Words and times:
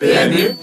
PMU 0.00 0.54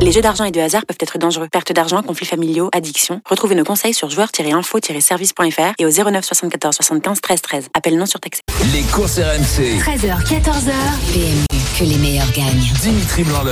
les 0.00 0.12
jeux 0.12 0.20
d'argent 0.20 0.44
et 0.44 0.50
de 0.50 0.60
hasard 0.60 0.86
peuvent 0.86 0.96
être 1.00 1.18
dangereux. 1.18 1.48
Perte 1.50 1.72
d'argent, 1.72 2.02
conflits 2.02 2.26
familiaux, 2.26 2.68
addiction. 2.72 3.20
Retrouvez 3.28 3.54
nos 3.54 3.64
conseils 3.64 3.94
sur 3.94 4.08
joueurs-info-service.fr 4.10 5.74
et 5.78 5.84
au 5.86 5.90
09 5.90 6.24
74 6.24 6.74
75 6.76 7.20
13 7.20 7.42
13. 7.42 7.68
Appel 7.74 7.96
non 7.96 8.06
surtaxé. 8.06 8.40
Les 8.72 8.82
courses 8.82 9.18
RMC. 9.18 9.78
13h, 9.78 10.24
14h. 10.24 10.72
PMU, 11.12 11.60
que 11.78 11.84
les 11.84 11.96
meilleurs 11.96 12.30
gagnent. 12.32 12.72
Dimitri 12.82 13.22
blanc 13.24 13.42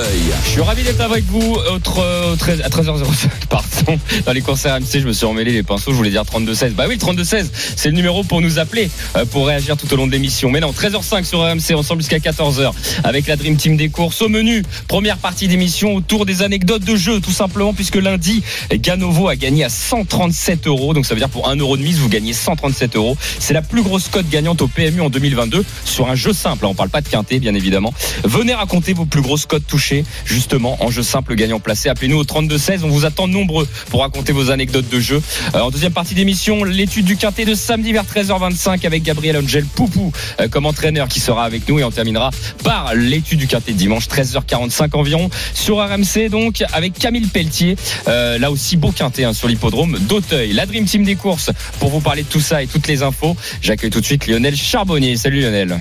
Je 0.43 0.49
suis 0.49 0.61
ravi 0.61 0.83
d'être 0.83 1.01
avec 1.01 1.23
vous 1.25 1.55
autre, 1.71 1.99
euh, 1.99 2.35
13, 2.35 2.61
à 2.61 2.69
13h05. 2.69 3.29
Pardon. 3.49 3.99
Dans 4.25 4.33
les 4.33 4.41
courses 4.41 4.65
RMC, 4.65 4.99
je 4.99 5.07
me 5.07 5.13
suis 5.13 5.25
emmêlé 5.25 5.51
les 5.51 5.63
pinceaux. 5.63 5.91
Je 5.91 5.97
voulais 5.97 6.09
dire 6.09 6.23
32-16. 6.23 6.71
Bah 6.71 6.85
oui, 6.87 6.97
32-16. 6.97 7.49
C'est 7.75 7.89
le 7.89 7.95
numéro 7.95 8.23
pour 8.23 8.41
nous 8.41 8.59
appeler, 8.59 8.89
euh, 9.15 9.25
pour 9.25 9.47
réagir 9.47 9.77
tout 9.77 9.91
au 9.93 9.95
long 9.95 10.07
de 10.07 10.11
l'émission. 10.11 10.49
Mais 10.49 10.59
non, 10.59 10.71
13h05 10.71 11.23
sur 11.23 11.39
RMC, 11.39 11.75
ensemble 11.75 12.01
jusqu'à 12.01 12.19
14h 12.19 12.71
avec 13.03 13.27
la 13.27 13.35
Dream 13.35 13.55
Team 13.55 13.77
des 13.77 13.89
courses. 13.89 14.21
Au 14.21 14.29
menu, 14.29 14.63
première 14.87 15.17
partie 15.17 15.47
d'émission 15.47 15.95
autour 15.95 16.24
des 16.25 16.41
anecdotes 16.41 16.83
de 16.83 16.95
jeu, 16.95 17.19
tout 17.19 17.31
simplement, 17.31 17.73
puisque 17.73 17.95
lundi, 17.95 18.43
Ganovo 18.73 19.27
a 19.27 19.35
gagné 19.35 19.63
à 19.63 19.69
137 19.69 20.67
euros. 20.67 20.93
Donc 20.93 21.05
ça 21.05 21.13
veut 21.13 21.19
dire 21.19 21.29
pour 21.29 21.49
1 21.49 21.55
euro 21.57 21.77
de 21.77 21.81
mise, 21.81 21.99
vous 21.99 22.09
gagnez 22.09 22.33
137 22.33 22.95
euros. 22.95 23.17
C'est 23.39 23.53
la 23.53 23.61
plus 23.61 23.81
grosse 23.83 24.09
cote 24.09 24.29
gagnante 24.29 24.61
au 24.61 24.67
PMU 24.67 25.01
en 25.01 25.09
2022 25.09 25.63
sur 25.83 26.09
un 26.09 26.15
jeu 26.15 26.33
simple. 26.33 26.65
On 26.65 26.73
parle 26.73 26.89
pas 26.89 27.01
de 27.01 27.09
quintet, 27.09 27.39
bien 27.39 27.53
évidemment. 27.55 27.93
Venez 28.23 28.53
raconter 28.53 28.93
vos 28.93 29.05
plus 29.05 29.21
grosses 29.21 29.45
cotes 29.45 29.67
touchées, 29.67 30.05
justement, 30.25 30.83
en 30.83 30.89
jeu 30.89 31.03
simple 31.03 31.35
gagnant 31.35 31.59
placé. 31.59 31.89
Appelez-nous 31.89 32.17
au 32.17 32.23
32-16. 32.23 32.79
On 32.83 32.89
vous 32.89 33.05
attend 33.05 33.27
nombreux 33.27 33.67
pour 33.89 34.01
raconter 34.01 34.33
vos 34.33 34.51
anecdotes 34.51 34.89
de 34.89 34.99
jeu. 34.99 35.21
Euh, 35.53 35.61
en 35.61 35.71
deuxième 35.71 35.93
partie 35.93 36.15
d'émission, 36.15 36.63
l'étude 36.63 37.05
du 37.05 37.17
quintet 37.17 37.45
de 37.45 37.55
samedi 37.55 37.93
vers 37.93 38.03
13h25 38.03 38.85
avec 38.85 39.03
Gabriel 39.03 39.37
Angel 39.37 39.65
Poupou 39.65 40.11
euh, 40.39 40.47
comme 40.47 40.65
entraîneur 40.65 41.07
qui 41.07 41.19
sera 41.19 41.45
avec 41.45 41.67
nous 41.67 41.79
et 41.79 41.83
on 41.83 41.91
terminera 41.91 42.31
par 42.63 42.95
l'étude 42.95 43.39
du 43.39 43.47
quintet 43.47 43.73
dimanche 43.73 44.07
13h45 44.07 44.95
environ 44.95 45.29
sur 45.53 45.77
RMC 45.77 46.14
donc 46.29 46.63
avec 46.73 46.93
Camille 46.93 47.27
Pelletier. 47.27 47.75
Euh, 48.07 48.37
là 48.37 48.51
aussi, 48.51 48.77
beau 48.77 48.91
quintet 48.91 49.23
hein, 49.23 49.33
sur 49.33 49.47
l'hippodrome 49.47 49.97
d'Auteuil. 49.99 50.53
La 50.53 50.65
Dream 50.65 50.85
Team 50.85 51.03
des 51.03 51.15
courses 51.15 51.51
pour 51.79 51.89
vous 51.89 52.01
parler 52.01 52.23
de 52.23 52.27
tout 52.27 52.39
ça 52.39 52.63
et 52.63 52.67
toutes 52.67 52.87
les 52.87 53.03
infos. 53.03 53.35
J'accueille 53.61 53.89
tout 53.89 54.01
de 54.01 54.05
suite 54.05 54.27
Lionel 54.27 54.55
Charbonnier. 54.55 55.17
Salut 55.17 55.41
Lionel. 55.41 55.79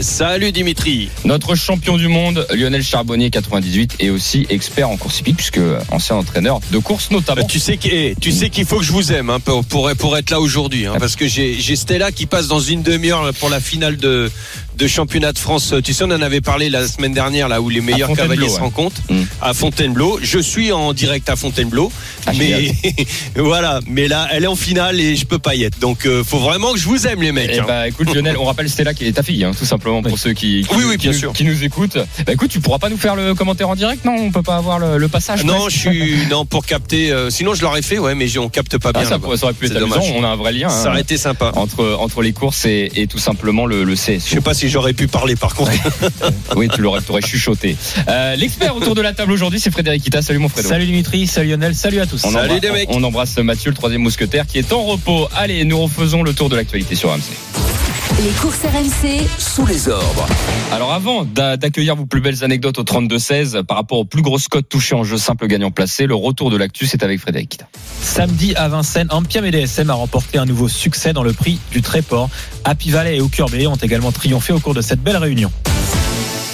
Salut 0.00 0.52
Dimitri. 0.52 1.10
Notre 1.26 1.54
champion 1.54 1.98
du 1.98 2.08
monde, 2.08 2.46
Lionel 2.54 2.82
Charbonnier, 2.82 3.30
98, 3.30 3.96
et 4.00 4.08
aussi 4.08 4.46
expert 4.48 4.88
en 4.88 4.96
course 4.96 5.20
hippique, 5.20 5.36
puisque 5.36 5.60
ancien 5.90 6.16
entraîneur 6.16 6.60
de 6.70 6.78
course 6.78 7.10
notamment. 7.10 7.46
Tu 7.46 7.58
sais 7.58 7.78
eh, 7.84 8.14
qu'il 8.16 8.64
faut 8.64 8.78
que 8.78 8.84
je 8.84 8.92
vous 8.92 9.12
aime 9.12 9.28
hein, 9.28 9.38
pour, 9.38 9.64
pour, 9.66 9.90
être 9.90 10.30
là 10.30 10.40
aujourd'hui, 10.40 10.86
hein, 10.86 10.94
parce 10.98 11.14
que 11.14 11.26
j'ai 11.28 11.76
Stella 11.76 12.10
qui 12.10 12.24
passe 12.24 12.48
dans 12.48 12.60
une 12.60 12.82
demi-heure 12.82 13.32
pour 13.34 13.50
la 13.50 13.60
finale 13.60 13.98
de, 13.98 14.30
de 14.76 14.86
championnat 14.86 15.32
de 15.32 15.38
France. 15.38 15.74
Tu 15.84 15.92
sais, 15.92 16.04
on 16.04 16.10
en 16.10 16.22
avait 16.22 16.40
parlé 16.40 16.70
la 16.70 16.86
semaine 16.86 17.12
dernière, 17.12 17.48
là 17.48 17.60
où 17.60 17.68
les 17.68 17.80
meilleurs 17.80 18.12
cavaliers 18.12 18.48
se 18.48 18.60
rencontrent 18.60 19.00
mm. 19.10 19.22
à 19.40 19.54
Fontainebleau. 19.54 20.18
Je 20.22 20.38
suis 20.38 20.72
en 20.72 20.92
direct 20.92 21.28
à 21.28 21.36
Fontainebleau, 21.36 21.92
ah, 22.26 22.32
mais 22.38 22.72
voilà. 23.36 23.80
Mais 23.86 24.08
là, 24.08 24.28
elle 24.32 24.44
est 24.44 24.48
en 24.48 24.56
finale 24.56 25.00
et 25.00 25.16
je 25.16 25.26
peux 25.26 25.38
pas 25.38 25.54
y 25.54 25.64
être. 25.64 25.78
Donc, 25.78 26.06
euh, 26.06 26.24
faut 26.24 26.38
vraiment 26.38 26.72
que 26.72 26.78
je 26.78 26.86
vous 26.86 27.06
aime, 27.06 27.22
les 27.22 27.32
mecs. 27.32 27.50
Eh 27.52 27.60
hein. 27.60 27.64
bah, 27.66 27.88
écoute, 27.88 28.14
Lionel, 28.14 28.36
on 28.38 28.44
rappelle 28.44 28.68
Stella 28.68 28.94
qui 28.94 29.06
est 29.06 29.12
ta 29.12 29.22
fille, 29.22 29.44
hein, 29.44 29.52
tout 29.56 29.64
simplement 29.64 30.02
pour 30.02 30.18
ceux 30.18 30.32
qui, 30.32 30.66
oui, 30.72 30.84
oui, 30.86 30.96
qui, 30.96 31.08
bien 31.08 31.18
sûr. 31.18 31.32
qui 31.32 31.44
nous 31.44 31.64
écoutent. 31.64 31.98
Bah, 32.26 32.32
écoute, 32.32 32.50
tu 32.50 32.60
pourras 32.60 32.78
pas 32.78 32.88
nous 32.88 32.96
faire 32.96 33.16
le 33.16 33.34
commentaire 33.34 33.68
en 33.68 33.76
direct, 33.76 34.04
non? 34.04 34.16
On 34.18 34.30
peut 34.30 34.42
pas 34.42 34.56
avoir 34.56 34.78
le, 34.78 35.08
passage. 35.08 35.44
Non, 35.44 35.68
je 35.68 35.76
suis 35.76 36.26
non 36.30 36.46
pour 36.46 36.64
capter. 36.64 37.10
Euh, 37.10 37.28
sinon, 37.28 37.54
je 37.54 37.62
l'aurais 37.62 37.82
fait, 37.82 37.98
ouais, 37.98 38.14
mais 38.14 38.38
on 38.38 38.48
capte 38.48 38.78
pas 38.78 38.92
ah, 38.94 39.00
bien. 39.00 39.08
ça, 39.08 39.18
ça, 39.36 39.44
aurait 39.44 39.52
pu 39.52 39.66
être 39.66 39.76
amusant. 39.76 40.00
On 40.14 40.24
a 40.24 40.28
un 40.28 40.36
vrai 40.36 40.52
lien. 40.52 40.68
Ça 40.68 40.90
aurait 40.90 41.02
été 41.02 41.16
sympa 41.16 41.52
entre 41.54 41.96
entre 41.98 42.22
les 42.22 42.32
courses 42.32 42.64
et, 42.64 42.90
et 42.94 43.06
tout 43.06 43.18
simplement 43.18 43.66
le, 43.66 43.84
le 43.84 43.94
CS. 43.94 44.24
Je 44.26 44.34
sais 44.34 44.40
pas 44.40 44.54
si 44.54 44.61
j'aurais 44.68 44.92
pu 44.92 45.08
parler 45.08 45.36
par 45.36 45.54
contre. 45.54 45.72
oui, 46.56 46.68
tu 46.68 46.80
l'aurais, 46.80 47.00
chuchoté. 47.20 47.76
Euh, 48.08 48.36
l'expert 48.36 48.76
autour 48.76 48.94
de 48.94 49.02
la 49.02 49.12
table 49.12 49.32
aujourd'hui, 49.32 49.60
c'est 49.60 49.70
Frédéric 49.70 50.06
Ita. 50.06 50.22
Salut 50.22 50.38
mon 50.38 50.48
frère. 50.48 50.64
Salut 50.64 50.86
Dimitri, 50.86 51.26
salut 51.26 51.50
Lionel, 51.50 51.74
salut 51.74 52.00
à 52.00 52.06
tous. 52.06 52.24
On 52.24 52.30
salut 52.30 52.54
embrasse, 52.54 52.72
mecs. 52.72 52.88
On 52.90 53.02
embrasse 53.02 53.38
Mathieu, 53.38 53.70
le 53.70 53.76
troisième 53.76 54.02
mousquetaire, 54.02 54.46
qui 54.46 54.58
est 54.58 54.72
en 54.72 54.82
repos. 54.82 55.28
Allez, 55.34 55.64
nous 55.64 55.78
refaisons 55.78 56.22
le 56.22 56.32
tour 56.32 56.48
de 56.48 56.56
l'actualité 56.56 56.94
sur 56.94 57.12
AMC. 57.12 57.81
Les 58.20 58.30
courses 58.40 58.60
RMC 58.62 59.26
sous 59.38 59.64
les 59.66 59.88
ordres. 59.88 60.26
Alors 60.70 60.92
avant 60.92 61.24
d'accueillir 61.24 61.96
vos 61.96 62.04
plus 62.04 62.20
belles 62.20 62.44
anecdotes 62.44 62.78
au 62.78 62.84
32-16 62.84 63.62
par 63.62 63.78
rapport 63.78 63.98
aux 63.98 64.04
plus 64.04 64.20
grosses 64.20 64.48
cotes 64.48 64.68
touchées 64.68 64.94
en 64.94 65.02
jeu 65.02 65.16
simple 65.16 65.46
gagnant 65.46 65.70
placé, 65.70 66.06
le 66.06 66.14
retour 66.14 66.50
de 66.50 66.56
l'actu 66.58 66.86
c'est 66.86 67.02
avec 67.02 67.20
Frédéric. 67.20 67.60
Samedi 68.02 68.54
à 68.54 68.68
Vincennes, 68.68 69.08
Ampia 69.10 69.40
DSM 69.40 69.88
a 69.88 69.94
remporté 69.94 70.38
un 70.38 70.44
nouveau 70.44 70.68
succès 70.68 71.14
dans 71.14 71.22
le 71.22 71.32
prix 71.32 71.58
du 71.70 71.80
Tréport. 71.80 72.28
Happy 72.64 72.90
Valley 72.90 73.16
et 73.16 73.20
Aucurbé 73.20 73.66
ont 73.66 73.76
également 73.76 74.12
triomphé 74.12 74.52
au 74.52 74.60
cours 74.60 74.74
de 74.74 74.82
cette 74.82 75.00
belle 75.00 75.16
réunion. 75.16 75.50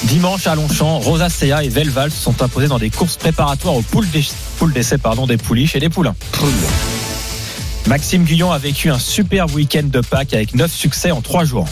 Dimanche 0.05 0.47
à 0.47 0.55
Longchamp, 0.55 1.01
Rosa 1.01 1.29
Sea 1.29 1.65
et 1.65 1.69
Velval 1.69 2.13
se 2.13 2.23
sont 2.23 2.41
imposés 2.41 2.69
dans 2.69 2.79
des 2.79 2.91
courses 2.91 3.17
préparatoires 3.17 3.75
aux 3.75 3.83
poules 3.83 4.07
d'essai 4.09 4.97
des 5.27 5.37
pouliches 5.37 5.75
et 5.75 5.81
des 5.81 5.89
poulains. 5.89 6.15
Maxime 7.89 8.25
Guyon 8.25 8.53
a 8.53 8.59
vécu 8.59 8.91
un 8.91 8.99
superbe 8.99 9.55
week-end 9.55 9.85
de 9.85 10.01
Pâques 10.01 10.35
avec 10.35 10.55
9 10.55 10.71
succès 10.71 11.11
en 11.11 11.23
3 11.23 11.45
jours. 11.45 11.67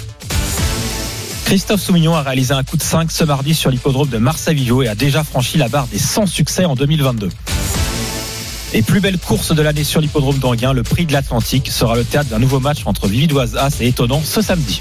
Christophe 1.44 1.82
Soumillon 1.82 2.15
a 2.15 2.22
réalisé 2.22 2.54
un 2.54 2.65
coup 2.65 2.78
de 2.78 2.82
5 2.82 3.12
ce 3.12 3.22
mardi 3.22 3.53
sur 3.53 3.71
l'hippodrome 3.71 4.09
de 4.09 4.16
Marseille-Villot 4.16 4.82
et 4.82 4.88
a 4.88 4.94
déjà 4.94 5.22
franchi 5.22 5.59
la 5.59 5.69
barre 5.69 5.87
des 5.88 5.99
100 5.99 6.25
succès 6.25 6.65
en 6.65 6.75
2022. 6.75 7.28
Et 8.72 8.81
plus 8.81 9.00
belle 9.00 9.19
course 9.19 9.54
de 9.54 9.60
l'année 9.60 9.84
sur 9.84 10.00
l'hippodrome 10.00 10.38
d'Anguin, 10.38 10.72
le 10.72 10.82
prix 10.82 11.04
de 11.04 11.12
l'Atlantique 11.12 11.69
sera 11.71 11.97
le 11.97 12.04
théâtre 12.04 12.31
d'un 12.31 12.38
nouveau 12.38 12.60
match 12.60 12.78
entre 12.87 13.09
Vividoise 13.09 13.54
As 13.54 13.83
et 13.83 13.88
Étonnant 13.88 14.22
ce 14.25 14.41
samedi. 14.41 14.81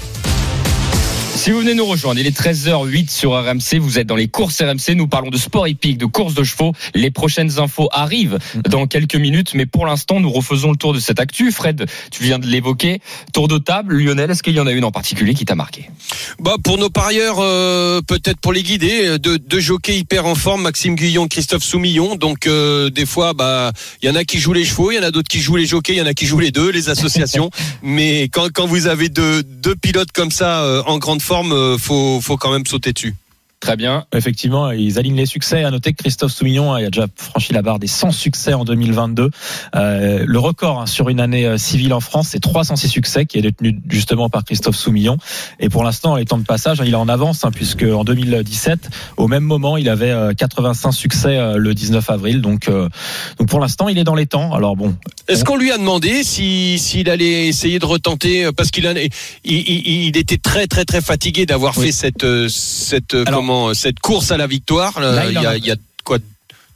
Si 1.36 1.50
vous 1.50 1.58
venez 1.58 1.74
nous 1.74 1.84
rejoindre, 1.84 2.18
il 2.18 2.26
est 2.26 2.36
13h08 2.36 3.10
sur 3.10 3.32
RMC, 3.32 3.78
vous 3.78 3.98
êtes 3.98 4.06
dans 4.06 4.16
les 4.16 4.26
courses 4.26 4.62
RMC, 4.62 4.96
nous 4.96 5.06
parlons 5.06 5.28
de 5.28 5.36
sport 5.36 5.68
hippique, 5.68 5.98
de 5.98 6.06
courses 6.06 6.32
de 6.32 6.42
chevaux. 6.42 6.72
Les 6.94 7.10
prochaines 7.10 7.58
infos 7.58 7.90
arrivent 7.92 8.38
dans 8.66 8.86
quelques 8.86 9.16
minutes, 9.16 9.52
mais 9.52 9.66
pour 9.66 9.84
l'instant, 9.84 10.18
nous 10.18 10.30
refaisons 10.30 10.70
le 10.70 10.78
tour 10.78 10.94
de 10.94 10.98
cette 10.98 11.20
actu. 11.20 11.52
Fred, 11.52 11.84
tu 12.10 12.22
viens 12.22 12.38
de 12.38 12.46
l'évoquer. 12.46 13.00
Tour 13.34 13.48
de 13.48 13.58
table, 13.58 13.98
Lionel, 13.98 14.30
est-ce 14.30 14.42
qu'il 14.42 14.54
y 14.54 14.60
en 14.60 14.66
a 14.66 14.72
une 14.72 14.84
en 14.84 14.90
particulier 14.90 15.34
qui 15.34 15.44
t'a 15.44 15.54
marqué? 15.54 15.90
Bah 16.40 16.54
pour 16.64 16.78
nos 16.78 16.88
parieurs, 16.88 17.36
euh, 17.38 18.00
peut-être 18.00 18.40
pour 18.40 18.54
les 18.54 18.62
guider, 18.62 19.18
deux, 19.18 19.38
deux 19.38 19.60
jockeys 19.60 19.98
hyper 19.98 20.24
en 20.24 20.36
forme, 20.36 20.62
Maxime 20.62 20.96
Guyon, 20.96 21.28
Christophe 21.28 21.62
Soumillon. 21.62 22.16
Donc 22.16 22.46
euh, 22.46 22.88
des 22.88 23.04
fois, 23.04 23.34
bah 23.34 23.72
il 24.02 24.08
y 24.08 24.10
en 24.10 24.14
a 24.14 24.24
qui 24.24 24.38
jouent 24.38 24.54
les 24.54 24.64
chevaux, 24.64 24.90
il 24.90 24.96
y 24.96 24.98
en 24.98 25.02
a 25.02 25.10
d'autres 25.10 25.28
qui 25.28 25.40
jouent 25.40 25.56
les 25.56 25.66
jockeys, 25.66 25.92
il 25.92 25.98
y 25.98 26.02
en 26.02 26.06
a 26.06 26.14
qui 26.14 26.24
jouent 26.24 26.40
les 26.40 26.50
deux, 26.50 26.70
les 26.70 26.88
associations. 26.88 27.50
mais 27.82 28.22
quand, 28.32 28.48
quand 28.50 28.66
vous 28.66 28.86
avez 28.86 29.10
deux, 29.10 29.42
deux 29.42 29.76
pilotes 29.76 30.12
comme 30.12 30.30
ça 30.30 30.62
euh, 30.62 30.82
en 30.86 30.96
grande 30.96 31.20
forme, 31.26 31.52
euh, 31.52 31.76
faut, 31.76 32.20
faut 32.20 32.36
quand 32.36 32.52
même 32.52 32.64
sauter 32.66 32.92
dessus. 32.92 33.14
Très 33.66 33.76
bien. 33.76 34.04
Effectivement, 34.14 34.70
ils 34.70 34.96
alignent 34.96 35.16
les 35.16 35.26
succès. 35.26 35.64
À 35.64 35.72
noter 35.72 35.92
que 35.92 36.00
Christophe 36.00 36.30
Soumillon 36.30 36.72
a 36.72 36.82
déjà 36.82 37.06
franchi 37.16 37.52
la 37.52 37.62
barre 37.62 37.80
des 37.80 37.88
100 37.88 38.12
succès 38.12 38.54
en 38.54 38.64
2022. 38.64 39.30
Euh, 39.74 40.24
le 40.24 40.38
record 40.38 40.82
hein, 40.82 40.86
sur 40.86 41.08
une 41.08 41.18
année 41.18 41.46
euh, 41.46 41.58
civile 41.58 41.92
en 41.92 41.98
France, 41.98 42.28
c'est 42.30 42.38
306 42.38 42.86
succès 42.88 43.26
qui 43.26 43.38
est 43.38 43.42
détenu 43.42 43.76
justement 43.88 44.28
par 44.28 44.44
Christophe 44.44 44.76
Soumillon. 44.76 45.16
Et 45.58 45.68
pour 45.68 45.82
l'instant, 45.82 46.14
les 46.14 46.24
temps 46.24 46.38
de 46.38 46.44
passage, 46.44 46.80
il 46.84 46.92
est 46.92 46.94
en 46.94 47.08
avance 47.08 47.44
hein, 47.44 47.50
puisque 47.52 47.82
en 47.82 48.04
2017, 48.04 48.88
au 49.16 49.26
même 49.26 49.42
moment, 49.42 49.76
il 49.76 49.88
avait 49.88 50.14
85 50.36 50.92
succès 50.92 51.56
le 51.56 51.74
19 51.74 52.08
avril. 52.08 52.42
Donc, 52.42 52.70
donc 52.70 53.48
pour 53.48 53.58
l'instant, 53.58 53.88
il 53.88 53.98
est 53.98 54.04
dans 54.04 54.14
les 54.14 54.26
temps. 54.26 54.54
Alors 54.54 54.76
bon. 54.76 54.94
Est-ce 55.26 55.44
qu'on 55.44 55.56
lui 55.56 55.72
a 55.72 55.78
demandé 55.78 56.22
s'il 56.22 56.78
si, 56.78 57.10
allait 57.10 57.48
essayer 57.48 57.80
de 57.80 57.86
retenter 57.86 58.48
parce 58.56 58.70
qu'il 58.70 58.84
il, 58.84 59.10
il, 59.44 60.06
il, 60.06 60.16
était 60.16 60.38
très 60.38 60.68
très 60.68 60.84
très 60.84 61.00
fatigué 61.00 61.46
d'avoir 61.46 61.74
fait 61.74 61.90
cette 61.90 62.24
cette 62.46 63.16
cette 63.74 64.00
course 64.00 64.30
à 64.30 64.36
la 64.36 64.46
victoire. 64.46 64.94
il, 64.98 65.32
y 65.32 65.46
a, 65.46 65.56
il 65.56 65.66
y 65.66 65.70
a 65.70 65.76
quoi 66.04 66.18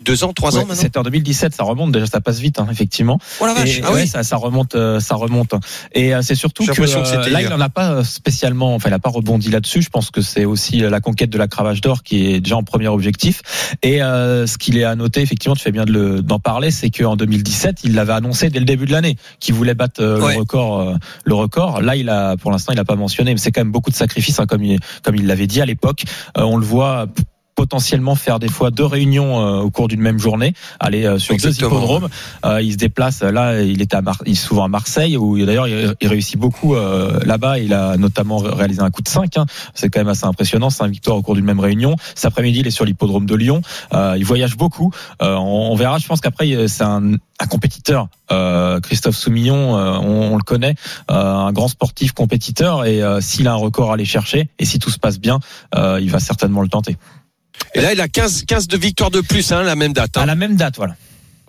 deux 0.01 0.25
ans, 0.25 0.33
trois 0.33 0.57
ans 0.57 0.61
maintenant. 0.61 0.75
C'était 0.75 0.99
en 0.99 1.03
2017, 1.03 1.55
ça 1.55 1.63
remonte 1.63 1.93
déjà, 1.93 2.07
ça 2.07 2.21
passe 2.21 2.39
vite, 2.39 2.59
hein, 2.59 2.67
effectivement. 2.71 3.19
Oh 3.41 3.47
la 3.47 3.55
vache, 3.55 3.81
ah 3.85 3.91
oui. 3.93 4.07
ça, 4.07 4.23
ça, 4.23 4.37
remonte, 4.37 4.75
euh, 4.75 4.99
ça 5.01 5.15
remonte. 5.15 5.55
Et 5.95 6.15
euh, 6.15 6.23
c'est 6.23 6.35
surtout 6.35 6.65
que, 6.65 6.81
euh, 6.81 7.29
là, 7.29 7.43
il 7.43 7.49
n'en 7.49 7.61
a 7.61 7.69
pas 7.69 8.03
spécialement, 8.05 8.75
enfin, 8.75 8.89
il 8.89 8.93
n'a 8.93 8.99
pas 8.99 9.11
rebondi 9.11 9.51
là-dessus. 9.51 9.83
Je 9.83 9.91
pense 9.91 10.11
que 10.11 10.23
c'est 10.23 10.45
aussi 10.45 10.79
la 10.79 11.01
conquête 11.01 11.31
de 11.31 11.39
la 11.39 11.49
cravache 11.49 11.81
d'or 11.81 12.03
qui 12.03 12.27
est 12.27 12.41
déjà 12.41 12.57
en 12.57 12.63
premier 12.63 12.89
objectif. 12.89 13.43
Et 13.83 14.03
euh, 14.03 14.47
ce 14.47 14.57
qu'il 14.57 14.79
est 14.79 14.85
à 14.85 14.95
noter, 14.95 15.21
effectivement, 15.21 15.55
tu 15.55 15.63
fais 15.63 15.73
bien 15.73 15.85
d'en 15.85 16.39
parler, 16.39 16.71
c'est 16.71 16.91
qu'en 16.91 17.17
2017, 17.17 17.81
il 17.85 17.95
l'avait 17.95 18.15
annoncé 18.15 18.49
dès 18.49 18.59
le 18.59 18.65
début 18.65 18.87
de 18.87 18.93
l'année 18.93 19.17
qu'il 19.39 19.55
voulait 19.55 19.75
battre 19.75 20.03
le 20.03 20.39
record. 20.39 20.97
le 21.25 21.35
record. 21.35 21.83
Là, 21.83 21.97
il 21.97 22.09
a, 22.09 22.37
pour 22.37 22.51
l'instant, 22.51 22.73
il 22.73 22.77
n'a 22.77 22.85
pas 22.85 22.97
mentionné, 22.97 23.33
mais 23.33 23.39
c'est 23.39 23.53
quand 23.53 23.61
même 23.61 23.73
beaucoup 23.73 23.91
de 23.91 23.97
sacrifices, 23.97 24.39
hein, 24.41 24.47
comme 24.47 24.65
il, 24.65 24.81
comme 25.03 25.17
il 25.17 25.27
l'avait 25.27 25.47
dit 25.47 25.61
à 25.61 25.67
l'époque. 25.67 26.05
on 26.37 26.57
le 26.57 26.65
voit 26.65 27.07
potentiellement 27.61 28.15
faire 28.15 28.39
des 28.39 28.49
fois 28.49 28.71
deux 28.71 28.87
réunions 28.87 29.39
euh, 29.39 29.61
au 29.61 29.71
cours 29.71 29.87
d'une 29.87 30.01
même 30.01 30.19
journée, 30.19 30.55
aller 30.79 31.05
euh, 31.05 31.19
sur 31.19 31.37
deux 31.37 31.55
hippodromes. 31.55 32.09
Euh, 32.47 32.63
il 32.63 32.73
se 32.73 32.79
déplace 32.79 33.21
là, 33.21 33.61
il 33.61 33.83
est 33.83 33.93
à 33.93 34.01
il 34.25 34.33
est 34.33 34.35
souvent 34.35 34.65
à 34.65 34.69
Marseille 34.69 35.19
où 35.19 35.45
d'ailleurs 35.45 35.69
il, 35.69 36.09
réussit 36.09 36.39
beaucoup 36.39 36.75
là-bas. 36.75 37.59
Il 37.59 37.75
a 37.75 37.99
notamment 37.99 38.39
réalisé 38.39 38.81
un 38.81 38.91
coup 38.91 39.03
de 39.03 39.09
5 39.09 39.37
hein. 39.37 39.45
C'est 39.75 39.91
quand 39.91 40.01
même 40.01 40.09
assez 40.09 40.25
impressionnant, 40.25 40.71
c'est 40.71 40.85
un 40.85 40.89
victoire 40.89 41.19
au 41.19 41.23
cours 41.23 41.35
d'une 41.35 41.45
même 41.45 41.61
réunion. 41.61 41.97
Cet 42.15 42.25
après-midi, 42.25 42.61
il 42.61 42.67
est 42.67 42.71
sur 42.71 42.87
l'hippodrome 42.87 43.27
de 43.27 43.35
Lyon. 43.35 43.61
il 43.93 44.25
voyage 44.25 44.57
beaucoup. 44.57 44.91
On, 45.21 45.75
verra. 45.75 45.99
Je 45.99 46.07
pense 46.07 46.23
qu'après 46.23 46.67
c'est 46.67 46.83
un, 46.83 47.13
un, 47.13 47.47
compétiteur. 47.47 48.09
Christophe 48.83 49.17
Soumillon, 49.17 49.75
on, 49.75 50.33
on, 50.33 50.37
le 50.39 50.45
connaît, 50.45 50.77
un 51.09 51.53
grand 51.53 51.69
sportif 51.69 52.13
compétiteur. 52.13 52.87
Et 52.87 53.03
s'il 53.21 53.49
a 53.49 53.53
un 53.53 53.57
record 53.57 53.91
à 53.91 53.95
aller 53.95 54.07
chercher 54.07 54.49
et 54.59 54.65
si 54.65 54.79
tout 54.79 54.91
se 54.91 54.99
passe 54.99 55.21
bien, 55.21 55.41
il 55.77 56.11
va 56.11 56.21
certainement 56.21 56.63
le 56.63 56.69
tenter. 56.69 56.97
Et 57.75 57.81
là, 57.81 57.93
il 57.93 58.01
a 58.01 58.09
15, 58.09 58.45
15 58.47 58.69
de 58.69 58.77
victoires 58.77 59.11
de 59.11 59.21
plus, 59.21 59.53
hein, 59.53 59.63
la 59.63 59.77
même 59.77 59.93
date. 59.93 60.17
Hein. 60.17 60.23
À 60.23 60.27
la 60.27 60.35
même 60.35 60.57
date, 60.57 60.77
voilà. 60.77 60.97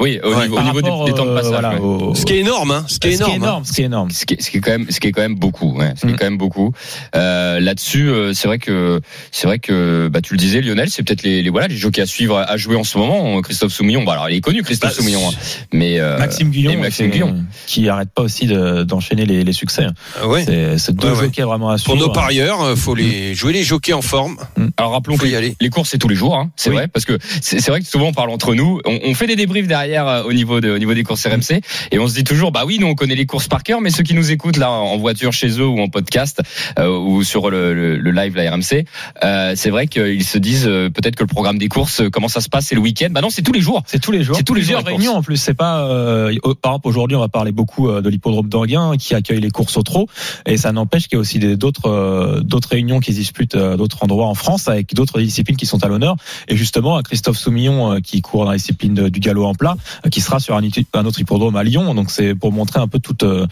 Oui, 0.01 0.19
au 0.24 0.33
Ouais. 0.33 0.42
niveau, 0.44 0.53
au 0.53 0.56
Par 0.57 0.65
niveau 0.74 0.80
rapport, 0.81 1.06
des, 1.06 1.12
des 1.12 1.18
temps 1.18 1.25
de 1.25 1.30
euh, 1.30 1.36
passage. 1.36 1.51
voilà, 1.51 1.74
ouais. 1.75 1.80
au- 1.80 2.15
Ce 2.15 2.25
qui 2.25 2.33
est 2.33 2.39
énorme, 2.39 2.71
hein. 2.71 2.83
Ce 2.88 3.00
qui 3.00 3.07
est 3.09 3.12
ce 3.18 3.24
qui 3.24 3.31
est 3.31 3.36
énorme. 3.36 3.62
hein. 3.62 3.65
ce 3.65 3.71
qui 3.74 3.81
est 3.81 3.86
énorme. 3.86 4.09
Ce 4.09 4.25
qui, 4.25 4.33
est, 4.33 4.42
ce 4.42 4.50
qui 4.51 4.57
est 4.57 4.62
quand 4.62 4.71
même, 4.71 4.88
ce 4.89 5.00
qui 5.00 5.07
est 5.07 5.12
quand 5.12 5.21
même 5.21 5.36
beaucoup, 5.36 5.77
ouais, 5.77 5.94
ce 5.95 6.01
qui 6.01 6.07
est 6.07 6.13
Mm. 6.13 6.18
quand 6.18 6.25
même 6.25 6.38
beaucoup. 6.38 6.74
Euh, 7.15 7.59
Là-dessus, 7.59 8.09
euh, 8.09 8.33
c'est 8.33 8.48
vrai 8.48 8.57
que, 8.59 9.00
c'est 9.31 9.45
vrai 9.48 9.59
que, 9.59 10.09
bah, 10.12 10.21
tu 10.21 10.33
le 10.33 10.38
disais, 10.39 10.62
Lionel, 10.62 10.89
c'est 10.89 11.03
peut-être 11.03 11.24
les, 11.24 11.42
les 11.44 11.50
voilà, 11.50 11.68
les 11.68 11.75
à 12.01 12.06
suivre, 12.06 12.38
à 12.38 12.57
jouer 12.57 12.75
en 12.75 12.83
ce 12.83 12.98
moment. 12.98 13.39
Christophe 13.42 13.71
Soumillon, 13.74 14.03
bah 14.03 14.13
alors, 14.13 14.30
il 14.30 14.38
est 14.38 14.42
connu, 14.42 14.63
Christophe 14.63 14.92
Bah, 14.92 14.95
Soumillon, 14.95 15.21
hein. 15.30 15.33
mais 15.74 16.00
euh, 16.00 16.18
Maxime 16.18 16.48
et 16.48 16.51
Guillon, 16.51 16.80
Maxime 16.80 17.09
Guillon. 17.09 17.36
qui 17.68 17.88
arrête 17.89 18.09
pas 18.09 18.24
aussi 18.24 18.48
de- 18.48 18.83
d'enchaîner 18.83 19.25
les, 19.25 19.44
les 19.44 19.53
succès. 19.53 19.86
Ah 20.21 20.27
ouais. 20.27 20.45
C'est 20.77 20.95
deux 20.95 21.13
jockeys 21.13 21.44
vraiment 21.44 21.69
à 21.69 21.74
Pour 21.75 21.94
suivre. 21.95 22.07
nos 22.07 22.09
parieurs, 22.12 22.62
euh, 22.62 22.75
faut 22.75 22.95
les 22.95 23.36
jouer 23.36 23.53
les 23.53 23.63
jockeys 23.63 23.94
en 23.94 24.01
forme. 24.01 24.38
Alors 24.77 24.94
rappelons 24.94 25.18
Faut 25.18 25.24
que 25.24 25.27
y 25.30 25.36
aller. 25.36 25.56
les 25.62 25.69
courses 25.69 25.89
c'est 25.89 25.98
tous 25.98 26.07
les 26.07 26.15
jours, 26.15 26.36
hein, 26.36 26.50
c'est 26.56 26.69
Oui. 26.69 26.77
vrai, 26.77 26.88
parce 26.88 27.06
que 27.06 27.18
c'est 27.42 27.59
c'est 27.59 27.69
vrai 27.71 27.81
que 27.81 27.88
souvent 27.88 28.07
on 28.07 28.13
parle 28.13 28.30
entre 28.30 28.56
nous, 28.56 28.80
on, 28.86 29.00
on 29.03 29.13
fait 29.13 29.27
des 29.27 29.36
débriefs 29.36 29.68
derrière 29.68 29.91
euh, 29.98 30.24
au 30.24 30.34
niveau 30.34 30.62
de, 30.62 30.70
au 30.72 30.78
niveau 30.78 30.94
des 30.94 31.04
courses 31.04 31.26
RMC 31.26 31.62
et 31.92 32.00
on 32.00 32.08
se 32.08 32.14
dit 32.16 32.24
toujours 32.24 32.52
bah 32.52 32.64
oui 32.66 32.78
nous 32.80 32.88
on 32.88 32.96
connaît 32.96 33.16
les 33.16 33.26
courses 33.26 33.48
par 33.48 33.64
cœur, 33.64 33.82
mais 33.82 33.90
ceux 33.90 34.04
qui 34.04 34.14
nous 34.14 34.32
écoutent 34.32 34.58
là 34.58 34.72
en 34.72 34.98
voiture 34.98 35.34
chez 35.34 35.50
eux 35.60 35.68
ou 35.68 35.80
en 35.80 35.88
podcast 35.90 36.42
euh, 36.80 36.88
ou 36.98 37.24
sur 37.24 37.50
le, 37.50 37.74
le- 37.74 37.98
le 37.98 38.12
live 38.12 38.36
la 38.36 38.52
RMC, 38.52 38.86
euh, 39.24 39.54
c'est 39.56 39.70
vrai 39.70 39.88
qu'ils 39.88 40.24
se 40.24 40.38
disent 40.38 40.68
euh, 40.68 40.90
peut-être 40.90 41.16
que 41.16 41.24
le 41.24 41.28
programme 41.28 41.58
des 41.58 41.68
courses 41.68 42.02
euh, 42.02 42.10
comment 42.10 42.28
ça 42.28 42.42
se 42.42 42.50
passe 42.50 42.66
c'est 42.68 42.76
le 42.76 42.82
week-end, 42.82 43.10
bah 43.12 43.22
non 43.22 43.30
c'est 43.30 43.42
tous 43.42 43.52
les 43.54 43.62
jours. 43.62 43.84
C'est 43.86 44.00
tous 44.00 44.12
les 44.12 44.24
jours. 44.24 44.36
C'est 44.36 44.44
tous 44.44 44.54
les 44.54 44.62
jours, 44.62 44.82
réunions 44.86 45.16
en 45.16 45.22
plus. 45.24 45.38
C'est 45.38 45.54
pas. 45.54 45.86
euh, 45.88 46.34
par 46.62 46.74
exemple, 46.74 46.88
aujourd'hui, 46.88 47.16
on 47.18 47.20
va 47.22 47.28
parler 47.30 47.52
beaucoup 47.52 47.90
de 47.92 48.10
l'hippodrome 48.10 48.48
d'Anguin 48.50 48.94
qui 48.98 49.16
accueille 49.16 49.40
les 49.42 49.50
courses 49.52 49.78
au 49.78 49.84
trot, 49.84 50.08
et 50.46 50.58
ça 50.58 50.72
n'empêche 50.72 51.08
qu'il 51.08 51.16
y 51.16 51.18
a 51.18 51.22
aussi 51.22 51.40
d'autres 51.40 51.88
euh, 51.90 52.42
d'autres 52.42 52.70
réunions 52.70 53.00
qui 53.00 53.12
se 53.14 53.18
disputent 53.18 53.56
d'autres 53.58 54.04
endroits 54.04 54.28
en 54.28 54.36
France 54.36 54.68
avec 54.68 54.94
d'autres 54.94 55.20
disciplines 55.22 55.58
qui 55.58 55.66
sont 55.66 55.84
à 55.84 55.88
l'honneur. 55.88 56.16
Et 56.48 56.56
justement, 56.56 56.96
à 56.98 57.04
Christophe 57.04 57.38
Soumillon 57.38 58.00
qui 58.02 58.22
court 58.22 58.46
dans 58.46 58.52
la 58.52 58.58
discipline 58.58 58.94
de- 58.94 59.10
du 59.10 59.20
galop 59.20 59.46
en 59.46 59.54
plat, 59.56 59.71
euh, 60.06 60.10
qui 60.10 60.22
sera 60.22 60.40
sur 60.40 60.56
un, 60.56 61.06
autre 61.06 61.20
hippodrome 61.20 61.56
à 61.56 61.64
Lyon. 61.64 61.94
Donc 61.94 62.12
c'est 62.12 62.36
pour 62.36 62.52
montrer 62.52 62.80
un 62.80 62.88
peu 62.88 63.00
toutes 63.00 63.24
euh, 63.24 63.48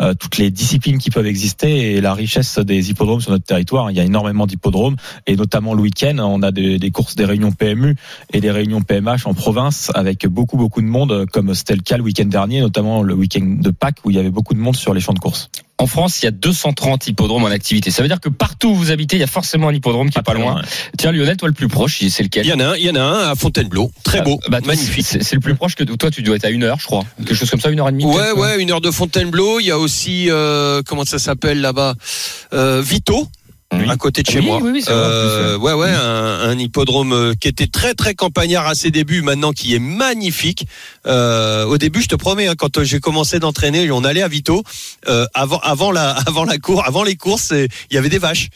euh, 0.00 0.14
toutes 0.14 0.38
les 0.38 0.50
disciplines 0.50 0.98
qui 0.98 1.10
peuvent 1.10 1.26
exister 1.26 1.94
et 1.94 2.00
la 2.00 2.14
richesse 2.14 2.58
des 2.58 2.90
hippodromes 2.90 3.20
sur 3.20 3.30
notre 3.30 3.44
territoire. 3.44 3.90
Il 3.90 3.96
y 3.96 4.00
a 4.00 4.04
énormément 4.04 4.46
d'hippodromes 4.46 4.96
et 5.26 5.36
notamment 5.36 5.74
le 5.74 5.82
week-end, 5.82 6.18
on 6.18 6.42
a 6.42 6.50
des, 6.50 6.78
des 6.78 6.90
courses, 6.90 7.14
des 7.14 7.24
réunions 7.24 7.52
PMU 7.52 7.96
et 8.32 8.40
des 8.40 8.50
réunions 8.50 8.82
PMH 8.82 9.26
en 9.26 9.34
province 9.34 9.90
avec 9.94 10.26
beaucoup 10.26 10.56
beaucoup 10.56 10.82
de 10.82 10.86
monde, 10.86 11.26
comme 11.32 11.54
c'était 11.54 11.76
le 11.76 11.82
cas 11.82 11.96
le 11.96 12.02
week-end 12.02 12.26
dernier, 12.26 12.60
notamment 12.60 13.02
le 13.02 13.14
week-end 13.14 13.56
de 13.60 13.70
Pâques 13.70 13.98
où 14.04 14.10
il 14.10 14.16
y 14.16 14.18
avait 14.18 14.30
beaucoup 14.30 14.54
de 14.54 14.60
monde 14.60 14.76
sur 14.76 14.94
les 14.94 15.00
champs 15.00 15.14
de 15.14 15.18
course. 15.18 15.50
En 15.78 15.86
France 15.86 16.20
il 16.20 16.24
y 16.24 16.28
a 16.28 16.32
230 16.32 17.06
hippodromes 17.06 17.44
en 17.44 17.48
activité, 17.48 17.90
ça 17.90 18.02
veut 18.02 18.08
dire 18.08 18.20
que 18.20 18.28
partout 18.28 18.70
où 18.70 18.74
vous 18.74 18.90
habitez 18.90 19.16
il 19.16 19.20
y 19.20 19.24
a 19.24 19.28
forcément 19.28 19.68
un 19.68 19.74
hippodrome 19.74 20.10
qui 20.10 20.18
est 20.18 20.22
pas 20.22 20.34
loin. 20.34 20.60
Tiens 20.96 21.12
Lionel 21.12 21.36
toi 21.36 21.48
le 21.48 21.54
plus 21.54 21.68
proche 21.68 21.98
c'est 22.08 22.22
lequel 22.22 22.46
Il 22.46 22.50
y 22.50 22.52
en 22.52 22.60
a 22.60 22.66
un, 22.66 22.76
il 22.76 22.84
y 22.84 22.90
en 22.90 22.94
a 22.94 23.00
un 23.00 23.30
à 23.30 23.34
Fontainebleau. 23.34 23.90
Très 24.02 24.22
beau. 24.22 24.38
Ah, 24.44 24.48
bah, 24.50 24.58
toi, 24.60 24.68
magnifique. 24.68 25.06
C'est 25.06 25.34
le 25.34 25.40
plus 25.40 25.54
proche 25.54 25.74
que 25.74 25.84
toi, 25.84 26.10
tu 26.10 26.22
dois 26.22 26.36
être 26.36 26.44
à 26.44 26.50
une 26.50 26.64
heure, 26.64 26.78
je 26.80 26.86
crois. 26.86 27.04
Quelque 27.18 27.34
chose 27.34 27.50
comme 27.50 27.60
ça, 27.60 27.70
une 27.70 27.80
heure 27.80 27.88
et 27.88 27.92
demie. 27.92 28.04
Ouais, 28.04 28.32
ouais, 28.32 28.60
une 28.60 28.70
heure 28.70 28.80
de 28.80 28.90
Fontainebleau. 28.90 29.60
Il 29.60 29.66
y 29.66 29.70
a 29.70 29.78
aussi, 29.78 30.30
euh, 30.30 30.82
comment 30.86 31.04
ça 31.04 31.18
s'appelle 31.18 31.60
là-bas? 31.60 31.94
Euh, 32.52 32.82
Vito, 32.84 33.28
Oui. 33.70 33.84
à 33.90 33.96
côté 33.96 34.22
de 34.22 34.30
chez 34.30 34.38
Oui, 34.38 34.46
moi. 34.46 34.60
oui, 34.62 34.82
Euh, 34.88 35.58
ouais, 35.58 35.74
ouais, 35.74 35.90
un, 35.90 36.40
un 36.48 36.58
hippodrome 36.58 37.12
euh, 37.12 37.34
qui 37.38 37.48
était 37.48 37.66
très, 37.66 37.92
très 37.92 38.14
campagnard 38.14 38.66
à 38.66 38.74
ses 38.74 38.90
débuts, 38.90 39.20
maintenant 39.20 39.52
qui 39.52 39.74
est 39.74 39.78
magnifique. 39.78 40.66
Euh, 41.06 41.66
au 41.66 41.76
début, 41.76 42.00
je 42.00 42.08
te 42.08 42.16
promets, 42.16 42.46
hein, 42.48 42.54
quand 42.56 42.78
euh, 42.78 42.84
j'ai 42.84 42.98
commencé 42.98 43.38
d'entraîner, 43.40 43.90
on 43.90 44.04
allait 44.04 44.22
à 44.22 44.28
Vito. 44.28 44.62
euh, 45.08 45.26
avant, 45.34 45.58
avant 45.58 45.92
la, 45.92 46.10
avant 46.26 46.44
la 46.44 46.56
cour, 46.56 46.82
avant 46.86 47.02
les 47.04 47.16
courses, 47.16 47.52
il 47.52 47.94
y 47.94 47.98
avait 47.98 48.08
des 48.08 48.18
vaches. 48.18 48.48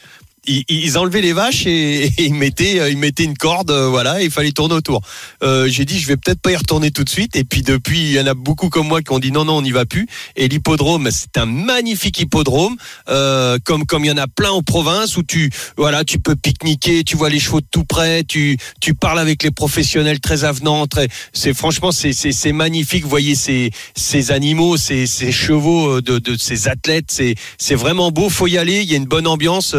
Ils, 0.45 0.65
ils 0.69 0.99
enlevaient 0.99 1.21
les 1.21 1.33
vaches 1.33 1.67
et, 1.67 2.07
et 2.07 2.25
ils 2.25 2.35
mettaient, 2.35 2.81
euh, 2.81 2.91
ils 2.91 2.97
mettaient 2.99 3.25
une 3.25 3.37
corde, 3.37 3.71
euh, 3.71 3.89
voilà, 3.89 4.21
et 4.21 4.25
il 4.25 4.31
fallait 4.31 4.51
tourner 4.51 4.75
autour. 4.75 5.01
Euh, 5.45 5.69
j'ai 5.69 5.85
dit, 5.85 6.01
je 6.01 6.09
vais 6.09 6.17
peut-être 6.17 6.41
pas 6.41 6.51
y 6.51 6.57
retourner 6.57 6.91
tout 6.91 7.05
de 7.05 7.09
suite. 7.09 7.37
Et 7.37 7.45
puis 7.45 7.63
depuis, 7.63 8.01
il 8.01 8.13
y 8.13 8.21
en 8.21 8.27
a 8.27 8.35
beaucoup 8.35 8.69
comme 8.69 8.89
moi 8.89 9.03
qui 9.03 9.13
ont 9.13 9.21
dit 9.21 9.31
non, 9.31 9.45
non, 9.45 9.59
on 9.59 9.63
n'y 9.63 9.71
va 9.71 9.87
plus. 9.87 10.09
Et 10.35 10.49
l'hippodrome, 10.49 11.11
c'est 11.13 11.39
un 11.39 11.47
magnifique 11.47 12.19
hippodrome, 12.19 12.77
euh, 13.09 13.59
comme 13.65 13.85
comme 13.87 14.05
il 14.05 14.09
y 14.09 14.11
en 14.11 14.17
a 14.17 14.27
plein 14.27 14.51
en 14.51 14.63
province 14.63 15.17
où 15.17 15.23
tu, 15.23 15.51
voilà, 15.77 16.03
tu 16.05 16.19
peux 16.19 16.35
pique-niquer, 16.35 17.05
tu 17.05 17.17
vois 17.17 17.31
les 17.31 17.39
chevaux 17.39 17.61
de 17.61 17.67
tout 17.71 17.85
près, 17.85 18.25
tu 18.25 18.57
tu 18.81 18.95
parles 18.95 19.21
avec 19.21 19.45
les 19.45 19.53
professionnels 19.53 20.19
très 20.19 20.43
avenants, 20.43 20.87
très, 20.89 21.09
c'est 21.33 21.55
franchement 21.55 21.93
c'est 21.93 22.13
c'est 22.13 22.53
magnifique. 22.53 23.05
Vous 23.05 23.11
voyez 23.11 23.37
ces 23.37 23.71
ces 23.95 24.33
animaux, 24.33 24.77
ces 24.77 25.07
ces 25.07 25.31
chevaux 25.31 25.99
euh, 25.99 26.03
de 26.03 26.19
de 26.19 26.37
ces 26.37 26.67
athlètes, 26.67 27.07
c'est 27.11 27.37
c'est 27.59 27.77
vraiment 27.77 28.11
beau. 28.11 28.29
Faut 28.29 28.49
y 28.49 28.59
aller. 28.59 28.83
Il 28.83 28.91
y 28.91 28.95
a 28.95 28.97
une 28.97 29.05
bonne 29.05 29.29
ambiance. 29.29 29.77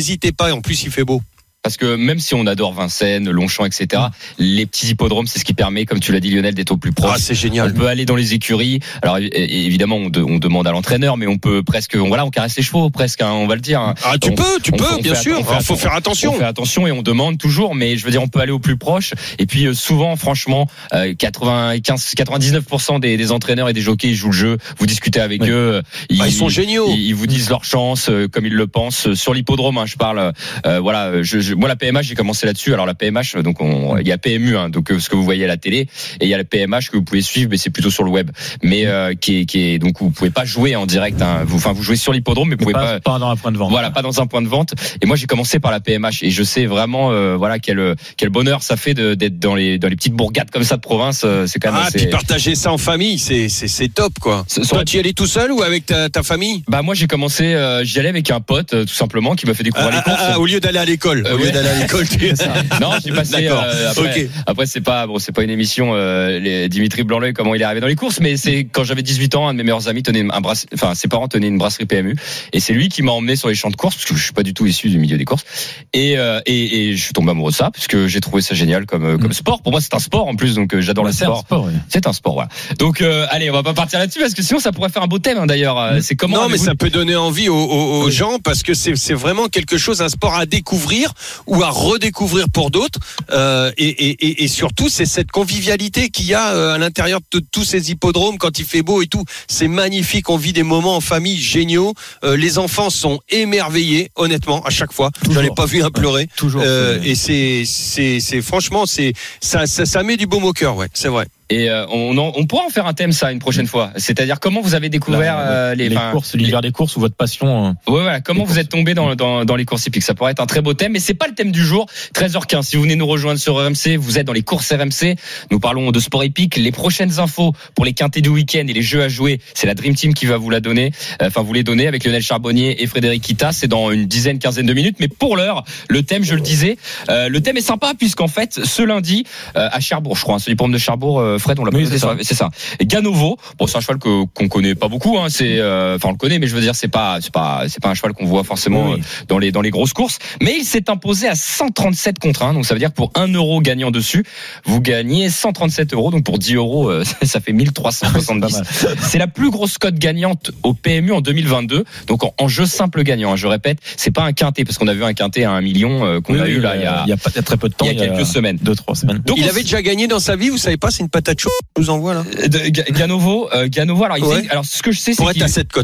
N'hésitez 0.00 0.32
pas. 0.32 0.50
En 0.54 0.62
plus, 0.62 0.82
il 0.84 0.90
fait 0.90 1.04
beau. 1.04 1.20
Parce 1.62 1.76
que 1.76 1.94
même 1.94 2.20
si 2.20 2.34
on 2.34 2.46
adore 2.46 2.72
Vincennes, 2.72 3.28
Longchamp, 3.30 3.66
etc., 3.66 4.02
les 4.38 4.64
petits 4.64 4.88
hippodromes, 4.88 5.26
c'est 5.26 5.38
ce 5.38 5.44
qui 5.44 5.52
permet, 5.52 5.84
comme 5.84 6.00
tu 6.00 6.10
l'as 6.10 6.18
dit 6.20 6.30
Lionel, 6.30 6.54
d'être 6.54 6.70
au 6.72 6.78
plus 6.78 6.90
Ah, 6.96 7.00
proche. 7.02 7.18
c'est 7.18 7.34
on 7.34 7.36
génial. 7.36 7.74
peut 7.74 7.86
aller 7.86 8.06
dans 8.06 8.16
les 8.16 8.32
écuries. 8.32 8.80
Alors 9.02 9.18
évidemment, 9.18 9.96
on, 9.96 10.08
de- 10.08 10.22
on 10.22 10.38
demande 10.38 10.66
à 10.66 10.70
l'entraîneur, 10.72 11.18
mais 11.18 11.26
on 11.26 11.36
peut 11.36 11.62
presque, 11.62 11.98
on, 12.00 12.08
voilà, 12.08 12.24
on 12.24 12.30
caresse 12.30 12.56
les 12.56 12.62
chevaux, 12.62 12.88
presque, 12.88 13.20
hein, 13.20 13.32
on 13.32 13.46
va 13.46 13.56
le 13.56 13.60
dire. 13.60 13.78
hein. 13.82 13.94
Ah, 14.04 14.14
tu 14.18 14.30
On- 14.30 14.34
peux, 14.36 14.58
tu 14.62 14.70
on 14.72 14.78
peux, 14.78 14.84
on 14.98 15.02
bien 15.02 15.14
sûr. 15.14 15.36
on 15.38 15.44
fait 15.44 15.50
Alors, 15.50 15.62
faut 15.62 15.76
faire 15.76 15.92
attention. 15.94 16.32
On 16.34 16.38
fait 16.38 16.44
attention 16.44 16.86
et 16.86 16.92
on 16.92 17.02
demande 17.02 17.36
toujours, 17.36 17.74
mais 17.74 17.98
je 17.98 18.06
veux 18.06 18.10
dire, 18.10 18.22
on 18.22 18.28
peut 18.28 18.40
aller 18.40 18.52
au 18.52 18.58
plus 18.58 18.78
proche. 18.78 19.12
Et 19.38 19.44
puis 19.44 19.66
euh, 19.66 19.74
souvent, 19.74 20.16
franchement, 20.16 20.66
euh, 20.94 21.12
95, 21.14 22.14
99% 22.16 23.00
des, 23.00 23.18
des 23.18 23.32
entraîneurs 23.32 23.68
et 23.68 23.74
des 23.74 23.82
jockeys 23.82 24.08
ils 24.08 24.14
jouent 24.16 24.28
le 24.28 24.32
jeu. 24.32 24.58
Vous 24.78 24.86
discutez 24.86 25.20
avec 25.20 25.42
eux, 25.42 25.82
Bah, 26.16 26.26
ils 26.26 26.32
sont 26.32 26.48
géniaux. 26.48 26.86
Ils, 26.88 27.08
ils 27.08 27.14
vous 27.14 27.26
disent 27.26 27.50
leur 27.50 27.64
chance 27.64 28.08
euh, 28.08 28.28
comme 28.28 28.46
ils 28.46 28.54
le 28.54 28.66
pensent 28.66 29.08
euh, 29.08 29.14
sur 29.14 29.34
l'hippodrome. 29.34 29.76
hein, 29.76 29.84
je 29.84 29.96
parle. 29.96 30.32
euh, 30.66 30.80
voilà, 30.80 31.22
je, 31.22 31.38
je- 31.40 31.49
moi 31.54 31.68
la 31.68 31.76
PMH 31.76 32.02
j'ai 32.06 32.14
commencé 32.14 32.46
là-dessus. 32.46 32.72
Alors 32.72 32.86
la 32.86 32.94
PMH, 32.94 33.36
donc 33.36 33.60
on- 33.60 33.96
il 33.98 34.06
y 34.06 34.12
a 34.12 34.18
PMU, 34.18 34.56
hein, 34.56 34.68
donc 34.70 34.90
euh, 34.90 34.98
ce 34.98 35.08
que 35.08 35.16
vous 35.16 35.24
voyez 35.24 35.44
à 35.44 35.48
la 35.48 35.56
télé, 35.56 35.78
et 35.80 35.88
il 36.22 36.28
y 36.28 36.34
a 36.34 36.38
la 36.38 36.44
PMH 36.44 36.90
que 36.90 36.96
vous 36.96 37.02
pouvez 37.04 37.22
suivre, 37.22 37.48
mais 37.50 37.56
c'est 37.56 37.70
plutôt 37.70 37.90
sur 37.90 38.04
le 38.04 38.10
web. 38.10 38.30
Mais 38.62 38.86
euh, 38.86 39.14
qui 39.14 39.40
est, 39.40 39.44
qui 39.46 39.60
est 39.60 39.78
donc 39.78 40.00
vous 40.00 40.10
pouvez 40.10 40.30
pas 40.30 40.44
jouer 40.44 40.76
en 40.76 40.86
direct. 40.86 41.20
Hein, 41.22 41.42
vous, 41.46 41.56
enfin 41.56 41.72
vous 41.72 41.82
jouez 41.82 41.96
sur 41.96 42.12
l'hippodrome, 42.12 42.48
mais 42.48 42.54
vous 42.56 42.62
pouvez 42.62 42.72
pas, 42.72 43.00
pas 43.00 43.12
pas 43.12 43.18
dans 43.18 43.30
un 43.30 43.36
point 43.36 43.52
de 43.52 43.58
vente. 43.58 43.70
voilà, 43.70 43.90
pas 43.90 44.02
dans 44.02 44.20
un 44.20 44.26
point 44.26 44.42
de 44.42 44.48
vente. 44.48 44.74
Et 45.02 45.06
moi, 45.06 45.16
j'ai 45.16 45.26
commencé 45.26 45.58
par 45.60 45.70
la 45.70 45.80
PMH 45.80 46.22
et 46.22 46.30
je 46.30 46.42
sais 46.42 46.66
vraiment, 46.66 47.10
euh, 47.12 47.36
voilà, 47.36 47.58
quel 47.58 47.94
quel 48.16 48.28
bonheur 48.30 48.62
ça 48.62 48.76
fait 48.76 48.94
d'être 48.94 49.38
dans 49.38 49.54
les 49.54 49.78
dans 49.78 49.88
les 49.88 49.96
petites 49.96 50.14
bourgades 50.14 50.50
comme 50.50 50.64
ça 50.64 50.76
de 50.76 50.80
province. 50.80 51.22
euh, 51.24 51.46
C'est 51.46 51.58
quand 51.58 51.72
même 51.72 51.80
Ah, 51.82 51.86
assez. 51.88 51.98
puis 51.98 52.06
partager 52.08 52.54
ça 52.54 52.72
en 52.72 52.78
famille, 52.78 53.18
c'est 53.18 53.48
c'est 53.48 53.68
c'est 53.68 53.88
top 53.88 54.18
quoi. 54.20 54.44
Toi, 54.68 54.84
tu 54.84 54.96
y 54.96 55.00
allais 55.00 55.12
tout 55.12 55.26
seul 55.26 55.52
ou 55.52 55.62
avec 55.62 55.86
ta, 55.86 56.08
ta 56.08 56.22
famille? 56.22 56.62
Bah 56.68 56.82
moi, 56.82 56.94
j'ai 56.94 57.06
commencé, 57.06 57.44
euh, 57.54 57.84
j'y 57.84 57.98
allais 57.98 58.08
avec 58.08 58.30
un 58.30 58.40
pote, 58.40 58.74
euh, 58.74 58.84
tout 58.84 58.94
simplement, 58.94 59.34
qui 59.34 59.46
m'a 59.46 59.54
fait 59.54 59.62
découvrir 59.62 59.90
Ah, 59.92 59.96
les 59.96 60.02
courses. 60.02 60.16
ah, 60.20 60.30
ah, 60.34 60.40
Au 60.40 60.46
lieu 60.46 60.60
d'aller 60.60 60.78
à 60.78 60.84
l'école, 60.84 61.26
Euh, 61.26 61.36
lieu 61.40 61.50
d'aller 61.50 61.68
à 61.68 61.78
l'école, 61.80 62.08
tu 62.08 62.18
Non, 62.80 62.90
j'ai 63.04 63.12
passé. 63.12 63.48
Euh, 63.48 63.90
après, 63.90 64.22
Ok. 64.24 64.28
après, 64.46 64.66
c'est 64.66 64.80
pas 64.80 65.06
bon, 65.06 65.18
c'est 65.18 65.32
pas 65.32 65.42
une 65.42 65.50
émission. 65.50 65.90
Euh, 65.94 66.38
les, 66.38 66.68
Dimitri 66.68 67.02
Blanc-L'œil, 67.04 67.32
comment 67.32 67.54
il 67.54 67.60
est 67.62 67.64
arrivé 67.64 67.80
dans 67.80 67.86
les 67.86 67.96
courses, 67.96 68.20
mais 68.20 68.36
c'est 68.36 68.64
quand 68.70 68.84
j'avais 68.84 69.02
18 69.02 69.34
ans, 69.36 69.48
un 69.48 69.52
de 69.52 69.58
mes 69.58 69.64
meilleurs 69.64 69.88
amis 69.88 70.02
tenait 70.02 70.24
un 70.30 70.40
brasse, 70.40 70.66
enfin 70.74 70.94
ses 70.94 71.08
parents 71.08 71.28
tenaient 71.28 71.48
une 71.48 71.58
brasserie 71.58 71.86
PMU, 71.86 72.16
et 72.52 72.60
c'est 72.60 72.72
lui 72.72 72.88
qui 72.88 73.02
m'a 73.02 73.12
emmené 73.12 73.36
sur 73.36 73.48
les 73.48 73.54
champs 73.54 73.70
de 73.70 73.76
course 73.76 73.96
parce 73.96 74.06
que 74.06 74.14
je 74.14 74.22
suis 74.22 74.32
pas 74.32 74.42
du 74.42 74.54
tout 74.54 74.66
issu 74.66 74.88
du 74.90 74.98
milieu 74.98 75.16
des 75.16 75.24
courses, 75.24 75.44
et 75.92 76.16
euh, 76.18 76.40
et, 76.46 76.88
et 76.90 76.96
je 76.96 77.02
suis 77.02 77.12
tombé 77.12 77.30
amoureux 77.30 77.50
de 77.50 77.56
ça 77.56 77.70
parce 77.70 77.86
que 77.86 78.06
j'ai 78.08 78.20
trouvé 78.20 78.42
ça 78.42 78.54
génial 78.54 78.86
comme 78.86 79.04
euh, 79.04 79.18
comme 79.18 79.30
Mm. 79.30 79.34
sport. 79.34 79.62
Pour 79.62 79.72
moi, 79.72 79.80
c'est 79.80 79.94
un 79.94 79.98
sport 79.98 80.26
en 80.28 80.34
plus, 80.34 80.54
donc 80.54 80.74
euh, 80.74 80.80
j'adore 80.80 81.04
le 81.04 81.12
C'est 81.12 81.24
un 81.24 81.34
sport. 81.36 81.68
C'est 81.88 82.06
un 82.06 82.12
sport, 82.12 82.34
voilà. 82.34 82.48
Donc 82.78 83.00
euh, 83.02 83.26
allez, 83.30 83.50
on 83.50 83.54
va 83.54 83.62
pas 83.62 83.74
partir 83.74 83.98
là-dessus 83.98 84.20
parce 84.20 84.34
que 84.34 84.42
sinon 84.42 84.58
ça 84.60 84.72
pourrait 84.72 84.88
faire 84.90 85.02
un 85.02 85.06
beau 85.08 85.18
thème 85.18 85.38
hein, 85.38 85.46
d'ailleurs. 85.46 85.78
Euh, 85.78 85.98
C'est 86.02 86.16
comment 86.16 86.36
non, 86.42 86.48
mais 86.48 86.58
ça 86.58 86.74
peut 86.74 86.90
donner 86.90 87.16
envie 87.16 87.48
aux, 87.48 87.54
aux- 87.56 88.02
aux 88.04 88.10
gens 88.10 88.38
parce 88.42 88.62
que 88.62 88.74
c'est 88.74 88.96
c'est 88.96 89.14
vraiment 89.14 89.46
quelque 89.48 89.76
chose, 89.78 90.02
un 90.02 90.08
sport 90.08 90.34
à 90.34 90.46
découvrir 90.46 91.12
ou 91.46 91.62
à 91.62 91.70
redécouvrir 91.70 92.46
pour 92.52 92.70
d'autres. 92.70 92.98
Euh, 93.30 93.72
et, 93.76 93.88
et, 93.88 94.44
et, 94.44 94.48
surtout, 94.48 94.88
c'est 94.88 95.06
cette 95.06 95.30
convivialité 95.30 96.10
qu'il 96.10 96.26
y 96.26 96.34
a 96.34 96.54
euh, 96.54 96.74
à 96.74 96.78
l'intérieur 96.78 97.20
de 97.32 97.40
tous 97.52 97.64
ces 97.64 97.90
hippodromes 97.90 98.38
quand 98.38 98.58
il 98.58 98.64
fait 98.64 98.82
beau 98.82 99.02
et 99.02 99.06
tout. 99.06 99.24
C'est 99.48 99.68
magnifique. 99.68 100.30
On 100.30 100.36
vit 100.36 100.52
des 100.52 100.62
moments 100.62 100.96
en 100.96 101.00
famille 101.00 101.38
géniaux. 101.38 101.94
Euh, 102.24 102.36
les 102.36 102.58
enfants 102.58 102.90
sont 102.90 103.20
émerveillés, 103.28 104.10
honnêtement, 104.16 104.62
à 104.62 104.70
chaque 104.70 104.92
fois. 104.92 105.10
J'en 105.30 105.42
ai 105.42 105.50
pas 105.50 105.66
vu 105.66 105.82
un 105.82 105.90
pleurer. 105.90 106.28
Toujours. 106.36 106.62
Euh, 106.64 107.00
et 107.02 107.14
c'est, 107.14 107.64
c'est, 107.66 108.20
c'est 108.20 108.42
franchement, 108.42 108.86
c'est 108.86 109.12
ça, 109.40 109.66
ça, 109.66 109.86
ça 109.86 110.02
met 110.02 110.16
du 110.16 110.26
baume 110.26 110.44
au 110.44 110.52
cœur, 110.52 110.76
ouais, 110.76 110.88
c'est 110.94 111.08
vrai. 111.08 111.26
Et 111.50 111.68
euh, 111.68 111.84
on, 111.88 112.16
en- 112.16 112.32
on 112.36 112.46
pourra 112.46 112.64
en 112.64 112.70
faire 112.70 112.86
un 112.86 112.92
thème 112.94 113.12
ça 113.12 113.32
une 113.32 113.40
prochaine 113.40 113.66
fois. 113.66 113.90
C'est-à-dire 113.96 114.38
comment 114.40 114.60
vous 114.60 114.74
avez 114.74 114.88
découvert 114.88 115.36
la- 115.36 115.50
euh, 115.50 115.74
les, 115.74 115.88
les 115.88 115.96
enfin, 115.96 116.12
courses, 116.12 116.34
l'univers 116.34 116.60
des 116.60 116.70
courses 116.72 116.96
ou 116.96 117.00
votre 117.00 117.16
passion. 117.16 117.66
euh, 117.66 117.70
Ouais, 117.92 118.02
voilà. 118.02 118.20
Comment 118.20 118.44
vous 118.44 118.58
êtes 118.58 118.68
tombé 118.68 118.94
dans, 118.94 119.14
dans, 119.16 119.44
dans 119.44 119.56
les 119.56 119.64
courses 119.64 119.84
hippiques? 119.86 120.02
Ça 120.04 120.14
pourrait 120.14 120.30
être 120.32 120.40
un 120.40 120.46
très 120.46 120.62
beau 120.62 120.74
thème, 120.74 120.92
mais 120.92 121.00
c'est 121.00 121.14
pas 121.14 121.26
le 121.26 121.34
thème 121.34 121.50
du 121.52 121.62
jour. 121.64 121.86
13h15. 122.14 122.62
Si 122.62 122.76
vous 122.76 122.82
venez 122.82 122.96
nous 122.96 123.06
rejoindre 123.06 123.40
sur 123.40 123.56
RMC, 123.56 123.96
vous 123.98 124.18
êtes 124.18 124.26
dans 124.26 124.32
les 124.32 124.42
courses 124.42 124.72
RMC. 124.72 125.16
Nous 125.50 125.58
parlons 125.60 125.90
de 125.90 125.98
sport 126.00 126.22
hippique. 126.24 126.56
Les 126.56 126.72
prochaines 126.72 127.18
infos 127.18 127.52
pour 127.74 127.84
les 127.84 127.92
quintés 127.94 128.20
du 128.20 128.28
week-end 128.28 128.64
et 128.68 128.72
les 128.72 128.82
jeux 128.82 129.02
à 129.02 129.08
jouer, 129.08 129.40
c'est 129.54 129.66
la 129.66 129.74
Dream 129.74 129.94
Team 129.94 130.14
qui 130.14 130.26
va 130.26 130.36
vous 130.36 130.50
la 130.50 130.60
donner. 130.60 130.92
Euh, 131.22 131.26
Enfin, 131.30 131.42
vous 131.42 131.52
les 131.52 131.62
donner 131.62 131.86
avec 131.86 132.04
Lionel 132.04 132.22
Charbonnier 132.22 132.82
et 132.82 132.86
Frédéric 132.86 133.22
Kita. 133.22 133.52
C'est 133.52 133.68
dans 133.68 133.90
une 133.92 134.06
dizaine, 134.06 134.38
quinzaine 134.38 134.66
de 134.66 134.72
minutes. 134.74 134.96
Mais 135.00 135.08
pour 135.08 135.36
l'heure, 135.36 135.64
le 135.88 136.02
thème, 136.02 136.22
je 136.24 136.34
le 136.34 136.40
disais, 136.40 136.76
euh, 137.08 137.28
le 137.28 137.40
thème 137.40 137.56
est 137.56 137.60
sympa 137.60 137.92
puisqu'en 137.98 138.26
fait, 138.28 138.60
ce 138.64 138.82
lundi 138.82 139.24
euh, 139.56 139.68
à 139.70 139.78
Cherbourg, 139.80 140.16
je 140.16 140.22
crois, 140.22 140.36
hein, 140.36 140.44
l'hippodrome 140.46 140.72
de 140.72 140.78
Cherbourg, 140.78 141.20
Fred, 141.40 141.58
on 141.58 141.64
l'a 141.64 141.72
Oui, 141.74 141.86
c'est 141.90 141.98
c'est 142.22 142.34
ça. 142.34 142.50
Et 142.78 142.86
Ganovo, 142.86 143.36
bon, 143.58 143.66
c'est 143.66 143.76
un 143.76 143.80
cheval 143.80 143.98
que 143.98 144.24
qu'on 144.26 144.48
connaît 144.48 144.74
pas 144.74 144.88
beaucoup. 144.88 145.18
Hein, 145.18 145.26
c'est, 145.28 145.58
euh, 145.58 145.96
enfin, 145.96 146.08
on 146.08 146.12
le 146.12 146.18
connaît, 146.18 146.38
mais 146.38 146.46
je 146.46 146.54
veux 146.54 146.60
dire, 146.60 146.74
c'est 146.74 146.88
pas, 146.88 147.18
c'est 147.20 147.32
pas, 147.32 147.64
c'est 147.68 147.82
pas 147.82 147.88
un 147.88 147.94
cheval 147.94 148.12
qu'on 148.12 148.26
voit 148.26 148.44
forcément 148.44 148.90
Oui, 148.90 149.00
euh, 149.00 149.24
dans 149.28 149.38
les 149.38 149.50
dans 149.52 149.60
les 149.62 149.70
grosses 149.70 149.92
courses. 149.92 150.18
Mais 150.40 150.56
il 150.58 150.64
s'est 150.64 150.88
imposé 150.90 151.28
à 151.28 151.34
137 151.34 152.18
contre 152.18 152.42
1, 152.44 152.54
donc 152.54 152.66
ça 152.66 152.74
veut 152.74 152.80
dire 152.80 152.90
que 152.90 152.94
pour 152.94 153.10
1 153.14 153.28
euro 153.34 153.60
gagnant 153.60 153.90
dessus, 153.90 154.24
vous 154.64 154.80
gagnez 154.80 155.28
137 155.30 155.94
euros. 155.94 156.10
Donc 156.10 156.24
pour 156.24 156.38
10 156.38 156.54
euros, 156.54 156.88
euh, 156.90 157.04
ça 157.22 157.40
fait 157.40 157.52
1370. 157.52 158.52
mal. 158.52 158.64
C'est 159.00 159.18
la 159.18 159.26
plus 159.26 159.50
grosse 159.50 159.78
cote 159.78 159.94
gagnante 159.96 160.50
au 160.62 160.74
PMU 160.74 161.12
en 161.12 161.20
2022. 161.20 161.84
Donc 162.06 162.24
en, 162.24 162.34
en 162.38 162.48
jeu 162.48 162.66
simple 162.66 163.02
gagnant. 163.02 163.32
hein, 163.32 163.36
je 163.36 163.46
répète, 163.46 163.78
c'est 163.96 164.10
pas 164.10 164.22
un 164.22 164.32
quintet 164.32 164.64
parce 164.64 164.78
qu'on 164.78 164.88
a 164.88 164.94
vu 164.94 165.04
un 165.04 165.14
quintet 165.14 165.44
à 165.44 165.52
1 165.52 165.60
million 165.60 166.04
euh, 166.04 166.20
qu'on 166.20 166.34
Oui, 166.34 166.40
a 166.40 166.44
oui, 166.44 166.50
eu 166.50 166.60
là 166.60 166.76
il 166.76 166.82
y 166.82 166.86
a, 166.86 167.02
il 167.06 167.10
y 167.10 167.12
a 167.12 167.16
y 167.16 167.38
a 167.38 167.42
très 167.42 167.56
peu 167.56 167.68
de 167.68 167.74
temps. 167.74 167.86
il 167.86 167.96
y 167.98 168.02
a 168.02 168.08
quelques 168.08 168.26
semaines. 168.26 168.58
Deux, 168.60 168.74
trois 168.74 168.94
semaines. 168.94 169.18
Donc 169.24 169.38
Il 169.38 169.44
on 169.44 169.48
avait 169.48 169.62
déjà 169.62 169.82
gagné 169.82 170.06
dans 170.08 170.18
sa 170.18 170.36
vie, 170.36 170.48
vous 170.48 170.58
savez 170.58 170.76
pas, 170.76 170.90
c'est 170.90 171.02
une 171.02 171.08
patate 171.08 171.29
vous 171.76 171.90
envoie 171.90 172.14
là. 172.14 172.24
Euh, 172.38 172.70
Ganovo, 172.92 173.48
euh, 173.54 173.68
Ganovo. 173.68 174.04
Alors, 174.04 174.18
il 174.18 174.24
Ouais. 174.24 174.36
faisait- 174.36 174.50
alors 174.50 174.64
ce 174.64 174.82
que 174.82 174.92
je 174.92 174.98
sais, 174.98 175.12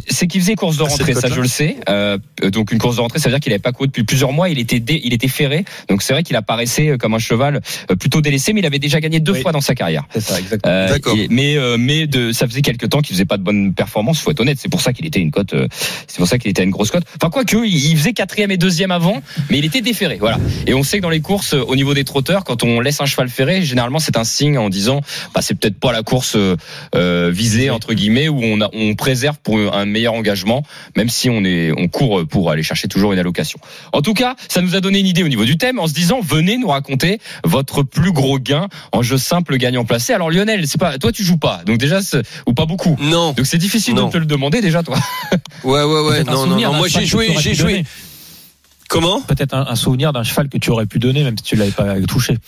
c'est 0.09 0.27
qu'il 0.27 0.41
faisait 0.41 0.55
course 0.55 0.77
de 0.77 0.83
rentrée, 0.83 1.15
ça 1.15 1.29
je 1.29 1.41
le 1.41 1.49
sais. 1.49 1.77
Euh, 1.89 2.19
donc 2.53 2.73
une 2.73 2.79
course 2.79 2.97
de 2.97 3.01
rentrée, 3.01 3.19
ça 3.19 3.29
veut 3.29 3.35
dire 3.35 3.41
qu'il 3.41 3.51
n'avait 3.51 3.61
pas 3.63 3.73
couru 3.73 3.89
depuis 3.89 4.05
plusieurs 4.05 4.33
mois. 4.33 4.49
Il 4.49 4.59
était 4.59 4.81
dé- 4.81 5.01
il 5.05 5.13
était 5.15 5.29
ferré. 5.29 5.65
Donc 5.89 6.03
c'est 6.03 6.13
vrai 6.13 6.23
qu'il 6.23 6.37
apparaissait 6.37 6.89
euh, 6.91 6.97
comme 6.97 7.15
un 7.15 7.19
cheval 7.19 7.61
euh, 7.91 7.97
plutôt 7.97 8.21
délaissé, 8.21 8.53
mais 8.53 8.61
il 8.61 8.67
avait 8.67 8.79
déjà 8.79 9.01
gagné 9.01 9.21
deux 9.21 9.33
Oui. 9.33 9.43
fois 9.43 9.53
dans 9.53 9.61
sa 9.61 9.75
carrière. 9.75 10.05
C'est 10.13 10.21
ça, 10.21 10.39
exactement. 10.39 10.73
Euh, 10.75 10.89
D'accord. 10.89 11.17
mais 11.31 11.57
euh, 11.57 11.77
mais 11.79 12.07
de, 12.07 12.33
ça 12.33 12.47
faisait 12.47 12.63
quelques 12.63 12.89
temps 12.89 13.01
qu'il 13.01 13.15
faisait 13.15 13.25
pas 13.25 13.37
de 13.37 13.43
bonnes 13.43 13.75
performances. 13.75 14.21
Faut 14.21 14.31
être 14.31 14.41
honnête. 14.41 14.59
C'est 14.61 14.71
pour 14.71 14.81
ça 14.81 14.93
qu'il 14.93 15.07
était 15.07 15.21
une 15.21 15.31
cote. 15.31 15.55
euh, 15.55 15.69
c'est 16.07 16.19
pour 16.19 16.29
ça 16.29 16.39
qu'il 16.39 16.51
était 16.51 16.63
une 16.65 16.71
grosse 16.71 16.91
cote. 16.91 17.05
Enfin 17.21 17.31
quoi 17.31 17.45
que, 17.45 17.65
il, 17.67 17.97
faisait 17.97 18.13
quatrième 18.13 18.51
et 18.51 18.57
deuxième 18.57 18.91
avant, 18.91 19.23
mais 19.51 19.59
il 19.59 19.65
était 19.65 19.81
déféré. 19.81 20.17
Voilà. 20.21 20.39
Et 20.67 20.75
on 20.75 20.83
sait 20.83 20.99
que 20.99 21.03
dans 21.03 21.11
les 21.11 21.21
courses, 21.21 21.55
au 21.55 21.77
niveau 21.77 21.95
des 21.95 22.05
trotteurs, 22.05 22.45
quand 22.45 22.63
on 22.65 22.81
laisse 22.81 23.01
un 23.01 23.07
cheval 23.07 23.29
ferré, 23.29 23.63
généralement 23.63 23.99
c'est 23.99 24.17
un 24.17 24.25
signe 24.25 24.59
en 24.59 24.69
disant, 24.69 25.01
bah 25.37 25.43
c'est 25.43 25.55
peut-être 25.55 25.79
pas 25.79 25.93
la 25.93 26.03
course 26.03 26.35
euh, 26.35 26.57
euh, 26.95 27.31
visée 27.31 27.69
entre 27.69 27.93
guillemets 27.93 28.27
où 28.31 28.41
on 28.43 28.63
a, 28.63 28.71
on 28.73 28.95
préserve 28.95 29.37
pour 29.43 29.59
un 29.59 29.85
meilleur 29.85 30.15
engagement, 30.15 30.63
même 30.97 31.11
si 31.11 31.29
on 31.29 31.45
est 31.45 31.73
on 31.77 31.89
court 31.89 32.27
pour 32.27 32.51
aller 32.51 32.63
chercher 32.63 32.89
toujours 32.89 33.13
une 33.13 33.19
allocation. 33.19 33.59
En 33.93 34.01
tout 34.01 34.15
cas, 34.15 34.35
ça 34.49 34.63
nous 34.63 34.77
a 34.77 34.81
donné 34.81 34.99
une 34.99 35.07
idée 35.07 35.23
au 35.23 35.29
niveau 35.29 35.45
du 35.45 35.59
thème 35.59 35.79
en 35.79 35.89
se 35.89 35.93
disant 35.93 36.21
venez 36.23 36.57
nous 36.57 36.69
raconter 36.69 37.21
votre 37.45 37.83
plus 37.83 38.13
gros 38.13 38.39
gain 38.39 38.69
en 38.93 39.03
jeu 39.03 39.19
simple 39.19 39.59
gagnant 39.59 39.85
placé. 39.85 40.15
Alors 40.15 40.31
Lionel, 40.31 40.67
c'est 40.67 40.81
pas 40.81 40.97
toi 40.97 41.13
tu 41.13 41.23
joues 41.23 41.37
pas. 41.37 41.61
Donc 41.67 41.77
déjà 41.77 42.01
c'est- 42.01 42.23
ou 42.47 42.55
pas 42.55 42.65
beaucoup. 42.65 42.97
Non. 42.99 43.33
Donc 43.33 43.45
c'est 43.47 43.59
difficile 43.59 43.95
Non. 43.95 44.07
de 44.07 44.13
te 44.13 44.17
le 44.17 44.25
demander 44.25 44.63
déjà 44.63 44.83
toi. 44.83 44.97
Ouais, 45.65 45.83
ouais, 45.83 46.01
ouais. 46.09 46.25
Non, 46.25 46.47
non, 46.47 46.59
non. 46.59 46.73
Moi, 46.73 46.89
j'ai 46.89 47.05
joué, 47.05 47.35
j'ai 47.39 47.53
joué. 47.55 47.85
Comment? 48.89 49.21
Peut-être 49.21 49.53
un, 49.53 49.67
un 49.69 49.77
souvenir 49.77 50.15
d'un 50.15 50.23
cheval 50.23 50.49
que 50.49 50.57
tu 50.59 50.71
aurais 50.71 50.87
pu 50.87 50.99
donner, 50.99 51.25
même 51.25 51.37
si 51.37 51.45
tu 51.45 51.57
l'avais 51.57 51.73
pas 51.73 52.01
touché 52.09 52.39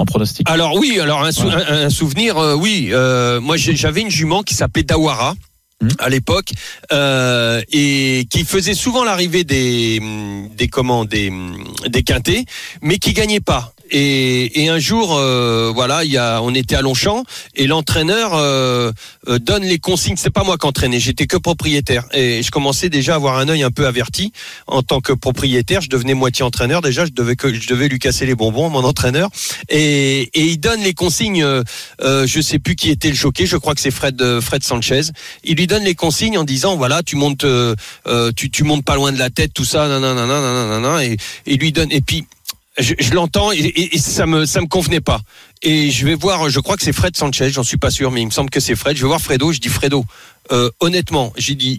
en 0.00 0.04
pronostic. 0.04 0.48
Alors 0.50 0.74
oui, 0.74 0.98
alors 1.00 1.22
un, 1.22 1.32
sou- 1.32 1.48
un- 1.48 1.84
un 1.86 1.90
souvenir, 1.90 2.36
euh, 2.38 2.54
oui. 2.54 2.88
Euh, 2.92 3.40
moi, 3.40 3.56
j'avais 3.56 4.00
une 4.00 4.10
jument 4.10 4.42
qui 4.42 4.54
s'appelait 4.54 4.82
Dawara. 4.84 5.34
Mhm. 5.82 5.88
à 5.98 6.10
l'époque 6.10 6.50
euh, 6.92 7.62
et 7.72 8.26
qui 8.28 8.44
faisait 8.44 8.74
souvent 8.74 9.02
l'arrivée 9.02 9.44
des 9.44 9.98
des 10.54 10.68
comment 10.68 11.06
des 11.06 11.32
des 11.88 12.02
quintés 12.02 12.44
mais 12.82 12.98
qui 12.98 13.14
gagnait 13.14 13.40
pas 13.40 13.72
et, 13.90 14.62
et 14.62 14.68
un 14.68 14.78
jour 14.78 15.16
euh, 15.16 15.72
voilà 15.74 16.04
il 16.04 16.10
y 16.10 16.16
a 16.16 16.40
on 16.42 16.54
était 16.54 16.76
à 16.76 16.82
Longchamp 16.82 17.24
et 17.54 17.66
l'entraîneur 17.66 18.32
euh, 18.34 18.92
euh, 19.28 19.38
donne 19.38 19.64
les 19.64 19.78
consignes. 19.78 20.16
C'est 20.16 20.30
pas 20.30 20.44
moi 20.44 20.56
qui 20.56 20.66
entraînais 20.66 21.00
j'étais 21.00 21.26
que 21.26 21.36
propriétaire. 21.36 22.04
Et 22.12 22.42
je 22.42 22.50
commençais 22.50 22.88
déjà 22.88 23.14
à 23.14 23.16
avoir 23.16 23.38
un 23.38 23.48
œil 23.48 23.62
un 23.62 23.70
peu 23.70 23.86
averti. 23.86 24.32
En 24.66 24.82
tant 24.82 25.00
que 25.00 25.12
propriétaire 25.12 25.80
je 25.80 25.88
devenais 25.88 26.14
moitié 26.14 26.44
entraîneur. 26.44 26.82
Déjà 26.82 27.04
je 27.04 27.10
devais 27.10 27.36
que 27.36 27.52
je 27.52 27.68
devais 27.68 27.88
lui 27.88 27.98
casser 27.98 28.26
les 28.26 28.34
bonbons 28.34 28.70
mon 28.70 28.84
entraîneur. 28.84 29.30
Et, 29.68 30.30
et 30.34 30.44
il 30.44 30.58
donne 30.58 30.82
les 30.82 30.94
consignes 30.94 31.42
euh, 31.42 31.62
euh, 32.02 32.26
je 32.26 32.40
sais 32.40 32.58
plus 32.58 32.76
qui 32.76 32.90
était 32.90 33.08
le 33.08 33.14
jockey 33.14 33.46
je 33.46 33.56
crois 33.56 33.74
que 33.74 33.80
c'est 33.80 33.90
Fred 33.90 34.20
euh, 34.22 34.40
Fred 34.40 34.62
Sanchez. 34.62 35.02
Il 35.44 35.56
lui 35.56 35.66
donne 35.66 35.84
les 35.84 35.94
consignes 35.94 36.38
en 36.38 36.44
disant 36.44 36.76
voilà 36.76 37.02
tu 37.02 37.16
montes 37.16 37.46
tu 38.36 38.50
tu 38.50 38.64
montes 38.64 38.84
pas 38.84 38.94
loin 38.94 39.12
de 39.12 39.18
la 39.18 39.30
tête 39.30 39.52
tout 39.52 39.64
ça 39.64 39.88
nanana, 39.88 40.26
nanana, 40.26 40.66
nanana, 40.66 41.04
et 41.04 41.16
et 41.46 41.56
lui 41.56 41.72
donne 41.72 41.90
et 41.90 42.00
puis 42.00 42.26
je, 42.78 43.14
l'entends 43.14 43.52
et, 43.52 43.98
ça 43.98 44.26
me 44.26 44.46
ça 44.46 44.60
me 44.60 44.66
convenait 44.66 45.00
pas. 45.00 45.20
Et 45.62 45.90
je 45.90 46.06
vais 46.06 46.14
voir 46.14 46.48
je 46.48 46.60
crois 46.60 46.76
que 46.76 46.82
c'est 46.82 46.92
Fred 46.92 47.16
Sanchez 47.16 47.50
j'en 47.50 47.64
suis 47.64 47.76
pas 47.76 47.90
sûr 47.90 48.10
mais 48.10 48.22
il 48.22 48.26
me 48.26 48.30
semble 48.30 48.50
que 48.50 48.60
c'est 48.60 48.76
Fred. 48.76 48.96
Je 48.96 49.02
vais 49.02 49.08
voir 49.08 49.20
Fredo 49.20 49.52
je 49.52 49.58
dis 49.58 49.68
Fredo. 49.68 50.04
Euh, 50.52 50.70
honnêtement 50.80 51.32
j'ai 51.36 51.54
dit 51.54 51.78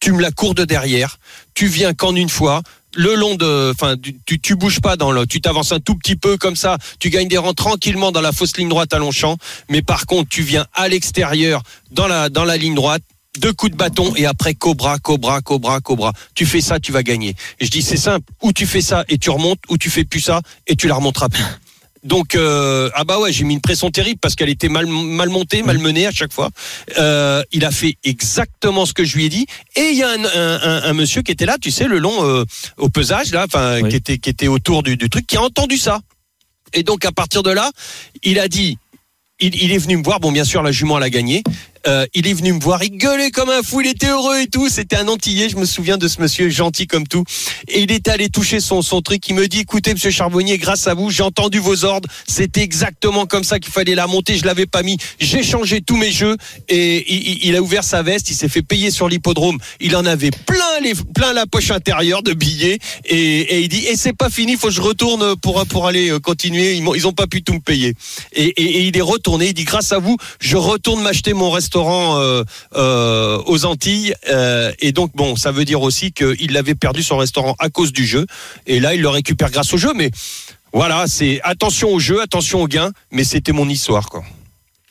tu 0.00 0.12
me 0.12 0.20
la 0.20 0.30
cours 0.30 0.54
de 0.54 0.64
derrière 0.64 1.18
tu 1.54 1.66
viens 1.66 1.94
qu'en 1.94 2.14
une 2.16 2.28
fois 2.28 2.62
le 2.94 3.14
long 3.14 3.34
de, 3.34 3.70
enfin, 3.70 3.96
tu, 3.96 4.16
tu, 4.26 4.40
tu 4.40 4.54
bouges 4.54 4.80
pas 4.80 4.96
dans 4.96 5.12
le, 5.12 5.26
tu 5.26 5.40
t'avances 5.40 5.72
un 5.72 5.80
tout 5.80 5.94
petit 5.94 6.16
peu 6.16 6.36
comme 6.36 6.56
ça, 6.56 6.78
tu 6.98 7.10
gagnes 7.10 7.28
des 7.28 7.38
rangs 7.38 7.54
tranquillement 7.54 8.12
dans 8.12 8.20
la 8.20 8.32
fausse 8.32 8.56
ligne 8.56 8.68
droite 8.68 8.92
à 8.92 8.98
Longchamp, 8.98 9.38
mais 9.68 9.82
par 9.82 10.06
contre, 10.06 10.28
tu 10.28 10.42
viens 10.42 10.66
à 10.74 10.88
l'extérieur 10.88 11.62
dans 11.90 12.06
la, 12.06 12.28
dans 12.28 12.44
la 12.44 12.56
ligne 12.56 12.74
droite, 12.74 13.02
deux 13.38 13.52
coups 13.52 13.72
de 13.72 13.76
bâton 13.76 14.14
et 14.16 14.26
après 14.26 14.54
cobra, 14.54 14.98
cobra, 14.98 15.40
cobra, 15.40 15.80
cobra. 15.80 16.12
Tu 16.34 16.44
fais 16.46 16.60
ça, 16.60 16.78
tu 16.80 16.92
vas 16.92 17.02
gagner. 17.02 17.34
Et 17.60 17.64
je 17.66 17.70
dis 17.70 17.82
c'est 17.82 17.96
simple, 17.96 18.26
ou 18.42 18.52
tu 18.52 18.66
fais 18.66 18.82
ça 18.82 19.04
et 19.08 19.18
tu 19.18 19.30
remontes, 19.30 19.58
ou 19.70 19.78
tu 19.78 19.90
fais 19.90 20.04
plus 20.04 20.20
ça 20.20 20.40
et 20.66 20.76
tu 20.76 20.86
la 20.88 20.94
remonteras 20.96 21.28
plus. 21.28 21.44
Donc 22.04 22.34
euh, 22.34 22.90
ah 22.94 23.04
bah 23.04 23.20
ouais 23.20 23.32
j'ai 23.32 23.44
mis 23.44 23.54
une 23.54 23.60
pression 23.60 23.88
terrible 23.92 24.18
parce 24.20 24.34
qu'elle 24.34 24.48
était 24.48 24.68
mal 24.68 24.86
mal 24.88 25.28
montée 25.28 25.62
mal 25.62 25.78
menée 25.78 26.04
à 26.06 26.10
chaque 26.10 26.32
fois. 26.32 26.50
Euh, 26.98 27.44
il 27.52 27.64
a 27.64 27.70
fait 27.70 27.96
exactement 28.02 28.86
ce 28.86 28.92
que 28.92 29.04
je 29.04 29.16
lui 29.16 29.26
ai 29.26 29.28
dit 29.28 29.46
et 29.76 29.90
il 29.92 29.96
y 29.96 30.02
a 30.02 30.08
un, 30.10 30.24
un, 30.24 30.60
un- 30.62 30.82
un 30.82 30.92
monsieur 30.94 31.22
qui 31.22 31.30
était 31.30 31.46
là 31.46 31.58
tu 31.60 31.70
sais 31.70 31.84
le 31.86 31.98
long 32.00 32.24
euh, 32.26 32.44
au 32.76 32.88
pesage 32.88 33.30
là 33.30 33.44
enfin 33.46 33.80
Oui. 33.82 33.88
qui 33.90 33.94
était 33.96 34.18
qui 34.18 34.30
était 34.30 34.48
autour 34.48 34.82
du, 34.82 34.96
du 34.96 35.08
truc 35.08 35.28
qui 35.28 35.36
a 35.36 35.42
entendu 35.42 35.78
ça 35.78 36.00
et 36.72 36.82
donc 36.82 37.04
à 37.04 37.12
partir 37.12 37.44
de 37.44 37.50
là 37.52 37.70
il 38.24 38.40
a 38.40 38.48
dit 38.48 38.78
il, 39.38 39.54
il 39.62 39.70
est 39.70 39.78
venu 39.78 39.96
me 39.96 40.02
voir 40.02 40.18
bon 40.18 40.32
bien 40.32 40.44
sûr 40.44 40.60
la 40.64 40.72
jument 40.72 40.98
elle 40.98 41.04
a 41.04 41.10
gagné 41.10 41.44
Euh, 41.86 42.06
il 42.14 42.26
est 42.28 42.32
venu 42.32 42.52
me 42.52 42.60
voir, 42.60 42.82
il 42.84 42.96
gueulait 42.96 43.30
comme 43.32 43.50
un 43.50 43.62
fou, 43.62 43.80
il 43.80 43.88
était 43.88 44.06
heureux 44.08 44.38
et 44.40 44.46
tout. 44.46 44.68
C'était 44.68 44.96
un 44.96 45.08
Antillais, 45.08 45.48
je 45.48 45.56
me 45.56 45.64
souviens 45.64 45.98
de 45.98 46.06
ce 46.06 46.20
monsieur 46.20 46.48
gentil 46.48 46.86
comme 46.86 47.08
tout. 47.08 47.24
Et 47.66 47.80
il 47.80 47.90
était 47.90 48.10
allé 48.12 48.28
toucher 48.28 48.60
son, 48.60 48.82
son 48.82 49.02
truc. 49.02 49.26
Il 49.28 49.34
me 49.34 49.48
dit, 49.48 49.60
écoutez, 49.60 49.92
monsieur 49.92 50.10
Charbonnier, 50.10 50.58
grâce 50.58 50.86
à 50.86 50.94
vous, 50.94 51.10
j'ai 51.10 51.24
entendu 51.24 51.58
vos 51.58 51.84
ordres. 51.84 52.08
C'était 52.28 52.62
exactement 52.62 53.26
comme 53.26 53.42
ça 53.42 53.58
qu'il 53.58 53.72
fallait 53.72 53.96
la 53.96 54.06
monter. 54.06 54.36
Je 54.36 54.44
l'avais 54.44 54.66
pas 54.66 54.82
mis. 54.84 54.96
J'ai 55.18 55.42
changé 55.42 55.80
tous 55.80 55.96
mes 55.96 56.12
jeux 56.12 56.36
et 56.68 57.04
il, 57.12 57.44
il- 57.48 57.56
a 57.56 57.60
ouvert 57.62 57.82
sa 57.84 58.02
veste. 58.02 58.30
Il 58.30 58.34
s'est 58.34 58.48
fait 58.48 58.62
payer 58.62 58.90
sur 58.92 59.08
l'hippodrome. 59.08 59.58
Il 59.80 59.96
en 59.96 60.04
avait 60.06 60.30
plein 60.30 60.80
les, 60.82 60.94
plein 60.94 61.32
la 61.32 61.46
poche 61.46 61.72
intérieure 61.72 62.22
de 62.22 62.32
billets. 62.32 62.78
Et, 63.06 63.16
et 63.40 63.60
il 63.60 63.68
dit, 63.68 63.84
et 63.88 63.96
c'est 63.96 64.16
pas 64.16 64.30
fini, 64.30 64.56
faut 64.56 64.68
que 64.68 64.72
je 64.72 64.80
retourne 64.80 65.34
pour, 65.36 65.66
pour 65.66 65.88
aller 65.88 66.10
euh, 66.10 66.20
continuer. 66.20 66.74
Ils, 66.76 66.84
ils 66.94 67.06
ont 67.08 67.12
pas 67.12 67.26
pu 67.26 67.42
tout 67.42 67.54
me 67.54 67.60
payer. 67.60 67.94
Et, 68.34 68.44
et- 68.44 68.62
et 68.62 68.80
il 68.86 68.96
est 68.96 69.00
retourné. 69.02 69.48
Il 69.48 69.54
dit, 69.54 69.64
grâce 69.64 69.90
à 69.92 69.98
vous, 69.98 70.16
je 70.40 70.56
retourne 70.56 71.02
m'acheter 71.02 71.34
mon 71.34 71.50
restaurant 71.50 71.71
euh, 71.80 72.44
euh, 72.76 73.38
aux 73.46 73.64
Antilles. 73.64 74.14
Euh, 74.30 74.72
et 74.80 74.92
donc, 74.92 75.10
bon, 75.14 75.36
ça 75.36 75.50
veut 75.52 75.64
dire 75.64 75.82
aussi 75.82 76.12
qu'il 76.12 76.56
avait 76.56 76.74
perdu 76.74 77.02
son 77.02 77.16
restaurant 77.16 77.54
à 77.58 77.68
cause 77.68 77.92
du 77.92 78.06
jeu. 78.06 78.26
Et 78.66 78.80
là, 78.80 78.94
il 78.94 79.00
le 79.02 79.08
récupère 79.08 79.50
grâce 79.50 79.72
au 79.72 79.76
jeu. 79.76 79.92
Mais 79.94 80.10
voilà, 80.72 81.04
c'est 81.06 81.40
attention 81.44 81.90
au 81.92 81.98
jeu, 81.98 82.20
attention 82.22 82.62
au 82.62 82.68
gain. 82.68 82.90
Mais 83.10 83.24
c'était 83.24 83.52
mon 83.52 83.68
histoire, 83.68 84.08
quoi. 84.08 84.22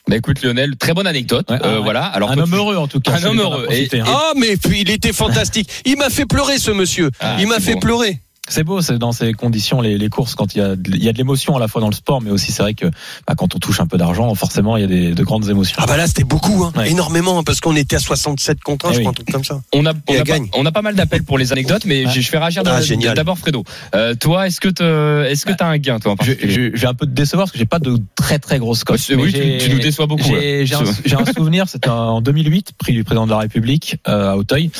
Bah 0.08 0.18
écoute 0.18 0.42
Lionel, 0.42 0.76
très 0.78 0.94
bonne 0.94 1.06
anecdote. 1.06 1.50
Ouais, 1.52 1.60
Euh, 1.64 1.78
ouais. 1.78 1.84
voilà. 1.84 2.04
Alors 2.06 2.32
un 2.32 2.38
homme 2.40 2.50
tu- 2.50 2.56
heureux 2.56 2.76
en 2.76 2.88
tout 2.88 3.00
cas. 3.00 3.14
Un 3.14 3.24
homme 3.24 3.40
heureux. 3.40 3.68
hein. 3.70 4.04
Ah, 4.08 4.32
mais 4.36 4.58
puis 4.58 4.82
il 4.82 4.90
était 4.90 5.14
fantastique. 5.14 5.70
Il 5.86 5.96
m'a 5.98 6.10
fait 6.10 6.26
pleurer, 6.26 6.58
ce 6.58 6.72
monsieur. 6.72 7.12
Ah, 7.20 7.38
il 7.40 7.48
m'a 7.48 7.60
fait 7.60 7.76
pleurer. 7.76 8.20
C'est 8.52 8.64
beau, 8.64 8.82
c'est 8.82 8.98
dans 8.98 9.12
ces 9.14 9.34
conditions 9.34 9.82
les, 9.82 9.98
les 9.98 10.10
courses 10.10 10.36
quand 10.36 10.54
il 10.56 10.60
y 10.60 10.62
a 10.62 10.76
il 10.88 11.04
y 11.04 11.08
a 11.10 11.14
de 11.14 11.18
l'émotion 11.18 11.56
à 11.56 11.60
la 11.60 11.68
fois 11.68 11.80
dans 11.82 11.90
le 11.90 11.96
sport, 11.96 12.22
mais 12.22 12.32
aussi 12.32 12.52
c'est 12.52 12.62
vrai 12.64 12.74
que 12.74 12.86
bah, 13.28 13.34
quand 13.38 13.56
on 13.56 13.60
touche 13.60 13.80
un 13.80 13.88
peu 13.88 13.98
d'argent, 13.98 14.34
forcément 14.36 14.78
il 14.78 14.82
y 14.82 14.84
a 14.84 14.88
des, 14.88 15.12
de 15.14 15.24
grandes 15.24 15.50
émotions. 15.50 15.78
Ah 15.80 15.86
bah 15.88 15.98
là 15.98 16.06
c'était 16.08 16.24
beaucoup, 16.24 16.64
hein. 16.64 16.74
Ouais. 16.76 16.92
énormément, 16.92 17.40
hein, 17.40 17.44
parce 17.44 17.60
qu'on 17.62 17.76
était 17.76 17.96
à 17.96 18.00
67 18.00 18.62
contre 18.62 18.88
1, 18.88 18.90
Eh 18.90 18.94
je 18.94 18.98
oui. 19.00 19.04
crois, 19.04 19.12
un 19.12 19.14
truc 19.14 19.32
comme 19.32 19.44
ça. 19.44 19.62
On 19.74 19.86
a, 19.86 19.92
on, 20.08 20.14
a 20.14 20.18
pas, 20.18 20.24
gagne. 20.24 20.50
on 20.56 20.66
a 20.66 20.72
pas 20.72 20.82
mal 20.82 20.96
d'appels 20.96 21.24
pour 21.24 21.38
les 21.38 21.52
anecdotes, 21.54 21.86
mais 21.86 22.04
Ah. 22.06 22.12
je 22.12 22.22
fais 22.22 22.38
réagir 22.38 22.64
Ah, 22.66 23.14
d'abord 23.16 23.38
Fredo. 23.38 23.64
Euh, 23.96 24.16
toi, 24.16 24.48
est-ce 24.48 24.60
que 24.60 24.68
te, 24.70 25.24
est-ce 25.26 25.46
que 25.46 25.54
t'as 25.54 25.68
un 25.68 25.78
gain 25.78 26.00
toi 26.00 26.12
en 26.12 26.16
Je, 26.22 26.32
particulier 26.32 26.54
je- 26.72 26.76
je 26.78 26.82
vais 26.82 26.88
un 26.88 26.94
peu 26.94 27.06
te 27.06 27.12
décevoir 27.12 27.46
parce 27.46 27.54
que 27.54 27.58
j'ai 27.60 27.66
pas 27.66 27.80
de 27.80 27.98
très 28.16 28.38
très 28.40 28.60
grosses 28.60 28.84
cotes. 28.84 28.98
Ouais, 28.98 29.02
c'est- 29.02 29.16
oui, 29.16 29.32
mais 29.34 29.58
tu- 29.60 29.70
tu 29.70 29.74
nous 29.76 29.80
déçois 29.80 30.08
beaucoup, 30.08 30.24
J'ai 30.24 30.66
ouais. 30.66 30.74
un, 30.74 31.26
souvenir, 31.34 31.70
c'était 31.70 31.90
en 31.90 32.20
2008, 32.22 32.74
prix 32.78 32.92
du 32.94 33.04
président 33.04 33.26
de 33.26 33.32
la 33.32 33.38
République 33.38 33.98
euh, 34.08 34.32
à 34.32 34.36
Auteuil, 34.38 34.72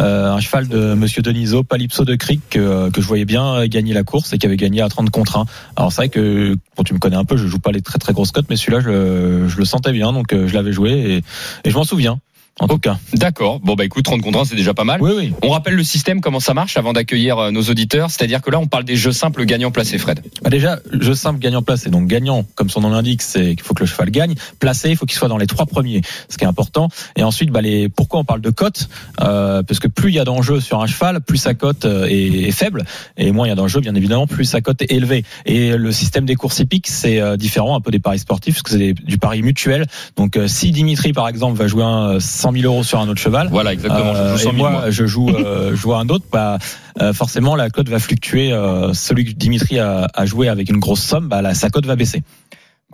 euh, 0.00 0.32
un 0.32 0.40
cheval 0.40 0.68
de 0.68 0.94
Monsieur 0.94 1.22
Denisot, 1.22 1.62
Palypso 1.64 2.04
de 2.04 2.14
Cric, 2.16 2.40
que, 2.50 2.90
que 2.90 3.00
je 3.00 3.06
voyais 3.14 3.24
bien 3.24 3.44
euh, 3.54 3.66
gagner 3.68 3.94
la 3.94 4.02
course 4.02 4.32
et 4.32 4.38
qui 4.38 4.46
avait 4.46 4.56
gagné 4.56 4.80
à 4.82 4.88
30 4.88 5.10
contre 5.10 5.36
1. 5.38 5.44
Alors 5.76 5.92
c'est 5.92 5.96
vrai 6.02 6.08
que 6.08 6.56
bon, 6.76 6.82
tu 6.82 6.94
me 6.94 6.98
connais 6.98 7.16
un 7.16 7.24
peu, 7.24 7.36
je 7.36 7.46
joue 7.46 7.58
pas 7.60 7.70
les 7.72 7.80
très 7.80 7.98
très 7.98 8.12
grosses 8.12 8.32
cotes, 8.32 8.46
mais 8.50 8.56
celui-là 8.56 8.80
je, 8.80 8.88
le- 8.90 9.48
je 9.48 9.56
le 9.58 9.64
sentais 9.64 9.92
bien, 9.92 10.12
donc 10.12 10.32
euh, 10.32 10.46
je 10.48 10.54
l'avais 10.54 10.72
joué 10.72 11.22
et 11.64 11.70
je 11.70 11.74
m'en 11.76 11.84
souviens. 11.84 12.18
En 12.60 12.68
tout 12.68 12.78
cas. 12.78 12.98
D'accord. 13.14 13.58
Bon 13.58 13.74
bah 13.74 13.84
écoute, 13.84 14.04
30 14.04 14.22
contre 14.22 14.38
1, 14.38 14.44
c'est 14.44 14.54
déjà 14.54 14.74
pas 14.74 14.84
mal. 14.84 15.02
Oui, 15.02 15.12
oui. 15.16 15.32
On 15.42 15.50
rappelle 15.50 15.74
le 15.74 15.82
système, 15.82 16.20
comment 16.20 16.38
ça 16.38 16.54
marche 16.54 16.76
avant 16.76 16.92
d'accueillir 16.92 17.36
euh, 17.38 17.50
nos 17.50 17.62
auditeurs? 17.62 18.10
C'est-à-dire 18.10 18.42
que 18.42 18.50
là, 18.50 18.60
on 18.60 18.66
parle 18.66 18.84
des 18.84 18.94
jeux 18.94 19.10
simples 19.10 19.44
gagnants 19.44 19.72
placés, 19.72 19.98
Fred. 19.98 20.22
Bah 20.42 20.50
déjà, 20.50 20.78
jeu 20.92 21.14
simple 21.14 21.40
gagnant 21.40 21.62
placé. 21.62 21.90
Donc 21.90 22.06
gagnant, 22.06 22.44
comme 22.54 22.70
son 22.70 22.82
nom 22.82 22.90
l'indique, 22.90 23.22
c'est 23.22 23.56
qu'il 23.56 23.62
faut 23.62 23.74
que 23.74 23.80
le 23.80 23.86
cheval 23.86 24.10
gagne. 24.10 24.34
Placé, 24.60 24.90
il 24.90 24.96
faut 24.96 25.04
qu'il 25.04 25.18
soit 25.18 25.28
dans 25.28 25.36
les 25.36 25.48
trois 25.48 25.66
premiers, 25.66 26.02
ce 26.28 26.38
qui 26.38 26.44
est 26.44 26.46
important. 26.46 26.90
Et 27.16 27.24
ensuite, 27.24 27.50
bah, 27.50 27.60
les, 27.60 27.88
pourquoi 27.88 28.20
on 28.20 28.24
parle 28.24 28.40
de 28.40 28.50
cote? 28.50 28.88
Euh, 29.20 29.64
Parce 29.64 29.80
que 29.80 29.88
plus 29.88 30.10
il 30.10 30.14
y 30.14 30.20
a 30.20 30.24
d'enjeux 30.24 30.60
sur 30.60 30.80
un 30.80 30.86
cheval, 30.86 31.20
plus 31.22 31.38
sa 31.38 31.54
cote 31.54 31.86
euh, 31.86 32.06
est, 32.06 32.48
est, 32.48 32.52
faible, 32.52 32.84
et 33.16 33.32
moins 33.32 33.46
il 33.46 33.50
y 33.50 33.52
a 33.52 33.56
d'enjeux, 33.56 33.80
bien 33.80 33.96
évidemment, 33.96 34.28
plus 34.28 34.44
sa 34.44 34.60
cote 34.60 34.80
est 34.80 34.92
élevée. 34.92 35.24
Et 35.44 35.76
le 35.76 35.90
système 35.90 36.24
des 36.24 36.36
courses 36.36 36.60
hippiques, 36.60 36.86
c'est 36.86 37.20
euh, 37.20 37.36
différent 37.36 37.76
un 37.76 37.80
peu 37.80 37.90
des 37.90 37.98
paris 37.98 38.20
sportifs, 38.20 38.54
parce 38.54 38.62
que 38.62 38.78
c'est 38.78 38.92
du 38.92 39.18
pari 39.18 39.42
mutuel. 39.42 39.86
Donc 40.16 40.38
si 40.46 40.70
Dimitri, 40.70 41.12
par 41.12 41.28
exemple, 41.28 41.58
va 41.58 41.66
jouer 41.66 41.82
un 41.82 42.20
100 42.44 42.52
000 42.52 42.64
euros 42.66 42.82
sur 42.82 43.00
un 43.00 43.08
autre 43.08 43.20
cheval. 43.20 43.48
Voilà, 43.50 43.72
exactement. 43.72 44.14
Euh, 44.14 44.36
je 44.36 44.42
joue 44.42 44.50
100 44.50 44.52
000 44.52 44.52
et 44.52 44.58
moi, 44.58 44.70
moi. 44.70 44.90
je 44.90 45.06
joue, 45.06 45.30
euh, 45.30 45.70
je 45.70 45.76
joue 45.76 45.94
un 45.94 46.06
autre. 46.10 46.26
Bah, 46.30 46.58
euh, 47.00 47.14
forcément, 47.14 47.56
la 47.56 47.70
cote 47.70 47.88
va 47.88 47.98
fluctuer. 47.98 48.52
Euh, 48.52 48.92
celui 48.92 49.24
que 49.24 49.30
Dimitri 49.32 49.78
a, 49.78 50.08
a 50.12 50.26
joué 50.26 50.48
avec 50.48 50.68
une 50.68 50.78
grosse 50.78 51.00
somme, 51.00 51.28
bah, 51.28 51.40
la, 51.40 51.54
sa 51.54 51.70
cote 51.70 51.86
va 51.86 51.96
baisser. 51.96 52.22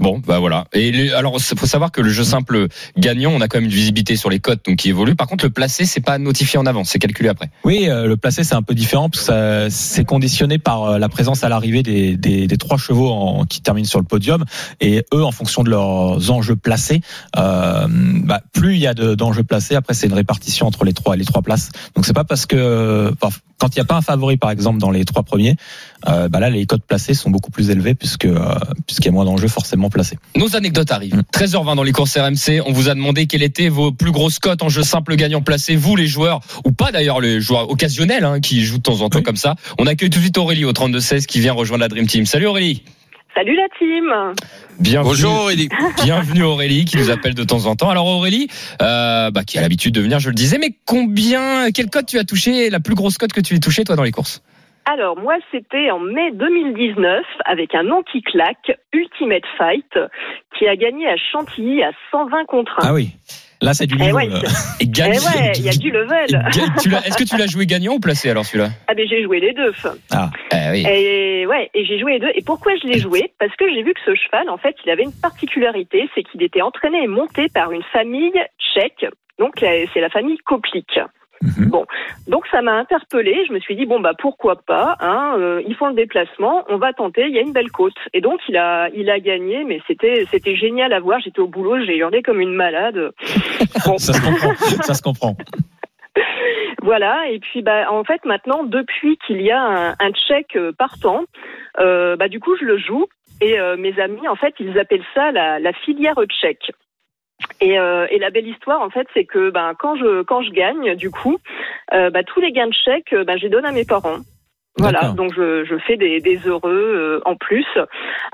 Bon, 0.01 0.19
bah 0.27 0.39
voilà. 0.41 0.65
Et 0.73 0.91
les- 0.91 1.13
alors, 1.13 1.39
faut 1.41 1.67
savoir 1.67 1.93
que 1.93 2.01
le 2.01 2.09
jeu 2.09 2.25
simple 2.25 2.67
gagnant, 2.97 3.31
on 3.33 3.41
a 3.43 3.49
quand 3.49 3.59
même 3.59 3.67
une 3.67 3.71
visibilité 3.71 4.17
sur 4.17 4.31
les 4.31 4.41
cotes, 4.41 4.65
donc 4.67 4.77
qui 4.77 4.89
évolue. 4.89 5.15
Par 5.15 5.27
contre, 5.29 5.45
le 5.45 5.51
placé, 5.51 5.85
c'est 5.85 6.01
pas 6.01 6.19
notifié 6.19 6.59
en 6.59 6.65
avance, 6.67 6.89
c'est 6.89 6.99
calculé 6.99 7.29
après. 7.29 7.51
Oui, 7.65 7.87
euh, 7.89 8.07
le 8.07 8.17
placé 8.17 8.43
c'est 8.43 8.55
un 8.55 8.63
peu 8.63 8.75
différent 8.75 9.11
parce 9.11 9.27
que 9.27 9.69
c'est 9.71 10.05
conditionné 10.07 10.59
par 10.59 10.85
euh, 10.85 10.99
la 10.99 11.09
présence 11.11 11.45
à 11.45 11.49
l'arrivée 11.51 11.83
des, 11.83 12.17
des, 12.17 12.47
des 12.47 12.57
trois 12.57 12.79
chevaux 12.79 13.11
en- 13.11 13.45
qui 13.45 13.61
terminent 13.61 13.87
sur 13.87 13.99
le 14.01 14.07
podium 14.07 14.45
et 14.81 15.05
eux 15.15 15.23
en 15.23 15.33
fonction 15.33 15.63
de 15.65 15.71
leurs 15.71 16.31
enjeux 16.31 16.57
placés, 16.57 17.03
euh, 17.37 17.87
bah, 17.89 18.41
plus 18.53 18.75
il 18.77 18.81
y 18.81 18.87
a 18.87 18.95
de- 18.95 19.15
d'enjeux 19.15 19.43
placés, 19.45 19.75
après 19.75 19.93
c'est 19.93 20.07
une 20.07 20.15
répartition 20.15 20.67
entre 20.67 20.85
les 20.85 20.95
trois 20.95 21.15
les 21.17 21.27
trois 21.27 21.43
places. 21.43 21.71
Donc 21.95 22.07
c'est 22.07 22.15
pas 22.15 22.25
parce 22.25 22.47
que 22.47 23.13
quand 23.61 23.69
il 23.77 23.79
n'y 23.79 23.83
a 23.83 23.85
pas 23.85 23.97
un 23.97 24.03
favori 24.03 24.37
par 24.37 24.51
exemple 24.51 24.79
dans 24.79 24.91
les 24.91 25.05
trois 25.05 25.23
premiers, 25.23 25.55
euh, 26.09 26.29
bah 26.29 26.41
là 26.41 26.51
les 26.51 26.67
cotes 26.67 26.83
placées 26.85 27.15
sont 27.15 27.31
beaucoup 27.31 27.51
plus 27.53 27.71
élevées 27.71 27.95
puisque 27.95 28.25
euh, 28.25 28.55
puisqu'il 28.87 29.07
y 29.07 29.09
a 29.11 29.13
moins 29.13 29.25
d'enjeux 29.25 29.49
forcément 29.49 29.91
placés. 29.91 30.19
Nos 30.35 30.57
anecdotes 30.57 30.91
arrivent. 30.91 31.23
13h20 31.33 31.77
dans 31.77 31.83
les 31.83 31.93
courses 31.93 32.17
RMC. 32.17 32.63
On 32.67 32.73
vous 32.73 32.89
a 32.89 32.95
demandé 32.95 33.27
quelles 33.27 33.43
étaient 33.43 33.69
vos 33.69 33.93
plus 33.93 34.11
grosses 34.11 34.39
cotes 34.39 34.63
en 34.63 34.69
jeu 34.69 34.83
simple 34.83 35.15
gagnant 35.15 35.43
placé, 35.43 35.77
vous 35.77 35.95
les 35.95 36.07
joueurs, 36.07 36.41
ou 36.65 36.73
pas 36.73 36.91
d'ailleurs 36.91 37.21
les 37.21 37.41
joueurs 37.41 37.71
occasionnels 37.71 38.25
hein, 38.25 38.41
qui 38.41 38.65
jouent 38.65 38.79
de 38.79 38.83
temps 38.83 39.03
en 39.03 39.11
temps 39.11 39.19
Oui. 39.19 39.25
comme 39.25 39.37
ça. 39.37 39.55
On 39.79 39.87
accueille 39.87 40.11
tout 40.11 40.19
de 40.19 40.25
suite 40.25 40.39
Aurélie 40.39 40.65
au 40.65 40.73
32-16 40.73 41.27
qui 41.27 41.41
vient 41.41 41.53
rejoindre 41.53 41.83
la 41.83 41.89
Dream 41.89 42.07
Team. 42.07 42.25
Salut 42.27 42.47
Aurélie. 42.47 42.83
Salut 43.35 43.55
la 43.55 43.69
team 43.79 44.35
Bienvenue. 44.81 45.11
Bonjour 45.11 45.33
Aurélie. 45.43 45.69
Bienvenue 46.05 46.43
Aurélie 46.43 46.85
qui 46.85 46.97
nous 46.97 47.11
appelle 47.11 47.35
de 47.35 47.45
temps 47.45 47.67
en 47.67 47.77
temps. 47.77 47.89
Alors 47.89 48.07
Aurélie, 48.07 48.49
euh, 48.83 49.31
bah, 49.31 49.45
qui 49.45 49.57
a 49.59 49.61
l'habitude 49.61 49.95
de 49.95 50.01
venir, 50.01 50.19
je 50.19 50.29
le 50.29 50.35
disais, 50.35 50.59
mais 50.59 50.75
combien, 50.85 51.71
quelle 51.71 51.91
cote 51.91 52.07
tu 52.07 52.19
as 52.19 52.25
touché, 52.25 52.71
la 52.71 52.81
plus 52.81 52.95
grosse 52.95 53.19
cote 53.19 53.33
que 53.33 53.41
tu 53.41 53.55
aies 53.55 53.61
touchée 53.61 53.85
toi 53.85 53.95
dans 53.95 54.03
les 54.03 54.11
courses? 54.11 54.43
Alors 54.87 55.17
moi 55.17 55.37
c'était 55.53 55.91
en 55.91 56.01
mai 56.01 56.33
2019 56.33 57.23
avec 57.45 57.75
un 57.75 57.85
nom 57.85 58.03
qui 58.03 58.23
claque, 58.23 58.73
Ultimate 58.93 59.45
Fight, 59.57 59.99
qui 60.59 60.67
a 60.67 60.75
gagné 60.75 61.07
à 61.07 61.17
Chantilly 61.17 61.83
à 61.83 61.93
120 62.11 62.47
contre 62.47 62.73
1. 62.83 62.89
Ah 62.89 62.95
oui, 62.95 63.11
là 63.63 63.75
c'est 63.75 63.87
du 63.87 63.95
Eh 63.99 64.03
niveau. 64.05 64.17
ouais, 64.17 64.29
c'est- 64.31 64.81
Et 64.83 64.85
eh 64.85 64.89
gagne- 64.89 65.13
ouais, 65.13 65.53
il 65.57 65.63
y 65.65 65.69
a 65.69 65.73
du 65.73 65.91
level. 65.91 66.27
Est-ce 67.07 67.17
que 67.17 67.25
tu 67.25 67.37
l'as 67.37 67.47
joué 67.47 67.67
gagnant 67.67 67.95
ou 67.95 68.01
placé 68.01 68.31
alors 68.31 68.45
celui-là? 68.45 68.71
Ah 68.89 68.93
mais 68.97 69.07
j'ai 69.07 69.23
joué 69.23 69.41
les 69.41 69.53
deux. 69.53 69.73
Eh 70.53 70.71
oui. 70.71 70.87
Et 70.89 71.47
ouais, 71.47 71.71
et 71.75 71.85
j'ai 71.85 71.99
joué 71.99 72.15
les 72.15 72.19
deux. 72.21 72.31
Et 72.35 72.43
pourquoi 72.43 72.73
je 72.83 72.87
l'ai 72.89 72.99
joué? 72.99 73.33
Parce 73.39 73.55
que 73.57 73.65
j'ai 73.73 73.83
vu 73.83 73.93
que 73.95 74.01
ce 74.07 74.15
cheval, 74.15 74.49
en 74.49 74.57
fait, 74.59 74.75
il 74.85 74.91
avait 74.91 75.03
une 75.05 75.13
particularité, 75.13 76.09
c'est 76.15 76.23
qu'il 76.23 76.43
était 76.43 76.63
entraîné 76.63 77.03
et 77.03 77.07
monté 77.07 77.49
par 77.53 77.73
une 77.73 77.83
famille 77.93 78.33
tchèque. 78.75 79.07
Donc 79.39 79.55
c'est 79.59 80.01
la 80.01 80.11
famille 80.11 80.37
Koplik. 80.39 80.99
Mhm. 81.43 81.71
Donc 82.29 82.47
ça 82.51 82.61
m'a 82.61 82.75
interpellée. 82.75 83.45
Je 83.49 83.53
me 83.53 83.61
suis 83.61 83.75
dit 83.75 83.87
bon 83.87 84.01
bah 84.01 84.13
pourquoi 84.19 84.57
pas. 84.57 84.97
Hein, 85.01 85.37
euh, 85.39 85.63
ils 85.67 85.75
font 85.75 85.89
le 85.89 85.95
déplacement, 85.95 86.65
on 86.69 86.77
va 86.77 86.93
tenter. 86.93 87.27
Il 87.27 87.35
y 87.35 87.39
a 87.39 87.43
une 87.43 87.53
belle 87.53 87.71
côte. 87.71 87.95
Et 88.13 88.21
donc 88.21 88.41
il 88.49 88.57
a 88.57 88.91
il 88.95 89.09
a 89.09 89.19
gagné, 89.21 89.65
mais 89.65 89.81
c'était 89.87 90.27
c'était 90.31 90.55
génial 90.57 90.93
à 90.93 91.01
voir. 91.01 91.21
J'étais 91.21 91.41
au 91.41 91.49
boulot, 91.49 91.83
j'ai 91.85 91.97
hurlé 91.97 92.23
comme 92.23 92.41
une 92.41 92.55
malade. 92.55 93.13
Bon, 93.87 93.97
Ça 93.99 94.13
se 94.13 94.21
comprend. 94.21 94.55
ça 94.83 94.95
se 94.95 95.03
comprend. 95.03 95.37
voilà. 96.83 97.29
Et 97.31 97.39
puis 97.39 97.63
bah 97.63 97.91
en 97.91 98.05
fait 98.05 98.25
maintenant 98.27 98.65
depuis 98.65 99.17
qu'il 99.27 99.41
y 99.41 99.51
a 99.51 99.63
un, 99.63 99.91
un 99.99 100.11
Tchèque 100.13 100.57
euh, 100.57 100.73
partant, 100.73 101.25
euh, 101.79 102.17
bah 102.17 102.29
du 102.29 102.41
coup 102.41 102.55
je 102.61 102.65
le 102.67 102.79
joue. 102.79 103.07
Et 103.41 103.59
euh, 103.59 103.79
mes 103.79 103.99
amis 103.99 104.29
en 104.29 104.37
fait 104.37 104.55
ils 104.61 104.79
appellent 104.79 105.07
ça 105.15 105.33
la, 105.33 105.59
la 105.59 105.73
filière 105.73 106.17
tchèque. 106.27 106.73
Et, 107.61 107.79
euh, 107.79 108.07
et 108.11 108.19
la 108.19 108.31
belle 108.31 108.49
histoire, 108.49 108.81
en 108.81 108.91
fait, 108.91 109.07
c'est 109.15 109.25
que 109.25 109.51
ben, 109.51 109.73
quand 109.79 109.97
je 109.97 110.23
quand 110.23 110.43
je 110.43 110.51
gagne, 110.51 110.95
du 110.97 111.11
coup, 111.11 111.39
euh, 111.93 112.11
bah, 112.11 112.23
tous 112.25 112.41
les 112.41 112.53
gains 112.53 112.69
de 112.69 112.75
chèque, 112.85 113.13
euh, 113.13 113.25
ben, 113.25 113.37
je 113.39 113.43
les 113.45 113.49
donne 113.51 113.67
à 113.67 113.73
mes 113.73 113.85
parents. 113.85 114.19
Voilà, 114.79 115.09
donc 115.13 115.35
je, 115.35 115.65
je 115.65 115.75
fais 115.87 115.97
des, 115.99 116.21
des 116.21 116.39
heureux 116.47 116.71
euh, 116.73 117.21
en 117.27 117.35
plus. 117.37 117.67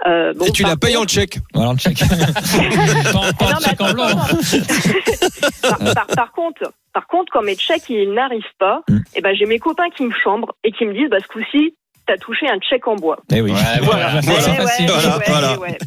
Euh, 0.07 0.33
bon, 0.35 0.45
Et 0.45 0.53
tu 0.53 0.63
la 0.63 0.77
payes 0.77 0.97
en 0.97 1.01
contre-. 1.07 1.39
Voilà, 1.55 1.71
Non, 3.15 3.57
mais 3.59 3.65
chèque 3.65 3.81
en 3.81 3.85
attends, 3.87 3.95
blanc. 3.95 4.05
attends. 4.05 5.63
par, 5.63 5.95
par- 5.95 6.07
par 6.15 6.33
contre, 6.33 6.73
par 6.93 7.07
contre, 7.09 7.33
quand 7.33 7.43
mes 7.43 7.57
chèques 7.57 7.89
ils 7.89 8.13
n'arrivent 8.13 8.45
pas, 8.59 8.83
Mm. 8.89 8.99
et 9.17 9.21
ben 9.23 9.35
j'ai 9.35 9.47
mes 9.47 9.59
copains 9.59 9.91
qui 9.91 10.05
me 10.05 10.13
chambrent 10.13 10.55
et 10.63 10.71
qui 10.73 10.85
me 10.87 10.93
disent, 10.93 11.09
bah 11.11 11.19
ce 11.21 11.27
coup-ci, 11.27 11.75
t'as 12.07 12.17
touché 12.19 12.47
un 12.49 12.59
chèque 12.69 12.87
en 12.87 12.95
bois. 12.97 13.19
Eh 13.35 13.41
oui. 13.41 13.51
Ouais, 13.53 13.59
voilà. 13.83 14.21
Voilà. 14.23 14.41
Facile. 14.41 14.87
ouais, 14.87 14.93
Voilà, 14.93 15.19
ouais, 15.19 15.25
voilà. 15.29 15.59
ouais. 15.59 15.79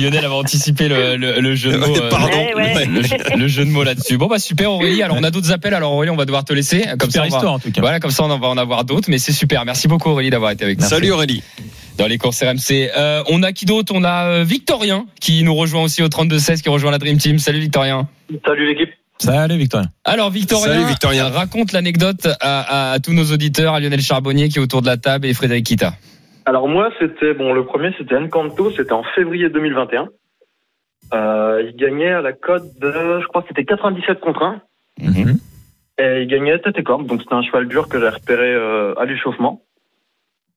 Lionel 0.00 0.24
avait 0.24 0.34
anticipé 0.34 0.88
le, 0.88 1.16
le, 1.16 1.40
le 1.40 1.54
jeu 1.54 1.72
de 1.72 1.76
mots. 1.78 1.96
euh, 1.96 2.08
Pardon. 2.10 2.28
Le, 2.56 3.36
le 3.38 3.48
jeu 3.48 3.64
de 3.64 3.70
mots 3.70 3.82
là-dessus. 3.84 4.16
Bon 4.18 4.26
bah 4.26 4.38
super 4.38 4.70
Aurélie. 4.72 5.02
Alors 5.02 5.16
on 5.18 5.24
a 5.24 5.30
d'autres 5.30 5.52
appels. 5.52 5.74
Alors 5.74 5.92
Aurélie, 5.92 6.10
on 6.10 6.16
va 6.16 6.24
devoir 6.26 6.44
te 6.44 6.52
laisser. 6.52 6.82
Comme 6.98 7.10
ça, 7.10 7.22
Super 7.22 7.22
on 7.22 7.28
va- 7.30 7.36
histoire 7.36 7.52
en 7.54 7.58
tout 7.58 7.70
cas. 7.72 7.80
Voilà, 7.80 8.00
comme 8.00 8.10
ça 8.10 8.24
on 8.24 8.30
en 8.30 8.38
va 8.38 8.48
en 8.48 8.56
avoir 8.58 8.84
d'autres. 8.84 9.08
Mais 9.10 9.18
c'est 9.18 9.32
super. 9.32 9.64
Merci 9.64 9.88
beaucoup 9.88 10.10
Aurélie 10.10 10.30
d'avoir 10.30 10.50
été 10.50 10.64
avec 10.64 10.78
nous. 10.80 10.86
Salut 10.86 11.10
Aurélie. 11.12 11.42
Dans 11.96 12.06
les 12.08 12.18
courses 12.18 12.42
RMC. 12.42 12.90
Euh, 12.96 13.22
on 13.30 13.42
a 13.44 13.52
qui 13.52 13.66
d'autre? 13.66 13.92
On 13.94 14.02
a 14.04 14.24
euh, 14.26 14.44
Victorien 14.44 15.06
qui 15.20 15.44
nous 15.44 15.54
rejoint 15.54 15.82
aussi 15.84 16.02
au 16.02 16.08
32-16, 16.08 16.60
qui 16.62 16.68
rejoint 16.68 16.90
la 16.90 16.98
Dream 16.98 17.18
Team. 17.18 17.38
Salut 17.38 17.60
Victorien. 17.60 18.08
Salut 18.44 18.66
l'équipe. 18.66 18.90
Salut 19.18 19.56
Victorien. 19.56 19.88
Alors 20.04 20.30
Victorien, 20.30 20.72
Salut, 20.74 20.84
Victorien. 20.86 21.28
raconte 21.28 21.72
l'anecdote 21.72 22.26
à, 22.40 22.90
à- 22.90 22.92
à 22.92 22.98
tous 22.98 23.12
nos 23.12 23.24
auditeurs, 23.32 23.74
à 23.74 23.80
Lionel 23.80 24.00
Charbonnier 24.00 24.48
qui 24.48 24.58
est 24.58 24.62
autour 24.62 24.82
de 24.82 24.86
la 24.86 24.96
table 24.96 25.26
et 25.26 25.34
Frédéric 25.34 25.66
Kita. 25.66 25.92
Alors 26.46 26.68
moi, 26.68 26.90
c'était 27.00 27.32
bon. 27.32 27.52
Le 27.54 27.64
premier, 27.64 27.90
c'était 27.96 28.16
Encanto. 28.16 28.70
C'était 28.76 28.92
en 28.92 29.02
février 29.14 29.48
2021. 29.48 30.08
Euh, 31.14 31.62
il 31.66 31.76
gagnait 31.76 32.10
à 32.12 32.20
la 32.20 32.32
cote 32.32 32.64
de, 32.80 33.20
je 33.20 33.26
crois 33.28 33.42
que 33.42 33.48
c'était 33.48 33.64
97 33.64 34.20
contre 34.20 34.42
1. 34.42 34.60
Mhm. 35.00 35.38
Et 35.98 36.22
il 36.22 36.26
gagnait 36.28 36.58
tête 36.58 36.76
et 36.76 36.82
corde. 36.82 37.06
Donc 37.06 37.22
c'était 37.22 37.34
un 37.34 37.42
cheval 37.42 37.68
dur 37.68 37.88
que 37.88 37.98
j'ai 38.00 38.08
repéré 38.08 38.52
euh, 38.52 38.94
à 38.98 39.04
l'échauffement. 39.06 39.62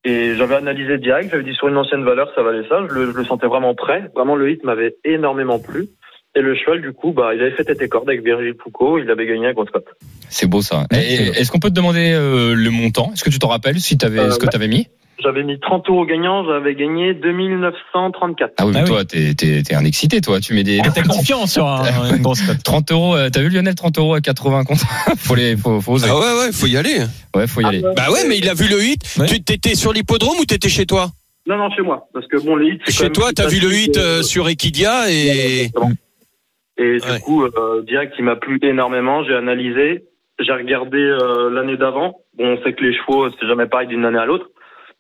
Et 0.04 0.36
j'avais 0.36 0.56
analysé 0.56 0.98
direct. 0.98 1.30
J'avais 1.32 1.44
dit 1.44 1.54
sur 1.54 1.68
une 1.68 1.78
ancienne 1.78 2.04
valeur, 2.04 2.30
ça 2.36 2.42
valait 2.42 2.68
ça. 2.68 2.80
Je 2.90 2.94
le, 2.94 3.12
je 3.12 3.18
le 3.18 3.24
sentais 3.26 3.48
vraiment 3.48 3.76
prêt. 3.76 4.10
Vraiment, 4.16 4.36
le 4.36 4.52
hit 4.52 4.64
m'avait 4.64 4.96
énormément 5.06 5.60
plu. 5.60 5.88
Et 6.38 6.42
le 6.42 6.56
cheval, 6.56 6.82
du 6.82 6.92
coup, 6.94 7.14
bah, 7.14 7.32
il 7.34 7.42
avait 7.42 7.52
fait 7.52 7.64
tête 7.64 7.82
et 7.82 7.88
corde 7.90 8.08
avec 8.10 8.24
Virgile 8.24 8.54
Poucault. 8.54 9.00
Il 9.00 9.10
avait 9.10 9.26
gagné 9.26 9.52
grosse 9.54 9.72
cote. 9.72 9.88
C'est 10.30 10.46
beau 10.46 10.62
ça. 10.62 10.86
Est-ce 10.92 11.50
qu'on 11.52 11.58
peut 11.60 11.70
te 11.70 11.74
demander 11.74 12.12
euh, 12.14 12.54
le 12.54 12.70
montant? 12.70 13.10
Est-ce 13.14 13.24
que 13.24 13.30
tu 13.32 13.40
t'en 13.40 13.48
rappelles 13.48 13.80
si 13.80 13.98
avais, 14.04 14.20
Euh, 14.20 14.30
ce 14.32 14.38
que 14.38 14.44
ouais. 14.44 14.50
tu 14.52 14.56
avais 14.56 14.68
mis? 14.68 14.88
J'avais 15.24 15.42
mis 15.44 15.60
30 15.60 15.90
euros 15.90 16.06
gagnant. 16.06 16.46
J'avais 16.46 16.76
gagné 16.76 17.16
2934. 17.16 18.54
Ah 18.58 18.68
oui, 18.68 18.72
mais 18.74 18.80
Ah 18.80 18.84
oui. 18.84 18.88
toi, 18.90 19.06
t'es, 19.06 19.34
t'es, 19.34 19.64
t'es 19.64 19.74
un 19.74 19.84
excité, 19.84 20.22
toi. 20.22 20.40
Tu 20.40 20.54
mets 20.54 20.64
des 20.64 20.80
T'es 20.94 21.02
confiant 21.02 21.48
sur 21.48 21.66
un- 21.68 21.84
une 22.16 22.22
grosse 22.22 22.42
cote. 22.44 22.62
30 22.64 22.92
euros. 22.92 23.16
euh, 23.16 23.30
T'as 23.32 23.42
vu 23.42 23.50
Lionel? 23.50 23.74
30 23.74 23.98
euros 23.98 24.14
à 24.14 24.22
80 24.22 24.64
comptes 24.66 24.78
Faut 25.18 25.34
les, 25.34 25.58
faut, 25.58 25.82
faut 25.82 25.94
oser. 25.94 26.08
Ah 26.12 26.16
ouais 26.20 26.40
ouais, 26.46 26.52
faut 26.52 26.68
y 26.68 26.78
aller. 26.78 27.00
Ouais, 27.36 27.48
faut 27.48 27.62
y 27.62 27.66
aller. 27.66 27.82
Bah 27.96 28.12
ouais, 28.12 28.28
mais 28.28 28.38
il 28.38 28.48
a 28.48 28.54
vu 28.54 28.68
le 28.68 28.84
hit. 28.84 29.02
Ouais. 29.18 29.26
Tu 29.26 29.42
t'étais 29.42 29.74
sur 29.76 29.92
l'hippodrome 29.92 30.38
ou 30.40 30.46
t'étais 30.46 30.70
chez 30.70 30.86
toi? 30.86 31.10
Non, 31.48 31.58
non, 31.58 31.70
chez 31.76 31.82
moi. 31.82 32.08
Parce 32.14 32.28
que 32.28 32.38
bon, 32.38 32.56
les 32.58 32.74
hits. 32.74 32.80
Chez 32.90 33.10
toi, 33.10 33.32
t'as 33.34 33.48
vu 33.48 33.60
le 33.60 33.74
hit 33.74 33.98
euh, 33.98 34.22
sur 34.22 34.48
Equidia 34.50 35.10
et 35.10 35.62
Exactement. 35.62 35.92
Et 36.78 37.00
du 37.00 37.12
Ouais. 37.12 37.20
coup, 37.20 37.44
euh, 37.44 37.82
direct, 37.82 38.14
il 38.18 38.26
m'a 38.26 38.36
plu 38.36 38.60
énormément. 38.62 39.24
J'ai 39.24 39.34
analysé, 39.34 40.04
j'ai 40.40 40.54
regardé 40.54 41.00
euh, 41.00 41.50
l'année 41.50 41.78
d'avant. 41.78 42.22
Bon, 42.36 42.54
on 42.54 42.64
sait 42.64 42.74
que 42.74 42.84
les 42.84 42.94
chevaux, 42.94 43.30
c'est 43.32 43.48
jamais 43.48 43.66
pareil 43.66 43.88
d'une 43.88 44.06
année 44.06 44.20
à 44.20 44.26
l'autre. 44.26 44.48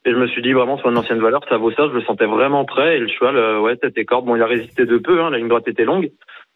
Et 0.05 0.11
je 0.11 0.15
me 0.15 0.27
suis 0.27 0.41
dit 0.41 0.53
vraiment 0.53 0.77
sur 0.77 0.89
une 0.89 0.97
ancienne 0.97 1.19
valeur, 1.19 1.41
ça 1.49 1.57
vaut 1.57 1.71
ça. 1.71 1.87
Je 1.89 1.93
le 1.93 2.01
sentais 2.01 2.25
vraiment 2.25 2.65
prêt. 2.65 2.95
Et 2.97 2.99
le 2.99 3.07
cheval, 3.09 3.35
euh, 3.35 3.59
ouais, 3.59 3.75
tête 3.75 3.97
et 3.97 4.05
corde. 4.05 4.25
Bon, 4.25 4.35
il 4.35 4.41
a 4.41 4.47
résisté 4.47 4.85
de 4.85 4.97
peu. 4.97 5.21
Hein, 5.21 5.29
la 5.31 5.37
ligne 5.37 5.49
droite 5.49 5.67
était 5.67 5.85
longue. 5.85 6.11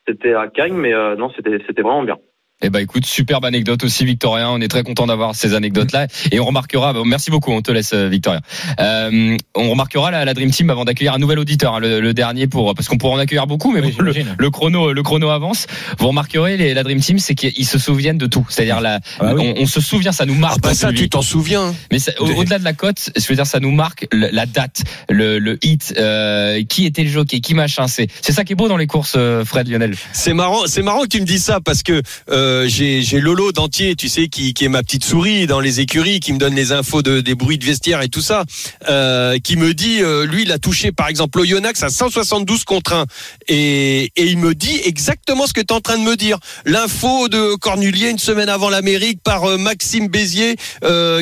C'était 0.08 0.34
à 0.34 0.48
Cagnes, 0.48 0.74
mais 0.74 0.94
euh, 0.94 1.16
non, 1.16 1.30
c'était 1.36 1.60
c'était 1.68 1.82
vraiment 1.82 2.04
bien. 2.04 2.18
Eh 2.62 2.70
ben 2.70 2.80
écoute, 2.80 3.06
superbe 3.06 3.46
anecdote 3.46 3.84
aussi 3.84 4.06
Victorien, 4.06 4.50
on 4.52 4.62
est 4.62 4.68
très 4.68 4.84
content 4.84 5.08
d'avoir 5.08 5.34
ces 5.36 5.54
anecdotes 5.56 5.92
là 5.92 6.08
et 6.32 6.40
on 6.40 6.46
remarquera 6.46 6.94
bon, 6.94 7.06
merci 7.06 7.32
beaucoup, 7.32 7.52
on 7.52 7.62
te 7.62 7.72
laisse 7.72 7.92
euh, 7.94 8.08
Victorien. 8.08 8.42
Euh, 8.80 9.38
on 9.56 9.70
remarquera 9.72 10.12
la, 10.12 10.26
la 10.26 10.34
Dream 10.34 10.52
Team 10.52 10.70
avant 10.70 10.86
d'accueillir 10.86 11.14
un 11.14 11.18
nouvel 11.20 11.40
auditeur, 11.40 11.76
hein, 11.76 11.80
le, 11.80 12.00
le 12.02 12.14
dernier 12.14 12.48
pour 12.48 12.74
parce 12.76 12.88
qu'on 12.88 12.98
pourra 12.98 13.14
en 13.16 13.20
accueillir 13.20 13.48
beaucoup 13.48 13.72
mais 13.72 13.82
Oui, 13.82 13.94
bon, 13.98 14.04
le, 14.38 14.50
chrono 14.52 14.94
le 14.94 15.04
chrono 15.04 15.30
avance. 15.30 15.68
Vous 16.00 16.08
remarquerez 16.08 16.58
les, 16.58 16.74
la 16.74 16.84
Dream 16.84 17.00
Team 17.00 17.20
c'est 17.20 17.36
qu'ils 17.36 17.66
se 17.66 17.80
souviennent 17.80 18.18
de 18.18 18.28
tout, 18.28 18.46
c'est-à-dire 18.50 18.80
la 18.82 19.00
Ah 19.20 19.26
bah 19.26 19.34
oui. 19.36 19.54
on, 19.58 19.64
on 19.64 19.66
se 19.66 19.82
souvient, 19.82 20.12
ça 20.12 20.26
nous 20.26 20.36
marque 20.36 20.60
ah 20.64 20.68
bah 20.70 20.74
ça 20.74 20.94
tu 20.94 21.10
t'en 21.10 21.22
souviens. 21.22 21.74
Mais 21.92 22.00
ça- 22.00 22.12
au- 22.20 22.28
au-delà 22.32 22.60
de 22.60 22.64
la 22.64 22.74
cote, 22.74 23.10
je 23.16 23.26
veux 23.28 23.36
dire, 23.36 23.46
ça 23.48 23.60
nous 23.60 23.72
marque 23.72 24.08
la 24.12 24.46
date, 24.46 24.84
le, 25.10 25.40
le 25.40 25.58
hit, 25.64 25.94
euh, 25.98 26.62
qui 26.68 26.86
était 26.86 27.04
le 27.04 27.10
jockey, 27.10 27.40
qui 27.40 27.54
machin. 27.54 27.88
C'est 27.88 28.08
c'est 28.22 28.32
ça 28.34 28.44
qui 28.44 28.54
est 28.54 28.56
beau 28.56 28.68
dans 28.68 28.78
les 28.78 28.88
courses, 28.88 29.14
euh, 29.18 29.44
Fred 29.46 29.68
Lionel. 29.68 29.96
C'est 30.14 30.34
marrant, 30.34 30.62
c'est 30.68 30.82
marrant 30.84 31.02
que 31.04 31.08
tu 31.08 31.22
me 31.22 31.26
dis 31.26 31.40
ça 31.40 31.60
parce 31.64 31.82
que 31.84 32.02
euh, 32.30 32.51
euh, 32.52 32.68
j'ai 32.68 33.20
Lolo 33.20 33.52
d'entier, 33.52 33.96
tu 33.96 34.10
sais, 34.10 34.28
qui, 34.28 34.54
est 34.60 34.68
ma 34.68 34.84
petite 34.84 35.04
souris 35.04 35.48
dans 35.48 35.60
les 35.60 35.80
écuries, 35.80 36.20
qui 36.20 36.34
me 36.34 36.38
donne 36.38 36.56
les 36.56 36.72
infos 36.72 37.02
de, 37.02 37.22
des 37.22 37.36
bruits 37.36 37.58
de 37.58 37.66
vestiaire 37.66 38.02
et 38.02 38.10
tout 38.10 38.22
ça, 38.22 38.44
euh, 38.90 39.38
qui 39.40 39.56
me 39.56 39.74
dit, 39.74 40.02
euh, 40.02 40.26
lui, 40.26 40.44
il 40.44 40.52
a 40.52 40.60
touché 40.60 40.92
par 40.92 41.08
exemple 41.08 41.40
Oyonnax 41.40 41.82
à 41.84 41.90
172 41.90 42.64
contre 42.66 42.94
1. 42.94 43.06
Et, 43.48 44.12
il 44.18 44.38
me 44.38 44.54
dit 44.54 44.80
exactement 44.86 45.48
ce 45.48 45.54
que 45.54 45.62
tu 45.62 45.68
es 45.68 45.74
en 45.74 45.82
train 45.82 45.98
de 45.98 46.04
me 46.04 46.16
dire. 46.16 46.38
L'info 46.66 47.28
de 47.28 47.56
Cornulier 47.56 48.10
une 48.10 48.20
semaine 48.20 48.50
avant 48.50 48.70
l'Amérique 48.70 49.22
par 49.24 49.58
Maxime 49.58 50.08
Bézier, 50.08 50.56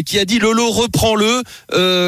qui 0.06 0.20
a 0.20 0.26
dit 0.26 0.40
Lolo, 0.40 0.70
reprends-le. 0.70 1.44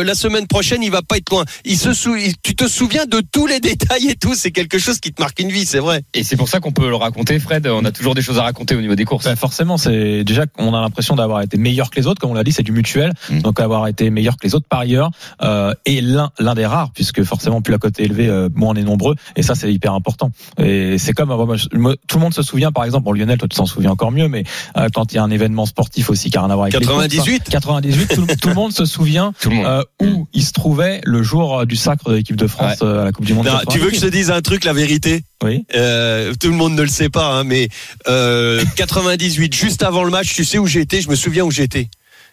La 0.04 0.16
semaine 0.16 0.48
prochaine, 0.48 0.84
il 0.84 0.92
va 0.92 1.02
pas 1.02 1.18
être 1.18 1.30
loin. 1.32 1.46
Il 1.66 1.78
se 1.78 1.94
sou... 1.94 2.16
tu 2.44 2.56
te 2.56 2.68
souviens 2.68 3.06
de 3.06 3.22
tous 3.32 3.48
les 3.48 3.60
détails 3.72 4.10
et 4.10 4.16
tout. 4.16 4.36
C'est 4.36 4.52
quelque 4.52 4.78
chose 4.78 5.00
qui 5.00 5.12
te 5.14 5.22
marque 5.22 5.40
une 5.40 5.52
vie, 5.52 5.66
c'est 5.66 5.80
vrai. 5.80 6.04
Et 6.14 6.24
c'est 6.24 6.38
pour 6.38 6.50
ça 6.50 6.60
qu'on 6.60 6.72
peut 6.72 6.90
le 6.90 6.96
raconter, 6.96 7.40
Fred. 7.40 7.68
On 7.68 7.86
a 7.86 7.92
toujours 7.92 8.16
des 8.16 8.22
choses 8.22 8.38
à 8.38 8.44
raconter 8.44 8.76
au 8.76 8.82
niveau 8.82 8.96
des 8.96 9.06
Ben, 9.24 9.36
forcément, 9.36 9.78
c'est 9.78 10.24
déjà 10.24 10.46
qu'on 10.46 10.74
a 10.74 10.82
l'impression 10.82 11.16
d'avoir 11.16 11.42
été 11.42 11.58
meilleur 11.58 11.90
que 11.90 12.00
les 12.00 12.08
autres, 12.08 12.20
comme 12.22 12.32
on 12.32 12.34
l'a 12.36 12.44
dit, 12.44 12.52
c'est 12.52 12.64
du 12.64 12.72
mutuel. 12.72 13.14
Mm. 13.30 13.40
Donc 13.42 13.60
avoir 13.60 13.88
été 13.88 14.10
meilleur 14.10 14.36
que 14.38 14.46
les 14.48 14.56
autres 14.56 14.68
par 14.70 14.80
ailleurs, 14.80 15.12
euh, 15.44 15.74
et 15.86 16.02
l'un 16.02 16.32
l'un 16.40 16.56
des 16.56 16.66
rares, 16.66 16.92
puisque 16.94 17.24
forcément 17.24 17.62
plus 17.62 17.72
la 17.72 17.78
cote 17.78 18.00
est 18.00 18.04
élevée, 18.04 18.28
euh, 18.28 18.50
moins 18.56 18.70
on 18.72 18.76
est 18.76 18.84
nombreux, 18.84 19.16
et 19.36 19.44
ça 19.44 19.56
c'est 19.56 19.72
hyper 19.74 19.94
important. 19.94 20.32
Et 20.58 20.98
c'est 20.98 21.14
comme 21.14 21.30
moi, 21.30 21.96
tout 22.08 22.18
le 22.18 22.22
monde 22.22 22.34
se 22.34 22.42
souvient, 22.44 22.72
par 22.72 22.84
exemple, 22.86 23.04
bon 23.06 23.14
Lionel, 23.14 23.38
toi 23.38 23.48
tu 23.48 23.58
t'en 23.58 23.66
souviens 23.66 23.92
encore 23.92 24.12
mieux, 24.12 24.28
mais 24.28 24.44
euh, 24.78 24.88
quand 24.94 25.12
il 25.14 25.16
y 25.16 25.20
a 25.20 25.24
un 25.24 25.32
événement 25.32 25.66
sportif 25.66 26.10
aussi 26.10 26.30
qui 26.30 26.38
a 26.38 26.42
rien 26.42 26.50
à 26.50 26.56
voir 26.56 26.66
avec 26.66 26.80
les 26.80 26.86
courses, 26.86 27.02
98. 27.08 27.42
hein, 27.42 27.50
98, 27.52 28.08
tout, 28.16 28.26
le- 28.26 28.36
tout 28.36 28.48
le 28.50 28.54
monde 28.56 28.72
se 28.72 28.86
souvient 28.86 29.34
monde. 29.46 29.66
euh, 29.66 29.84
où 30.02 30.28
il 30.34 30.44
se 30.44 30.52
trouvait 30.54 31.02
le 31.04 31.24
jour 31.24 31.60
euh, 31.60 31.66
du 31.66 31.76
sacre 31.76 32.10
de 32.10 32.16
l'équipe 32.16 32.36
de 32.36 32.48
France 32.48 32.80
euh, 32.82 33.02
à 33.02 33.06
la 33.06 33.12
Coupe 33.12 33.26
du 33.26 33.34
Monde. 33.34 33.46
Non, 33.46 33.54
tu 33.70 33.80
veux 33.80 33.90
que 33.90 33.96
je 33.96 34.02
te 34.02 34.06
98. 34.06 34.12
dise 34.12 34.32
un 34.32 34.42
truc, 34.42 34.64
la 34.64 34.74
vérité? 34.74 35.24
Oui. 35.44 35.66
Euh, 35.76 36.34
tout 36.40 36.50
le 36.50 36.56
monde 36.56 36.74
ne 36.76 36.82
le 36.84 36.88
sait 36.88 37.10
pas, 37.10 37.34
hein, 37.34 37.44
mais 37.44 37.68
euh, 38.08 38.64
98, 38.92 39.56
juste 39.56 39.84
avant 39.84 40.04
le 40.04 40.12
match, 40.12 40.34
tu 40.34 40.44
sais 40.44 40.58
où 40.58 40.68
j'étais 40.68 41.00
Je 41.00 41.10
me 41.10 41.16
souviens 41.16 41.46
où 41.46 41.52
j'étais. 41.52 41.88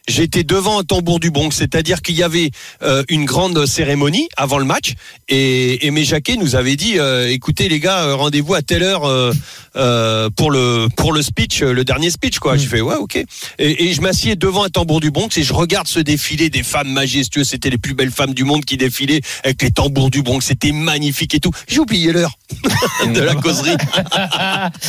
J'étais 0.09 0.43
devant 0.43 0.81
un 0.81 0.85
tambour 0.85 1.21
du 1.21 1.31
Bronx, 1.31 1.51
c'est-à-dire 1.55 2.01
qu'il 2.03 2.17
y 2.17 2.23
avait 2.23 2.51
euh, 2.83 3.05
une 3.09 3.27
grande 3.27 3.67
cérémonie 3.67 4.29
avant 4.37 4.59
le 4.59 4.65
match, 4.65 4.95
et, 5.29 5.87
et 5.87 5.91
mes 5.91 6.05
Jacquet 6.05 6.37
nous 6.37 6.57
avait 6.57 6.77
dit 6.77 6.99
euh, 6.99 7.31
écoutez 7.31 7.69
les 7.69 7.79
gars, 7.79 8.05
euh, 8.05 8.17
rendez-vous 8.17 8.55
à 8.55 8.63
telle 8.63 8.83
heure 8.83 9.05
euh, 9.05 10.31
pour 10.37 10.51
le 10.51 10.89
pour 10.97 11.13
le 11.13 11.23
speech, 11.23 11.61
le 11.61 11.85
dernier 11.85 12.11
speech 12.11 12.39
quoi. 12.39 12.57
Je 12.57 12.67
fais 12.67 12.81
ouais 12.81 12.97
ok, 12.97 13.17
et, 13.17 13.27
et 13.59 13.93
je 13.93 14.01
m'assieds 14.01 14.35
devant 14.35 14.65
un 14.65 14.71
tambour 14.71 15.01
du 15.01 15.11
Bronx 15.11 15.29
et 15.37 15.43
je 15.43 15.53
regarde 15.53 15.87
ce 15.87 16.01
défilé 16.01 16.49
des 16.51 16.63
femmes 16.63 16.91
majestueuses. 16.91 17.51
C'était 17.51 17.71
les 17.71 17.79
plus 17.79 17.95
belles 17.95 18.11
femmes 18.11 18.35
du 18.35 18.45
monde 18.45 18.65
qui 18.65 18.77
défilaient 18.77 19.21
avec 19.45 19.63
les 19.63 19.71
tambours 19.71 20.11
du 20.11 20.23
Bronx. 20.23 20.41
C'était 20.41 20.73
magnifique 20.73 21.35
et 21.35 21.41
tout. 21.41 21.53
J'ai 21.69 21.81
oublié 21.81 22.13
l'heure 22.13 22.39
de 23.15 23.21
la 23.21 23.35
causerie. 23.35 23.77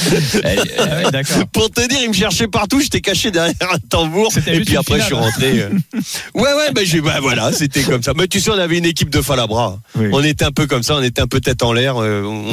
Ouais, 0.09 1.11
D'accord. 1.11 1.47
Pour 1.51 1.69
te 1.69 1.87
dire, 1.87 1.99
il 2.01 2.09
me 2.09 2.13
cherchait 2.13 2.47
partout, 2.47 2.79
j'étais 2.79 3.01
caché 3.01 3.31
derrière 3.31 3.55
un 3.73 3.77
tambour. 3.89 4.31
Et 4.47 4.61
puis 4.61 4.77
après, 4.77 4.99
suis 5.15 5.23
rentré. 5.23 5.59
euh. 5.61 5.69
Ouais, 6.33 6.53
ouais, 6.53 6.71
ben 6.73 6.85
j'ai, 6.85 7.01
bah 7.01 7.19
voilà, 7.21 7.51
c'était 7.51 7.81
comme 7.83 8.01
ça. 8.03 8.13
Mais 8.15 8.27
tu 8.27 8.39
sais, 8.39 8.49
on 8.51 8.57
avait 8.57 8.77
une 8.77 8.85
équipe 8.85 9.09
de 9.09 9.21
Falabra. 9.21 9.79
Oui. 9.95 10.07
On 10.13 10.23
était 10.23 10.45
un 10.45 10.51
peu 10.51 10.67
comme 10.67 10.83
ça, 10.83 10.95
on 10.95 11.01
était 11.03 11.21
un 11.21 11.27
peu 11.27 11.39
tête 11.39 11.61
en 11.63 11.73
l'air. 11.73 11.97
euh, 11.97 12.23
On, 12.23 12.45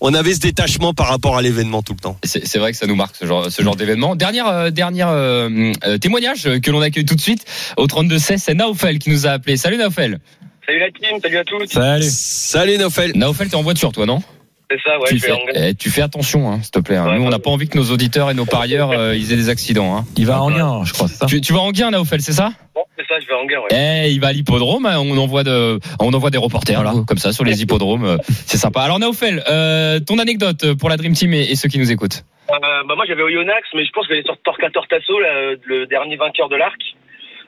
on 0.00 0.14
avait 0.14 0.34
ce 0.34 0.40
détachement 0.40 0.94
par 0.94 1.08
rapport 1.08 1.36
à 1.36 1.42
l'événement 1.42 1.82
tout 1.82 1.92
le 1.94 2.00
temps. 2.00 2.16
C'est 2.24 2.58
vrai 2.58 2.72
que 2.72 2.78
ça 2.78 2.86
nous 2.86 2.96
marque 2.96 3.16
ce 3.16 3.26
genre, 3.26 3.50
ce 3.50 3.62
genre 3.62 3.76
d'événement. 3.76 4.16
Dernière, 4.16 4.48
euh, 4.48 4.70
dernière 4.70 5.08
euh, 5.08 5.72
euh, 5.84 5.98
témoignage 5.98 6.48
que 6.62 6.70
l'on 6.70 6.80
accueille 6.80 7.04
tout 7.04 7.14
de 7.16 7.20
suite 7.20 7.44
au 7.76 7.86
32 7.86 8.18
16, 8.18 8.42
c'est 8.42 8.54
Naofel 8.54 8.98
qui 8.98 9.10
nous 9.10 9.26
a 9.26 9.30
appelé. 9.30 9.56
Salut 9.56 9.76
Naofel. 9.76 10.18
Salut 10.66 10.78
la 10.80 10.90
team, 10.90 11.18
salut 11.22 11.36
à 11.36 11.44
tous. 11.44 11.66
Salut. 11.70 12.04
Salut 12.08 12.78
Nofel. 12.78 13.12
Naofel, 13.16 13.48
t'es 13.48 13.56
en 13.56 13.62
voiture 13.62 13.92
toi, 13.92 14.06
non? 14.06 14.22
C'est 14.70 14.80
ça, 14.82 14.98
ouais, 14.98 15.08
tu, 15.08 15.18
je 15.18 15.24
fais, 15.24 15.32
en 15.32 15.38
eh, 15.54 15.74
tu 15.74 15.90
fais 15.90 16.02
attention, 16.02 16.50
hein, 16.50 16.58
s'il 16.62 16.70
te 16.70 16.78
plaît. 16.80 16.96
hein. 16.96 17.06
Ouais, 17.08 17.18
Nous, 17.18 17.24
on 17.24 17.28
n'a 17.28 17.38
pas 17.38 17.50
envie 17.50 17.68
que 17.68 17.76
nos 17.78 17.90
auditeurs 17.92 18.30
et 18.30 18.34
nos 18.34 18.46
parieurs 18.46 18.90
euh, 18.98 19.14
ils 19.14 19.32
aient 19.32 19.36
des 19.36 19.48
accidents. 19.50 19.96
Hein. 19.96 20.04
Il 20.16 20.26
va 20.26 20.42
en 20.42 20.48
lien, 20.48 20.82
je 20.84 20.92
crois, 20.94 21.06
ça. 21.08 21.26
Tu, 21.26 21.40
tu 21.40 21.52
vas 21.52 21.60
en 21.60 21.70
gain, 21.70 21.90
Naofel, 21.90 22.20
c'est 22.22 22.32
ça 22.32 22.50
Bon, 22.74 22.82
c'est 22.98 23.06
ça, 23.06 23.20
je 23.20 23.26
vais 23.26 23.34
en 23.34 23.44
guerre, 23.44 23.60
ouais. 23.62 24.04
Eh, 24.06 24.10
il 24.12 24.20
va 24.20 24.28
à 24.28 24.32
l'hippodrome. 24.32 24.86
hein, 24.86 24.98
On 24.98 25.16
envoie 25.18 25.44
de, 25.44 25.78
on 26.00 26.12
envoie 26.12 26.30
des 26.30 26.38
reporters 26.38 26.82
nous, 26.82 27.04
comme 27.04 27.18
ça 27.18 27.32
sur 27.32 27.44
les 27.44 27.60
hippodromes. 27.62 28.04
euh, 28.04 28.16
C'est 28.46 28.56
sympa. 28.58 28.80
Alors 28.82 28.98
Naofel, 28.98 29.44
euh, 29.50 30.00
ton 30.00 30.18
anecdote 30.18 30.74
pour 30.74 30.88
la 30.88 30.96
Dream 30.96 31.12
Team 31.12 31.34
et, 31.34 31.42
et 31.42 31.56
ceux 31.56 31.68
qui 31.68 31.78
nous 31.78 31.92
écoutent. 31.92 32.24
Euh, 32.50 32.56
bah, 32.88 32.94
moi, 32.96 33.04
j'avais 33.06 33.22
Oyonnax, 33.22 33.68
mais 33.74 33.84
je 33.84 33.90
pense 33.92 34.06
que 34.06 34.14
j'allais 34.14 34.24
sur 34.24 34.36
Torquator 34.44 34.86
Tasso, 34.88 35.18
là, 35.20 35.54
le 35.64 35.86
dernier 35.86 36.16
vainqueur 36.16 36.48
de 36.48 36.56
l'arc. 36.56 36.78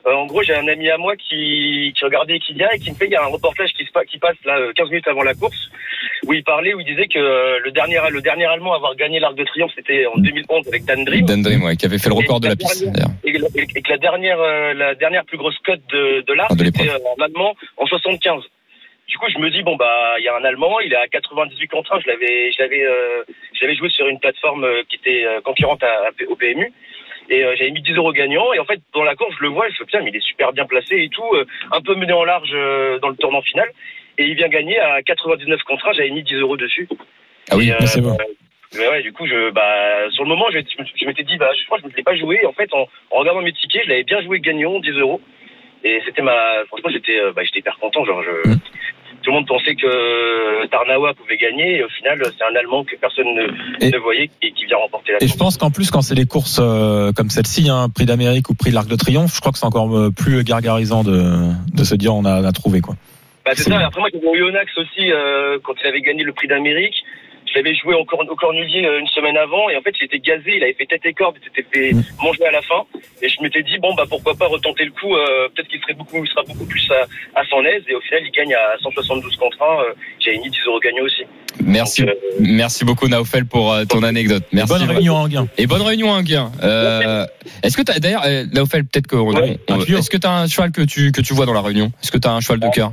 Euh, 0.07 0.13
en 0.13 0.25
gros, 0.25 0.41
j'ai 0.41 0.55
un 0.55 0.67
ami 0.67 0.89
à 0.89 0.97
moi 0.97 1.15
qui, 1.17 1.91
qui 1.95 2.05
regardait 2.05 2.35
Equidia 2.37 2.73
et 2.73 2.79
qui 2.79 2.91
me 2.91 2.95
fait, 2.95 3.05
il 3.07 3.11
y 3.11 3.15
a 3.15 3.23
un 3.23 3.27
reportage 3.27 3.71
qui, 3.73 3.83
se 3.83 3.91
qui 4.05 4.17
passe 4.19 4.37
là 4.45 4.57
euh, 4.57 4.71
15 4.73 4.89
minutes 4.89 5.07
avant 5.07 5.23
la 5.23 5.33
course, 5.33 5.69
où 6.25 6.33
il 6.33 6.43
parlait, 6.43 6.73
où 6.73 6.79
il 6.79 6.85
disait 6.85 7.07
que 7.07 7.19
euh, 7.19 7.59
le 7.63 7.71
dernier, 7.71 7.99
le 8.09 8.21
dernier 8.21 8.45
Allemand 8.45 8.73
à 8.73 8.77
avoir 8.77 8.95
gagné 8.95 9.19
l'Arc 9.19 9.35
de 9.35 9.43
Triomphe, 9.43 9.71
c'était 9.75 10.05
en 10.05 10.17
2011 10.17 10.67
avec 10.69 10.85
Dan 10.85 11.03
Dream. 11.03 11.25
Dan 11.25 11.41
Dream, 11.41 11.63
ouais, 11.63 11.75
qui 11.75 11.85
avait 11.85 11.97
fait 11.97 12.07
le 12.09 12.15
record 12.15 12.39
de 12.39 12.47
la 12.47 12.55
piste. 12.55 12.85
Et, 13.25 13.33
que 13.33 13.37
la- 13.39 13.47
et 13.75 13.81
que 13.81 13.89
la 13.91 13.97
dernière, 13.97 14.39
euh, 14.39 14.73
la 14.73 14.95
dernière 14.95 15.25
plus 15.25 15.37
grosse 15.37 15.57
cote 15.65 15.81
de, 15.91 16.21
de 16.21 16.33
l'arc 16.33 16.51
Ah, 16.51 16.55
de 16.55 16.63
l'épreuve. 16.63 16.87
était 16.87 16.95
euh, 16.95 17.13
en 17.17 17.21
allemand 17.23 17.55
en 17.75 17.85
75. 17.85 18.43
Du 19.09 19.17
coup, 19.17 19.25
je 19.33 19.39
me 19.39 19.49
dis 19.49 19.63
bon 19.63 19.75
bah 19.77 20.15
il 20.19 20.23
y 20.25 20.27
a 20.27 20.35
un 20.35 20.43
allemand, 20.43 20.79
il 20.81 20.91
est 20.91 20.97
à 20.97 21.07
98 21.07 21.67
contre 21.69 21.95
1. 21.95 21.99
Je 22.01 22.07
l'avais, 22.07 22.51
je 22.51 22.61
l'avais, 22.61 22.83
euh, 22.85 23.23
je 23.53 23.61
l'avais 23.65 23.75
joué 23.75 23.89
sur 23.89 24.05
une 24.07 24.19
plateforme 24.19 24.63
euh, 24.65 24.83
qui 24.89 24.95
était 24.97 25.23
euh, 25.25 25.39
concurrente 25.41 25.81
à, 25.83 25.87
à- 25.87 26.11
au 26.29 26.35
PMU. 26.35 26.71
Et 27.29 27.43
euh, 27.43 27.55
j'avais 27.57 27.71
mis 27.71 27.81
10 27.81 27.93
euros 27.93 28.13
gagnants. 28.13 28.53
Et 28.53 28.59
en 28.59 28.65
fait, 28.65 28.79
dans 28.93 29.03
la 29.03 29.15
course, 29.15 29.35
je 29.37 29.43
le 29.43 29.49
vois, 29.49 29.69
je 29.69 29.75
fais 29.77 29.85
putain, 29.85 30.01
mais 30.01 30.11
il 30.11 30.15
est 30.15 30.25
super 30.25 30.53
bien 30.53 30.65
placé 30.65 30.95
et 30.95 31.09
tout, 31.09 31.27
euh, 31.33 31.45
un 31.71 31.81
peu 31.81 31.95
mené 31.95 32.13
en 32.13 32.23
large 32.23 32.51
euh, 32.53 32.99
dans 32.99 33.09
le 33.09 33.15
tournant 33.15 33.41
final. 33.41 33.69
Et 34.17 34.25
il 34.25 34.35
vient 34.35 34.47
gagner 34.47 34.79
à 34.79 35.01
99 35.03 35.61
contre 35.63 35.87
1. 35.89 35.93
J'avais 35.93 36.09
mis 36.09 36.23
10 36.23 36.35
euros 36.35 36.57
dessus. 36.57 36.87
Ah 37.51 37.57
oui, 37.57 37.71
euh, 37.71 37.85
c'est 37.85 38.01
bon. 38.01 38.17
mais 38.77 38.87
ouais, 38.87 39.01
du 39.01 39.13
coup, 39.13 39.27
je, 39.27 39.51
bah, 39.51 40.09
sur 40.11 40.23
le 40.23 40.29
moment, 40.29 40.45
je, 40.51 40.59
je 40.59 41.05
m'étais 41.05 41.23
dit, 41.23 41.37
bah, 41.37 41.51
je 41.59 41.65
crois 41.65 41.77
que 41.77 41.83
je 41.83 41.91
ne 41.91 41.95
l'ai 41.95 42.03
pas 42.03 42.15
joué. 42.15 42.45
En 42.45 42.53
fait, 42.53 42.73
en, 42.73 42.87
en 43.11 43.19
regardant 43.19 43.41
mes 43.41 43.53
tickets, 43.53 43.83
je 43.83 43.89
l'avais 43.89 44.03
bien 44.03 44.21
joué 44.21 44.39
gagnant, 44.39 44.79
10 44.79 44.89
euros. 44.99 45.21
Et 45.83 46.01
c'était 46.05 46.23
ma, 46.23 46.65
franchement, 46.67 46.89
j'étais, 46.91 47.19
bah, 47.35 47.43
j'étais 47.43 47.59
hyper 47.59 47.77
content. 47.77 48.03
Genre, 48.05 48.23
je, 48.23 48.49
Mm. 48.49 48.59
Tout 49.27 49.33
le 49.33 49.39
monde 49.39 49.47
pensait 49.47 49.75
que 49.75 50.65
Tarnawa 50.67 51.13
pouvait 51.13 51.35
gagner. 51.35 51.79
Et 51.79 51.83
au 51.83 51.89
final, 51.89 52.17
c'est 52.23 52.45
un 52.49 52.55
Allemand 52.55 52.85
que 52.85 52.95
personne 52.95 53.25
ne, 53.35 53.85
Et- 53.85 53.91
ne 53.91 53.97
voyait 53.97 54.29
et 54.41 54.51
qui 54.53 54.65
vient 54.65 54.77
remporter 54.77 55.11
la 55.11 55.17
Et 55.21 55.27
je 55.27 55.35
pense 55.35 55.57
qu'en 55.57 55.69
plus, 55.69 55.91
quand 55.91 56.01
c'est 56.01 56.15
des 56.15 56.25
courses 56.25 56.59
euh, 56.63 57.11
comme 57.11 57.29
celle-ci, 57.29 57.69
hein, 57.69 57.89
prix 57.93 58.05
d'Amérique 58.05 58.49
ou 58.49 58.53
prix 58.55 58.69
de 58.69 58.75
l'Arc 58.75 58.87
de 58.87 58.95
Triomphe, 58.95 59.35
je 59.35 59.41
crois 59.41 59.51
que 59.51 59.57
c'est 59.57 59.65
encore 59.65 59.93
euh, 59.97 60.11
plus 60.11 60.45
gargarisant 60.45 61.03
de, 61.03 61.51
de 61.73 61.83
se 61.83 61.95
dire 61.95 62.15
on 62.15 62.23
a, 62.23 62.39
on 62.41 62.45
a 62.45 62.51
trouvé 62.53 62.79
quoi. 62.79 62.95
Bah, 63.45 63.51
c'est 63.53 63.63
ça. 63.69 63.77
Après, 63.79 63.99
moi, 63.99 64.07
j'avais 64.13 64.27
Oyonnax 64.27 64.71
aussi, 64.77 65.11
euh, 65.11 65.57
quand 65.61 65.73
il 65.83 65.87
avait 65.87 65.99
gagné 66.01 66.23
le 66.23 66.31
prix 66.31 66.47
d'Amérique. 66.47 67.03
Je 67.49 67.55
l'avais 67.55 67.73
joué 67.75 67.95
au, 67.95 68.03
Corn- 68.05 68.27
au 68.29 68.35
Cornulier 68.35 68.85
euh, 68.85 68.99
une 68.99 69.07
semaine 69.07 69.37
avant 69.37 69.69
et 69.69 69.77
en 69.77 69.81
fait 69.81 69.93
il 70.01 70.05
était 70.05 70.19
gazé, 70.19 70.57
il 70.57 70.63
avait 70.63 70.73
fait 70.73 70.85
tête 70.85 71.05
et 71.05 71.13
corde, 71.13 71.35
il 71.41 71.45
s'était 71.45 71.65
fait 71.71 71.93
Mm. 71.93 72.03
manger 72.21 72.45
à 72.45 72.51
la 72.51 72.61
fin 72.61 72.83
et 73.21 73.29
je 73.29 73.41
m'étais 73.41 73.63
dit 73.63 73.77
bon 73.79 73.93
bah 73.95 74.03
pourquoi 74.09 74.35
pas 74.35 74.47
retenter 74.47 74.83
le 74.85 74.91
coup, 74.91 75.15
euh, 75.15 75.47
peut-être 75.55 75.67
qu'il 75.69 75.79
serait 75.81 75.93
beaucoup, 75.93 76.23
il 76.23 76.27
sera 76.29 76.43
beaucoup 76.43 76.65
plus 76.65 76.85
à, 76.91 77.39
à 77.39 77.43
son 77.45 77.63
aise 77.65 77.83
et 77.87 77.95
au 77.95 78.01
final 78.01 78.21
il 78.25 78.31
gagne 78.31 78.53
à 78.53 78.75
172 78.81 79.35
contre 79.37 79.57
1, 79.61 79.65
euh, 79.65 79.93
j'avais 80.19 80.37
mis 80.37 80.49
10 80.49 80.57
euros 80.67 80.79
gagnants 80.79 81.03
aussi. 81.03 81.23
Merci, 81.63 82.01
Donc, 82.01 82.11
euh, 82.11 82.35
merci 82.39 82.85
beaucoup 82.85 83.07
Naofel 83.07 83.45
pour 83.45 83.73
euh, 83.73 83.85
ton 83.85 84.03
anecdote. 84.03 84.43
Merci. 84.51 84.73
Bonne 84.73 84.87
réunion 84.89 85.15
en 85.15 85.27
gain. 85.27 85.47
Et 85.57 85.65
bonne 85.67 85.81
réunion 85.81 86.13
à 86.13 86.21
Guin. 86.21 86.51
Euh, 86.63 87.25
est-ce 87.63 87.75
que 87.77 87.81
t'as 87.81 87.97
d'ailleurs 87.99 88.23
euh, 88.25 88.43
Naofel 88.53 88.83
peut-être 88.85 89.07
que 89.07 89.15
Ouais, 89.15 89.57
est-ce 89.97 90.09
que 90.09 90.17
t'as 90.17 90.31
un 90.31 90.47
cheval 90.47 90.71
que 90.71 90.81
tu 90.83 91.11
que 91.11 91.21
tu 91.21 91.33
vois 91.33 91.45
dans 91.45 91.53
la 91.53 91.61
réunion? 91.61 91.91
Est-ce 92.03 92.11
que 92.11 92.17
t'as 92.19 92.31
un 92.31 92.41
cheval 92.41 92.59
de 92.59 92.67
cœur? 92.69 92.91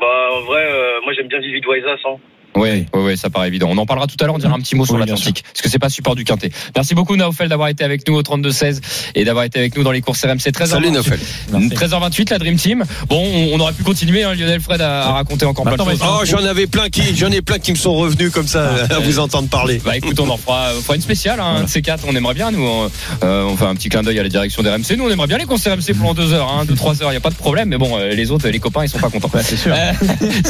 bah 0.00 0.28
en 0.32 0.40
vrai, 0.40 0.64
euh, 0.64 1.00
moi 1.04 1.12
j'aime 1.12 1.28
bien 1.28 1.38
Vivid 1.38 1.64
Waisas. 1.66 1.98
Hein. 2.04 2.16
Oui, 2.54 2.86
oui, 2.92 3.00
oui, 3.02 3.16
ça 3.16 3.30
paraît 3.30 3.48
évident. 3.48 3.68
On 3.70 3.78
en 3.78 3.86
parlera 3.86 4.06
tout 4.06 4.16
à 4.20 4.24
l'heure. 4.24 4.34
On 4.34 4.38
dira 4.38 4.54
un 4.54 4.60
petit 4.60 4.74
mot 4.74 4.84
sur 4.84 4.94
Oui, 4.94 5.00
l'Atlantique, 5.00 5.42
parce 5.42 5.62
que 5.62 5.68
c'est 5.68 5.78
pas 5.78 5.88
support 5.88 6.14
du 6.14 6.24
quintet. 6.24 6.50
Merci 6.74 6.94
beaucoup 6.94 7.16
Naofel 7.16 7.48
d'avoir 7.48 7.68
été 7.68 7.84
avec 7.84 8.06
nous 8.08 8.14
au 8.14 8.22
32 8.22 8.50
16 8.50 8.80
et 9.14 9.24
d'avoir 9.24 9.44
été 9.44 9.58
avec 9.58 9.76
nous 9.76 9.82
dans 9.82 9.92
les 9.92 10.00
courses 10.00 10.24
RMC 10.24 10.52
13 10.52 10.70
Salut. 10.70 10.90
Merci. 10.90 11.10
13h28, 11.50 12.30
la 12.30 12.38
Dream 12.38 12.56
Team. 12.56 12.84
Bon, 13.08 13.22
on, 13.52 13.60
aurait 13.60 13.72
pu 13.72 13.82
continuer. 13.82 14.22
Hein, 14.24 14.34
Lionel 14.34 14.60
Fred 14.60 14.80
a, 14.80 15.08
a 15.08 15.12
raconté 15.12 15.46
encore 15.46 15.64
plein 15.64 15.76
de 15.76 15.90
choses. 15.90 16.00
Oh, 16.02 16.24
j'en 16.24 16.44
avais 16.44 16.66
plein 16.66 16.88
qui, 16.88 17.16
j'en 17.16 17.30
ai 17.30 17.42
plein 17.42 17.58
qui 17.58 17.72
me 17.72 17.76
sont 17.76 17.94
revenus 17.94 18.30
comme 18.30 18.46
ça 18.46 18.86
à 18.90 18.98
vous 18.98 19.18
entendre 19.18 19.48
parler. 19.48 19.80
Bah 19.84 19.96
écoute, 19.96 20.18
on 20.20 20.28
en 20.28 20.36
fera, 20.36 20.70
fera 20.82 20.96
une 20.96 21.02
spéciale, 21.02 21.40
hein, 21.40 21.56
un 21.60 21.64
de 21.64 21.68
ces 21.68 21.82
quatre, 21.82 22.04
on 22.08 22.14
aimerait 22.14 22.34
bien, 22.34 22.50
nous, 22.50 22.62
on, 22.64 22.90
euh, 23.22 23.44
on 23.44 23.56
fait 23.56 23.64
un 23.64 23.74
petit 23.74 23.88
clin 23.88 24.02
d'œil 24.02 24.18
à 24.18 24.22
la 24.22 24.28
direction 24.28 24.62
des 24.62 24.70
RMC, 24.70 24.96
nous 24.96 25.04
on 25.04 25.10
aimerait 25.10 25.26
bien 25.26 25.38
les 25.38 25.44
concerts 25.44 25.74
RMC 25.74 25.94
pendant 25.98 26.14
deux 26.14 26.32
heures, 26.32 26.50
hein, 26.50 26.64
deux, 26.64 26.74
trois 26.74 27.02
heures, 27.02 27.10
il 27.10 27.14
y 27.14 27.18
a 27.18 27.20
pas 27.20 27.30
de 27.30 27.34
problème, 27.34 27.68
mais 27.68 27.78
bon, 27.78 27.98
euh, 27.98 28.10
les 28.10 28.30
autres, 28.30 28.48
les 28.48 28.58
copains, 28.58 28.84
ils 28.84 28.88
sont 28.88 28.98
pas 28.98 29.10
contents. 29.10 29.30
Ouais, 29.32 29.42
c'est 29.42 29.56
sûr. 29.56 29.74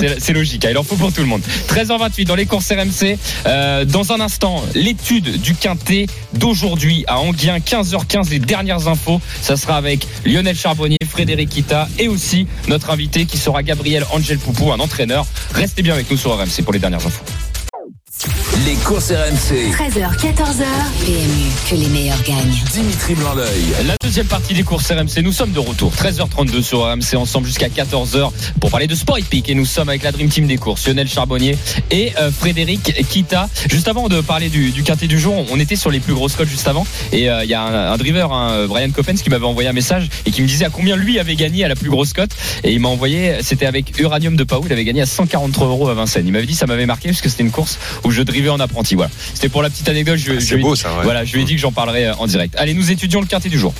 Euh, 0.03 0.15
c'est 0.19 0.33
logique, 0.33 0.65
hein, 0.65 0.69
il 0.71 0.79
en 0.79 0.83
faut 0.83 0.97
pour 0.97 1.13
tout 1.13 1.21
le 1.21 1.27
monde. 1.27 1.43
13h28 1.93 2.27
dans 2.27 2.35
les 2.35 2.47
courses 2.47 2.71
RMC. 2.71 3.19
Euh, 3.47 3.85
dans 3.85 4.13
un 4.13 4.21
instant, 4.21 4.63
l'étude 4.75 5.41
du 5.41 5.55
quintet 5.55 6.07
d'aujourd'hui 6.35 7.05
à 7.07 7.21
Anguien, 7.21 7.59
15h15, 7.59 8.31
les 8.31 8.39
dernières 8.39 8.89
infos. 8.89 9.21
Ça 9.41 9.57
sera 9.57 9.77
avec 9.77 10.07
Lionel 10.25 10.57
Charbonnier, 10.57 10.99
Frédéric 11.09 11.51
Kita 11.51 11.89
et 11.99 12.09
aussi 12.09 12.47
notre 12.69 12.91
invité 12.91 13.27
qui 13.27 13.37
sera 13.37 13.63
Gabriel 13.63 14.05
Angel 14.13 14.39
Poupou, 14.39 14.73
un 14.73 14.81
entraîneur. 14.81 15.27
Restez 15.55 15.83
bien 15.83 15.95
avec 15.95 16.11
nous 16.11 16.17
sur 16.17 16.37
RMC 16.37 16.63
pour 16.65 16.73
les 16.73 16.79
dernières 16.79 17.07
infos. 17.07 17.25
RMC. 18.93 19.73
13h, 19.73 20.19
14h, 20.19 20.67
PMU, 21.07 21.51
que 21.71 21.75
les 21.77 21.89
meilleurs 21.89 22.23
gagnent. 22.25 22.63
Dimitri 22.73 23.15
blanc 23.15 23.35
La 23.87 23.95
deuxième 24.03 24.27
partie 24.27 24.53
des 24.53 24.65
courses 24.65 24.93
RMC, 24.93 25.23
nous 25.23 25.33
sommes 25.33 25.53
de 25.53 25.59
retour. 25.61 25.95
13h32 25.95 26.61
sur 26.61 26.83
RMC 26.83 27.17
ensemble 27.17 27.47
jusqu'à 27.47 27.69
14h 27.69 28.31
pour 28.61 28.71
parler 28.71 28.87
de 28.87 28.95
sport 28.95 29.19
hippique. 29.19 29.49
Et 29.49 29.55
nous 29.55 29.65
sommes 29.65 29.89
avec 29.89 30.03
la 30.03 30.13
Dream 30.13 30.29
Team 30.29 30.47
des 30.47 30.59
courses, 30.59 30.87
Lionel 30.87 31.09
Charbonnier 31.09 31.57
et 31.91 32.13
euh, 32.19 32.31
Frédéric 32.31 33.09
Kita. 33.09 33.49
Juste 33.71 33.89
avant 33.89 34.11
de 34.11 34.21
parler 34.21 34.51
du, 34.51 34.73
du 34.73 34.83
quintet 34.83 35.07
du 35.07 35.19
jour, 35.19 35.43
on 35.51 35.59
était 35.59 35.77
sur 35.77 35.91
les 35.91 36.01
plus 36.01 36.13
grosses 36.13 36.37
cotes 36.37 36.49
juste 36.49 36.69
avant. 36.69 36.87
Et 37.13 37.31
euh, 37.31 37.45
il 37.45 37.51
y 37.51 37.55
a 37.55 37.63
un, 37.63 37.93
un 37.95 37.97
driver, 37.97 38.31
hein, 38.31 38.67
Brian 38.69 38.91
Coppens, 38.91 39.15
qui 39.15 39.31
m'avait 39.31 39.47
envoyé 39.47 39.71
un 39.71 39.73
message 39.73 40.11
et 40.27 40.31
qui 40.31 40.43
me 40.43 40.47
disait 40.47 40.67
à 40.67 40.71
combien 40.71 40.97
lui 40.97 41.19
avait 41.19 41.37
gagné 41.37 41.65
à 41.65 41.69
la 41.69 41.77
plus 41.77 41.89
grosse 41.89 42.13
cote. 42.13 42.33
Et 42.63 42.73
il 42.73 42.81
m'a 42.81 42.91
envoyé, 42.91 43.39
c'était 43.41 43.67
avec 43.67 43.99
Uranium 43.99 44.37
de 44.37 44.45
Pau, 44.45 44.63
il 44.67 44.73
avait 44.73 44.85
gagné 44.85 45.01
à 45.01 45.07
143 45.07 45.67
euros 45.67 45.89
à 45.89 45.95
Vincennes. 45.95 46.27
Il 46.27 46.33
m'avait 46.33 46.45
dit 46.45 46.55
ça 46.55 46.67
m'avait 46.67 46.85
marqué 46.85 47.09
parce 47.09 47.23
que 47.23 47.31
c'était 47.31 47.43
une 47.43 47.51
course 47.51 47.79
où 48.05 48.11
je 48.11 48.21
drivais 48.21 48.51
en 48.51 48.61
Voilà. 48.97 49.11
C'était 49.35 49.49
pour 49.49 49.63
la 49.63 49.71
petite 49.71 49.89
anecdote. 49.89 50.17
Je, 50.19 50.33
Ah, 50.33 50.39
je 50.39 50.55
lui 50.55 50.63
beau, 50.63 50.75
dit- 50.75 50.81
ça, 50.81 50.91
ouais. 50.97 51.03
Voilà, 51.05 51.25
je 51.25 51.35
lui 51.35 51.43
ai 51.43 51.45
dit 51.45 51.55
que 51.55 51.61
j'en 51.61 51.73
parlerai 51.73 52.07
euh, 52.07 52.15
en 52.17 52.27
direct. 52.27 52.55
Allez, 52.59 52.75
nous 52.75 52.91
étudions 52.91 53.21
le 53.21 53.27
quintet 53.27 53.49
du 53.49 53.59
jour. 53.59 53.73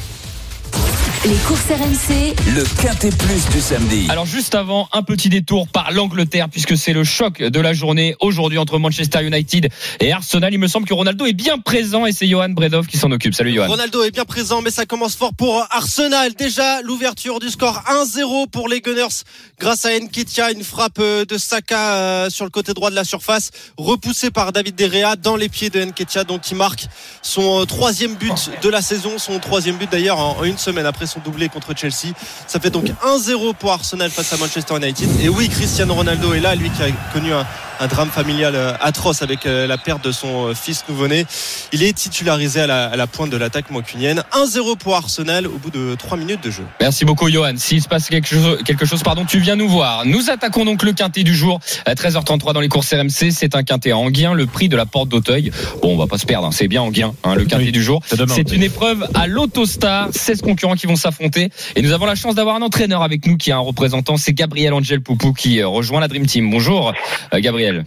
Les 1.25 1.37
courses 1.47 1.71
RMC, 1.71 2.35
Le 2.53 2.65
Quintet 2.83 3.11
Plus 3.11 3.49
du 3.51 3.61
samedi. 3.61 4.09
Alors 4.09 4.27
juste 4.27 4.57
avant, 4.57 4.89
un 4.93 5.05
petit 5.05 5.29
détour 5.29 5.69
par 5.69 5.93
l'Angleterre 5.93 6.49
puisque 6.49 6.77
c'est 6.77 6.93
le 6.93 7.05
choc 7.05 7.41
de 7.41 7.61
la 7.61 7.73
journée 7.73 8.17
aujourd'hui 8.19 8.59
entre 8.59 8.81
Manchester 8.81 9.25
United 9.25 9.69
et 10.01 10.13
Arsenal. 10.13 10.53
Il 10.53 10.59
me 10.59 10.67
semble 10.67 10.89
que 10.89 10.95
Ronaldo 10.95 11.25
est 11.27 11.33
bien 11.33 11.59
présent 11.59 12.07
et 12.07 12.13
c'est 12.13 12.27
Johan 12.27 12.49
Bredov 12.49 12.89
qui 12.89 12.99
s'en 12.99 13.13
occupe. 13.13 13.35
Salut 13.35 13.55
Johan. 13.55 13.69
Ronaldo 13.69 14.03
est 14.03 14.11
bien 14.11 14.25
présent, 14.25 14.63
mais 14.63 14.73
ça 14.73 14.85
commence 14.85 15.15
fort 15.15 15.33
pour 15.33 15.65
Arsenal. 15.71 16.35
Déjà, 16.35 16.83
l'ouverture 16.83 17.39
du 17.39 17.51
score 17.51 17.85
1-0 17.87 18.51
pour 18.51 18.69
les 18.69 18.81
Gunners 18.81 19.23
grâce 19.61 19.85
à 19.85 19.97
Nketiah, 19.97 20.51
une 20.51 20.65
frappe 20.65 20.99
euh, 20.99 21.25
de 21.25 21.39
Saka 21.39 21.95
euh, 21.95 22.31
sur 22.31 22.45
le 22.45 22.51
côté 22.51 22.75
droit 22.75 22.91
de 22.91 22.97
la 22.97 23.05
surface, 23.05 23.53
repoussée 23.77 24.33
par 24.33 24.51
David 24.51 24.75
De 24.75 24.89
Gea 24.89 25.15
dans 25.15 25.37
les 25.37 25.49
pieds 25.49 25.71
de 25.71 25.85
Nketiah, 25.85 26.25
donc 26.25 26.51
il 26.51 26.57
marque 26.57 26.87
son 27.23 27.61
euh, 27.61 27.65
troisième 27.65 28.17
but 28.17 28.51
de 28.61 28.69
la 28.69 28.83
saison, 28.83 29.19
son 29.19 29.39
troisième 29.39 29.77
but 29.77 29.89
d'ailleurs 29.89 30.19
en 30.19 30.33
en 30.33 30.45
une 30.45 30.59
semaine 30.59 30.87
après 30.87 31.07
son 31.13 31.21
doublé 31.21 31.49
contre 31.49 31.75
Chelsea. 31.77 32.15
Ça 32.47 32.59
fait 32.61 32.71
donc 32.71 32.87
1-0 33.05 33.55
pour 33.55 33.73
Arsenal 33.73 34.11
face 34.11 34.33
à 34.33 34.37
Manchester 34.39 34.77
United. 34.77 35.09
Et 35.21 35.29
oui, 35.29 35.49
Cristiano 35.49 35.95
Ronaldo 35.95 36.33
est 36.33 36.41
là, 36.41 36.55
lui 36.55 36.71
qui 36.71 36.83
a 36.83 36.87
connu 37.13 37.33
un, 37.33 37.47
un 37.83 37.89
drame 37.89 38.11
familial 38.11 38.55
euh, 38.55 38.75
atroce 38.81 39.23
avec 39.23 39.45
euh, 39.45 39.67
la 39.67 39.77
perte 39.77 40.05
de 40.05 40.13
son 40.13 40.47
euh, 40.47 40.55
fils 40.55 40.85
nouveau-né. 40.89 41.27
Il 41.73 41.83
est 41.83 41.93
titularisé 41.93 42.61
à 42.61 42.67
la, 42.69 42.87
à 42.87 42.95
la 42.97 43.09
pointe 43.09 43.31
de 43.31 43.37
l'attaque 43.37 43.71
mancunienne. 43.71 44.23
1-0 44.33 44.79
pour 44.79 44.95
Arsenal 44.95 45.49
au 45.49 45.59
bout 45.59 45.71
de 45.71 45.97
3 45.97 46.17
minutes 46.17 46.45
de 46.45 46.51
jeu. 46.53 46.63
Merci 46.81 47.05
beaucoup 47.05 47.29
Johan. 47.29 47.55
S'il 47.57 47.83
se 47.83 47.89
passe 47.89 48.09
quelque 48.09 48.29
chose, 48.29 48.59
quelque 48.65 48.87
chose, 48.87 49.03
pardon, 49.03 49.25
tu 49.25 49.41
viens 49.41 49.57
nous 49.57 49.69
voir. 49.69 50.07
Nous 50.07 50.31
attaquons 50.31 50.65
donc 50.65 50.85
le 50.85 50.93
quintet 50.93 51.25
du 51.25 51.35
jour 51.35 51.59
à 51.85 51.95
13h33 51.95 52.53
dans 52.53 52.61
les 52.61 52.69
courses 52.69 52.93
RMC. 52.93 53.33
C'est 53.33 53.57
un 53.57 53.65
quintet 53.65 53.93
en 53.93 54.03
Anguien, 54.03 54.33
le 54.33 54.47
prix 54.47 54.69
de 54.69 54.77
la 54.77 54.87
porte 54.87 55.09
d'Auteuil. 55.09 55.51
Bon, 55.83 55.95
on 55.95 55.97
va 55.97 56.07
pas 56.07 56.19
se 56.19 56.27
perdre, 56.27 56.47
hein. 56.47 56.53
c'est 56.53 56.69
bien 56.69 56.83
Anguien, 56.83 57.15
hein, 57.25 57.35
le 57.35 57.45
quintet 57.45 57.65
Oui, 57.65 57.73
du 57.73 57.83
jour. 57.83 58.01
c'est 58.29 58.53
une 58.53 58.63
épreuve 58.63 59.09
à 59.15 59.27
l'Autostar, 59.27 60.09
16 60.13 60.43
concurrents 60.43 60.77
qui 60.77 60.87
vont 60.87 60.97
s'affronter 60.97 61.51
et 61.75 61.83
nous 61.83 61.91
avons 61.91 62.07
la 62.07 62.15
chance 62.15 62.37
d'avoir 62.37 62.55
un 62.55 62.63
entraîneur 62.63 63.03
avec 63.03 63.27
nous 63.27 63.37
qui 63.37 63.51
est 63.51 63.55
un 63.55 63.59
représentant, 63.59 64.17
c'est 64.17 64.35
Gabriel 64.35 64.73
Angel 64.73 65.01
Poupou 65.01 65.33
qui 65.33 65.61
rejoint 65.65 66.01
la 66.01 66.07
Dream 66.07 66.27
Team. 66.27 66.49
Bonjour 66.49 66.93
euh, 67.35 67.41
Gabriel. 67.73 67.85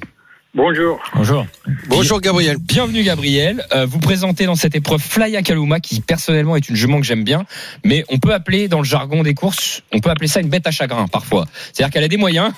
Bonjour. 0.54 1.04
Bonjour. 1.13 1.45
Bonjour 1.89 2.21
Gabriel. 2.21 2.56
Bienvenue 2.58 3.04
Gabriel. 3.04 3.65
Euh, 3.74 3.86
vous 3.86 4.00
présentez 4.00 4.45
dans 4.45 4.56
cette 4.56 4.74
épreuve 4.74 5.02
Flya 5.02 5.41
Kaluma 5.41 5.82
qui 5.82 6.00
personnellement 6.00 6.56
est 6.56 6.69
une 6.69 6.78
jument 6.78 7.02
que 7.02 7.06
j'aime 7.06 7.26
bien, 7.26 7.45
mais 7.84 8.06
on 8.08 8.19
peut 8.19 8.34
appeler 8.34 8.69
dans 8.69 8.78
le 8.78 8.86
jargon 8.86 9.21
des 9.21 9.34
courses, 9.34 9.84
on 9.91 10.00
peut 10.00 10.10
appeler 10.10 10.28
ça 10.28 10.39
une 10.39 10.48
bête 10.48 10.65
à 10.65 10.71
chagrin 10.71 11.08
parfois. 11.10 11.45
C'est-à-dire 11.74 11.91
qu'elle 11.91 12.06
a 12.06 12.08
des 12.08 12.15
moyens, 12.15 12.54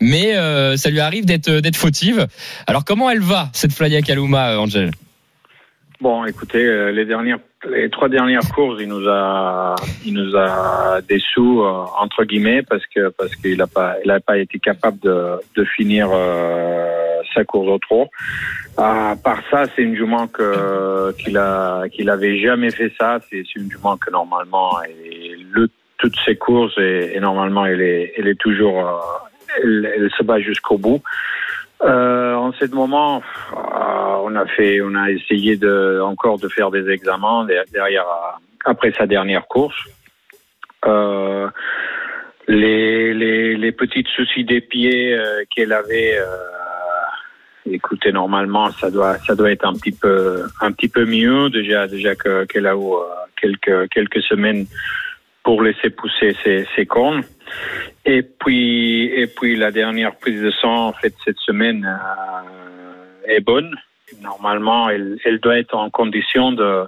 mais 0.00 0.36
euh, 0.36 0.76
ça 0.76 0.90
lui 0.90 1.00
arrive 1.00 1.24
d'être 1.24 1.50
d'être 1.50 1.76
fautive. 1.76 2.28
Alors 2.68 2.84
comment 2.84 3.10
elle 3.10 3.20
va 3.20 3.50
cette 3.52 3.72
Flya 3.72 4.00
Kaluma, 4.00 4.52
euh, 4.52 4.58
Angel? 4.58 4.92
Bon, 6.00 6.24
écoutez, 6.24 6.64
euh, 6.64 6.92
les 6.92 7.04
dernières, 7.04 7.40
les 7.68 7.90
trois 7.90 8.08
dernières 8.08 8.48
courses, 8.54 8.78
il 8.80 8.88
nous 8.88 9.06
a, 9.08 9.74
il 10.04 10.14
nous 10.14 10.36
a 10.36 11.00
déçus 11.06 11.40
euh, 11.40 11.84
entre 11.98 12.24
guillemets 12.24 12.62
parce 12.62 12.86
que 12.86 13.10
parce 13.10 13.34
qu'il 13.36 13.60
a 13.60 13.66
pas, 13.66 13.96
il 14.04 14.10
a 14.10 14.20
pas 14.20 14.38
été 14.38 14.58
capable 14.58 14.98
de, 15.00 15.36
de 15.56 15.64
finir 15.64 16.08
euh, 16.12 17.20
sa 17.34 17.44
course 17.44 17.68
au 17.68 17.78
trot. 17.78 18.08
À 18.76 19.14
part 19.22 19.42
ça, 19.50 19.64
c'est 19.74 19.82
une 19.82 19.94
jument 19.94 20.26
que 20.26 21.12
qu'il 21.18 21.36
a, 21.36 21.88
qu'il 21.88 22.08
avait 22.08 22.38
jamais 22.40 22.70
fait 22.70 22.92
ça. 22.98 23.18
C'est 23.28 23.44
une 23.54 23.70
jument 23.70 23.96
que 23.96 24.10
normalement, 24.10 24.82
et 24.84 25.36
le 25.52 25.68
toutes 25.98 26.16
ses 26.24 26.36
courses 26.36 26.78
et, 26.78 27.12
et 27.14 27.20
normalement, 27.20 27.66
elle 27.66 27.82
est, 27.82 28.14
elle 28.16 28.26
est 28.26 28.40
toujours, 28.40 28.88
euh, 28.88 29.62
elle 29.62 30.10
se 30.16 30.22
bat 30.22 30.40
jusqu'au 30.40 30.78
bout. 30.78 31.02
Euh, 31.82 32.34
en 32.34 32.52
ce 32.52 32.66
moment, 32.66 33.22
on 33.54 34.34
a 34.36 34.46
fait, 34.46 34.80
on 34.82 34.94
a 34.94 35.10
essayé 35.10 35.56
de 35.56 36.00
encore 36.02 36.38
de 36.38 36.48
faire 36.48 36.70
des 36.70 36.90
examens 36.90 37.44
der- 37.46 37.64
derrière 37.72 38.04
euh, 38.04 38.38
après 38.66 38.92
sa 38.92 39.06
dernière 39.06 39.46
course. 39.46 39.78
Euh, 40.86 41.48
les, 42.48 43.14
les, 43.14 43.56
les 43.56 43.72
petits 43.72 44.04
soucis 44.14 44.44
des 44.44 44.60
pieds 44.60 45.18
qu'elle 45.54 45.72
avait, 45.72 46.18
euh, 46.18 46.26
écoutez, 47.70 48.12
normalement, 48.12 48.70
ça 48.72 48.90
doit, 48.90 49.16
ça 49.18 49.34
doit 49.34 49.50
être 49.52 49.64
un 49.66 49.74
petit 49.74 49.92
peu, 49.92 50.42
un 50.60 50.72
petit 50.72 50.88
peu 50.88 51.04
mieux 51.04 51.48
déjà, 51.48 51.86
déjà 51.86 52.14
que 52.14 52.44
qu'elle 52.44 52.66
a 52.66 52.74
eu 52.74 52.92
quelques 53.40 53.88
quelques 53.90 54.22
semaines 54.22 54.66
pour 55.42 55.62
laisser 55.62 55.90
pousser 55.90 56.36
ses, 56.42 56.66
ses 56.76 56.86
cornes. 56.86 57.22
Et 58.04 58.22
puis, 58.22 59.06
et 59.06 59.26
puis 59.26 59.56
la 59.56 59.70
dernière 59.70 60.14
prise 60.16 60.42
de 60.42 60.50
sang 60.50 60.88
en 60.88 60.92
fait 60.92 61.14
cette 61.24 61.38
semaine 61.38 61.84
euh, 61.84 63.34
est 63.36 63.40
bonne. 63.40 63.74
Normalement, 64.22 64.88
elle, 64.88 65.18
elle 65.24 65.38
doit 65.38 65.58
être 65.58 65.74
en 65.74 65.88
condition 65.90 66.52
de, 66.52 66.84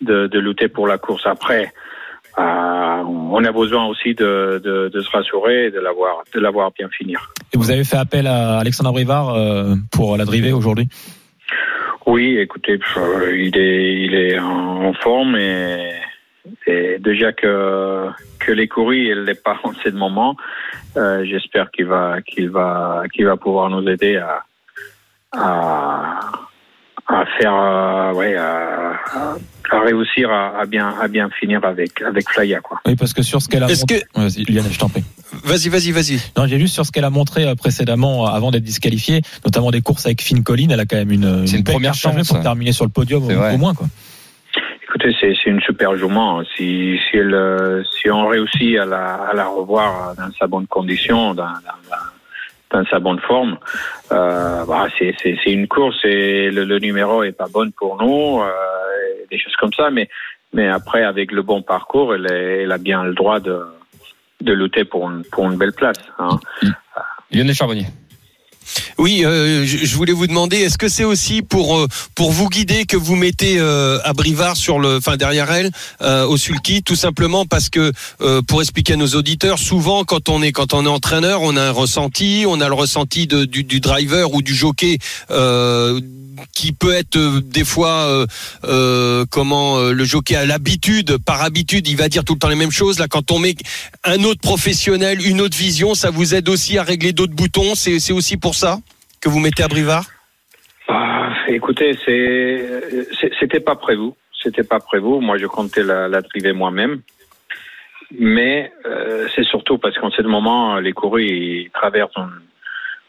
de, 0.00 0.26
de 0.26 0.38
lutter 0.38 0.68
pour 0.68 0.86
la 0.86 0.98
course 0.98 1.26
après. 1.26 1.72
Euh, 2.38 2.42
on 2.42 3.44
a 3.44 3.52
besoin 3.52 3.84
aussi 3.86 4.14
de, 4.14 4.60
de, 4.64 4.88
de 4.88 5.00
se 5.02 5.10
rassurer 5.10 5.66
et 5.66 5.70
de 5.70 5.80
l'avoir 5.80 6.22
de 6.32 6.40
l'avoir 6.40 6.70
bien 6.70 6.88
finir. 6.88 7.30
Et 7.52 7.58
vous 7.58 7.70
avez 7.70 7.84
fait 7.84 7.98
appel 7.98 8.26
à 8.26 8.58
Alexandre 8.58 8.92
Brivard 8.92 9.34
euh, 9.34 9.74
pour 9.92 10.16
la 10.16 10.24
driver 10.24 10.52
aujourd'hui? 10.52 10.88
Oui, 12.06 12.38
écoutez, 12.38 12.80
il 13.34 13.56
est 13.58 13.94
il 14.04 14.14
est 14.14 14.38
en 14.38 14.92
forme 14.94 15.36
et, 15.36 15.92
et 16.66 16.98
déjà 16.98 17.32
que 17.32 18.08
que 18.38 18.52
l'écurie 18.52 19.08
elle 19.08 19.24
n'est 19.24 19.34
pas 19.34 19.58
en 19.64 19.72
ce 19.84 19.90
moment, 19.90 20.36
euh, 20.96 21.24
j'espère 21.24 21.70
qu'il 21.70 21.86
va 21.86 22.20
qu'il 22.22 22.50
va 22.50 23.02
qu'il 23.12 23.26
va 23.26 23.36
pouvoir 23.36 23.70
nous 23.70 23.86
aider 23.88 24.16
à 24.16 24.44
à, 25.32 26.20
à 27.08 27.24
faire 27.38 27.54
euh, 27.54 28.12
ouais 28.14 28.36
à, 28.36 28.98
réussir 29.84 30.30
à, 30.30 30.58
à 30.60 30.66
bien 30.66 30.94
à 31.00 31.08
bien 31.08 31.30
finir 31.40 31.64
avec 31.64 32.02
avec 32.02 32.28
Flya 32.28 32.60
quoi. 32.60 32.80
Oui, 32.86 32.94
parce 32.96 33.14
que 33.14 33.22
sur 33.22 33.40
ce 33.40 33.48
qu'elle 33.48 33.62
a 33.62 33.68
Est-ce 33.70 33.80
montré. 33.82 34.00
que- 34.00 34.20
Vas-y, 34.20 34.44
Lionel, 34.44 34.70
je 34.72 34.78
t'en 34.78 34.88
prie. 34.90 35.02
Vas-y, 35.44 35.70
vas-y, 35.70 35.92
vas-y. 35.92 36.18
Non, 36.36 36.46
j'ai 36.46 36.58
juste 36.58 36.74
sur 36.74 36.84
ce 36.84 36.92
qu'elle 36.92 37.06
a 37.06 37.10
montré 37.10 37.44
euh, 37.48 37.54
précédemment, 37.54 38.26
avant 38.26 38.50
d'être 38.50 38.62
disqualifiée, 38.64 39.22
notamment 39.46 39.70
des 39.70 39.80
courses 39.80 40.04
avec 40.04 40.20
Finn 40.20 40.42
Collin. 40.44 40.68
Elle 40.70 40.80
a 40.80 40.84
quand 40.84 40.96
même 40.98 41.10
une, 41.10 41.46
première 41.64 41.94
chance, 41.94 42.28
pour 42.28 42.40
terminer 42.40 42.72
sur 42.72 42.84
le 42.84 42.90
podium 42.90 43.22
au, 43.24 43.30
au 43.30 43.56
moins. 43.56 43.74
Quoi. 43.74 43.86
Écoutez, 44.94 45.16
c'est 45.18 45.46
une 45.46 45.62
super 45.62 45.96
jument. 45.96 46.42
Si 46.54 47.00
si 47.10 48.10
on 48.10 48.26
réussit 48.26 48.76
à 48.78 48.84
la 48.84 49.46
revoir 49.46 50.14
dans 50.14 50.30
sa 50.38 50.46
bonne 50.46 50.66
condition, 50.66 51.32
dans 51.32 52.84
sa 52.90 52.98
bonne 52.98 53.18
forme, 53.20 53.56
euh, 54.12 54.66
bah, 54.66 54.88
c'est 54.98 55.46
une 55.46 55.66
course 55.66 55.96
et 56.04 56.50
le, 56.50 56.78
numéro 56.78 57.22
est 57.22 57.32
pas 57.32 57.48
bon 57.50 57.70
pour 57.70 57.96
nous, 58.02 58.42
euh, 58.42 58.50
des 59.30 59.38
choses 59.38 59.56
comme 59.56 59.72
ça. 59.72 59.88
Mais 59.90 60.68
après 60.68 61.04
avec 61.04 61.32
le 61.32 61.40
bon 61.40 61.62
parcours, 61.62 62.14
elle, 62.14 62.70
a 62.70 62.76
bien 62.76 63.02
le 63.02 63.14
droit 63.14 63.40
de 63.40 63.64
lutter 64.52 64.84
pour 64.84 65.08
une 65.08 65.24
pour 65.24 65.50
une 65.50 65.56
belle 65.56 65.72
place. 65.72 66.04
Hein. 66.18 66.38
Lionel 67.32 67.54
Charbonnier. 67.54 67.86
Oui, 68.98 69.24
euh, 69.24 69.64
je 69.66 69.96
voulais 69.96 70.12
vous 70.12 70.26
demander, 70.26 70.58
est-ce 70.58 70.78
que 70.78 70.88
c'est 70.88 71.04
aussi 71.04 71.42
pour 71.42 71.76
euh, 71.76 71.86
pour 72.14 72.30
vous 72.30 72.48
guider 72.48 72.84
que 72.84 72.96
vous 72.96 73.16
mettez 73.16 73.58
euh, 73.58 73.98
à 74.04 74.12
Brivard 74.12 74.56
sur 74.56 74.78
le, 74.78 74.96
enfin 74.96 75.16
derrière 75.16 75.50
elle, 75.50 75.70
euh, 76.00 76.26
au 76.26 76.36
sulky, 76.36 76.82
tout 76.82 76.96
simplement 76.96 77.46
parce 77.46 77.68
que 77.68 77.92
euh, 78.20 78.42
pour 78.42 78.60
expliquer 78.60 78.94
à 78.94 78.96
nos 78.96 79.14
auditeurs, 79.14 79.58
souvent 79.58 80.04
quand 80.04 80.28
on 80.28 80.42
est 80.42 80.52
quand 80.52 80.74
on 80.74 80.84
est 80.84 80.88
entraîneur, 80.88 81.42
on 81.42 81.56
a 81.56 81.62
un 81.62 81.70
ressenti, 81.70 82.44
on 82.46 82.60
a 82.60 82.68
le 82.68 82.74
ressenti 82.74 83.26
de, 83.26 83.44
du 83.44 83.80
driver 83.80 84.34
ou 84.34 84.42
du 84.42 84.54
jockey. 84.54 84.98
Qui 86.54 86.72
peut 86.72 86.92
être 86.92 87.16
euh, 87.16 87.40
des 87.42 87.64
fois 87.64 88.06
euh, 88.06 88.26
euh, 88.64 89.24
comment 89.30 89.80
le 89.80 90.04
jockey 90.04 90.36
a 90.36 90.46
l'habitude 90.46 91.18
par 91.18 91.42
habitude 91.42 91.88
il 91.88 91.96
va 91.96 92.08
dire 92.08 92.24
tout 92.24 92.34
le 92.34 92.38
temps 92.38 92.48
les 92.48 92.54
mêmes 92.54 92.70
choses 92.70 92.98
là 92.98 93.08
quand 93.08 93.30
on 93.30 93.38
met 93.38 93.54
un 94.04 94.22
autre 94.24 94.40
professionnel 94.40 95.26
une 95.26 95.40
autre 95.40 95.56
vision 95.56 95.94
ça 95.94 96.10
vous 96.10 96.34
aide 96.34 96.48
aussi 96.48 96.78
à 96.78 96.82
régler 96.82 97.12
d'autres 97.12 97.34
boutons 97.34 97.74
c'est 97.74 98.12
aussi 98.12 98.36
pour 98.36 98.54
ça 98.54 98.78
que 99.20 99.28
vous 99.28 99.40
mettez 99.40 99.62
à 99.62 99.68
Brivard? 99.68 100.04
Ah, 100.88 101.32
écoutez, 101.48 101.96
c'était 103.38 103.60
pas 103.60 103.76
prévu. 103.76 104.10
C'était 104.42 104.64
pas 104.64 104.80
prévu. 104.80 105.20
Moi, 105.20 105.38
je 105.38 105.46
comptais 105.46 105.84
la, 105.84 106.08
la 106.08 106.20
driver 106.20 106.52
moi-même. 106.52 107.02
Mais 108.18 108.72
c'est 109.34 109.44
surtout 109.44 109.78
parce 109.78 109.96
qu'en 109.96 110.10
ce 110.10 110.22
moment, 110.22 110.80
les 110.80 110.92
courus 110.92 111.24
ils 111.30 111.70
traversent 111.72 112.18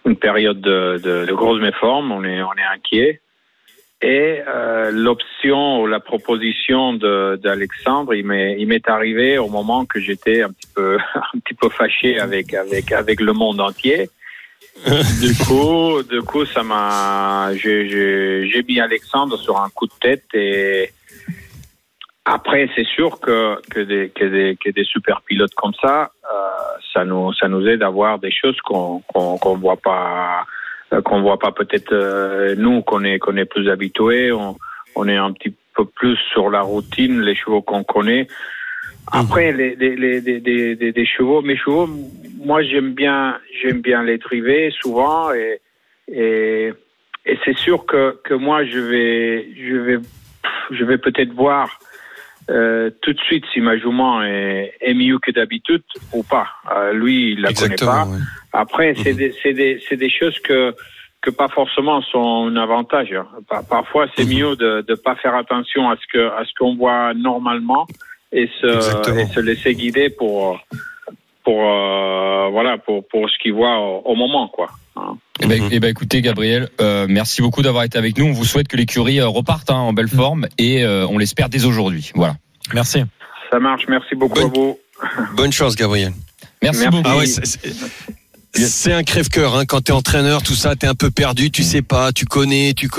une 0.05 0.15
période 0.15 0.61
de, 0.61 0.99
de, 1.03 1.25
de 1.25 1.33
grosse 1.33 1.61
méforme. 1.61 2.11
On 2.11 2.23
est 2.23 2.41
on 2.41 2.53
est 2.53 2.75
inquiet. 2.75 3.21
Et 4.03 4.41
euh, 4.45 4.91
l'option 4.91 5.81
ou 5.81 5.87
la 5.87 6.01
proposition 6.01 6.93
d'Alexandre, 6.93 8.13
il 8.13 8.25
m'est 8.25 8.89
arrivé 8.89 9.37
au 9.37 9.47
moment 9.47 9.85
que 9.85 10.01
j'étais 10.01 10.41
un 10.41 10.49
petit 10.49 10.67
peu 10.75 10.97
un 11.15 11.39
petit 11.39 11.53
peu 11.53 11.69
fâché 11.69 12.19
avec 12.19 12.53
avec 12.53 12.91
avec 12.91 13.21
le 13.21 13.31
monde 13.31 13.61
entier. 13.61 14.09
du 14.85 15.33
coup, 15.45 16.03
du 16.03 16.21
coup, 16.21 16.45
ça 16.45 16.63
m'a 16.63 17.51
j'ai 17.55 18.65
mis 18.67 18.81
Alexandre 18.81 19.37
sur 19.37 19.57
un 19.57 19.69
coup 19.69 19.87
de 19.87 19.93
tête 20.01 20.25
et 20.33 20.89
après 22.25 22.69
c'est 22.75 22.85
sûr 22.85 23.19
que 23.19 23.57
que 23.69 23.81
des 23.81 24.09
que 24.09 24.25
des 24.25 24.57
que 24.63 24.69
des 24.69 24.85
super 24.85 25.21
pilotes 25.21 25.53
comme 25.55 25.73
ça, 25.81 26.11
euh, 26.23 26.37
ça 26.93 27.03
nous 27.03 27.33
ça 27.33 27.47
nous 27.49 27.67
aide 27.67 27.83
à 27.83 27.89
voir 27.89 28.19
des 28.19 28.31
choses 28.31 28.59
qu'on 28.61 29.01
qu'on 29.01 29.37
qu'on 29.37 29.57
voit 29.57 29.77
pas 29.77 30.45
euh, 30.93 31.01
qu'on 31.01 31.21
voit 31.21 31.39
pas 31.39 31.51
peut-être 31.51 31.91
euh, 31.91 32.55
nous 32.57 32.81
qu'on 32.81 33.03
est 33.03 33.19
qu'on 33.19 33.35
est 33.35 33.45
plus 33.45 33.69
habitués. 33.69 34.31
On, 34.31 34.55
on 34.95 35.07
est 35.07 35.17
un 35.17 35.33
petit 35.33 35.53
peu 35.75 35.85
plus 35.85 36.17
sur 36.31 36.49
la 36.49 36.61
routine 36.61 37.21
les 37.21 37.35
chevaux 37.35 37.61
qu'on 37.61 37.83
connaît. 37.83 38.27
Après 39.11 39.51
les 39.51 39.75
les, 39.75 39.95
les, 39.97 40.21
les, 40.21 40.39
les, 40.39 40.91
les 40.93 41.05
chevaux 41.05 41.41
mes 41.41 41.57
chevaux 41.57 41.89
moi 42.37 42.63
j'aime 42.63 42.93
bien 42.93 43.37
j'aime 43.61 43.81
bien 43.81 44.01
les 44.01 44.17
driver 44.17 44.71
souvent 44.71 45.33
et 45.33 45.59
et, 46.07 46.71
et 47.25 47.37
c'est 47.43 47.57
sûr 47.57 47.85
que 47.85 48.17
que 48.23 48.33
moi 48.33 48.63
je 48.63 48.79
vais 48.79 49.47
je 49.57 49.75
vais 49.75 49.99
je 50.71 50.85
vais 50.85 50.97
peut-être 50.97 51.33
voir 51.33 51.79
euh, 52.49 52.89
tout 53.01 53.13
de 53.13 53.19
suite 53.19 53.45
si 53.53 53.61
ma 53.61 53.77
jument 53.77 54.21
est, 54.23 54.73
est 54.81 54.93
mieux 54.93 55.19
que 55.19 55.31
d'habitude 55.31 55.83
ou 56.13 56.23
pas. 56.23 56.47
Euh, 56.75 56.93
lui, 56.93 57.31
il 57.33 57.41
la 57.41 57.49
Exactement, 57.49 57.91
connaît 57.91 58.03
pas. 58.03 58.11
ouais. 58.11 58.19
Après, 58.53 58.95
c'est 59.03 59.11
Mhm. 59.13 59.17
des, 59.17 59.35
c'est 59.41 59.53
des, 59.53 59.81
c'est 59.87 59.97
des 59.97 60.09
choses 60.09 60.37
que 60.39 60.73
que 61.21 61.29
pas 61.29 61.47
forcément 61.47 62.01
sont 62.01 62.47
un 62.51 62.57
avantage. 62.57 63.13
hein. 63.13 63.25
Par- 63.47 63.65
Parfois, 63.65 64.07
c'est 64.15 64.25
Mhm. 64.25 64.33
mieux 64.37 64.55
de 64.57 64.81
de 64.81 64.95
pas 64.95 65.15
faire 65.15 65.35
attention 65.35 65.89
à 65.89 65.95
ce 65.95 66.05
que 66.11 66.19
à 66.39 66.43
ce 66.45 66.51
qu'on 66.57 66.75
voit 66.75 67.13
normalement 67.13 67.87
et 68.33 68.47
se 68.59 69.19
et 69.19 69.25
se 69.33 69.39
laisser 69.39 69.73
guider 69.75 70.09
pour 70.09 70.59
pour 71.43 71.59
euh, 71.61 72.49
voilà 72.51 72.77
pour 72.77 73.07
pour 73.07 73.29
ce 73.29 73.37
qu'il 73.41 73.53
voit 73.53 73.77
au, 73.79 74.01
au 74.05 74.15
moment 74.15 74.47
quoi. 74.47 74.69
hein. 74.95 75.17
Eh 75.41 75.47
ben, 75.47 75.61
eh 75.71 75.79
ben, 75.79 75.89
écoutez 75.89 76.21
Gabriel, 76.21 76.69
euh, 76.79 77.05
merci 77.09 77.41
beaucoup 77.41 77.61
d'avoir 77.61 77.83
été 77.83 77.97
avec 77.97 78.17
nous. 78.17 78.25
On 78.25 78.31
vous 78.33 78.45
souhaite 78.45 78.67
que 78.67 78.77
l'écurie 78.77 79.19
euh, 79.19 79.27
reparte 79.27 79.69
hein, 79.71 79.75
en 79.75 79.91
belle 79.93 80.07
forme 80.07 80.47
et 80.57 80.83
euh, 80.83 81.05
on 81.09 81.17
l'espère 81.17 81.49
dès 81.49 81.65
aujourd'hui. 81.65 82.11
Voilà. 82.15 82.35
Merci. 82.73 83.03
Ça 83.51 83.59
marche. 83.59 83.83
Merci 83.89 84.15
beaucoup 84.15 84.39
à 84.39 84.45
vous. 84.45 84.77
Bonne 85.35 85.51
chance, 85.51 85.75
Gabriel. 85.75 86.13
Merci, 86.61 86.81
Merci. 86.83 86.97
beaucoup. 86.97 87.09
Ah 87.09 87.17
ouais, 87.17 88.22
c'est 88.55 88.93
un 88.93 89.03
crève-cœur 89.03 89.55
hein. 89.55 89.65
quand 89.65 89.81
t'es 89.81 89.91
entraîneur, 89.91 90.43
tout 90.43 90.55
ça, 90.55 90.75
t'es 90.75 90.87
un 90.87 90.95
peu 90.95 91.09
perdu, 91.09 91.51
tu 91.51 91.63
sais 91.63 91.81
pas, 91.81 92.11
tu 92.11 92.25
connais, 92.25 92.73
tu 92.73 92.89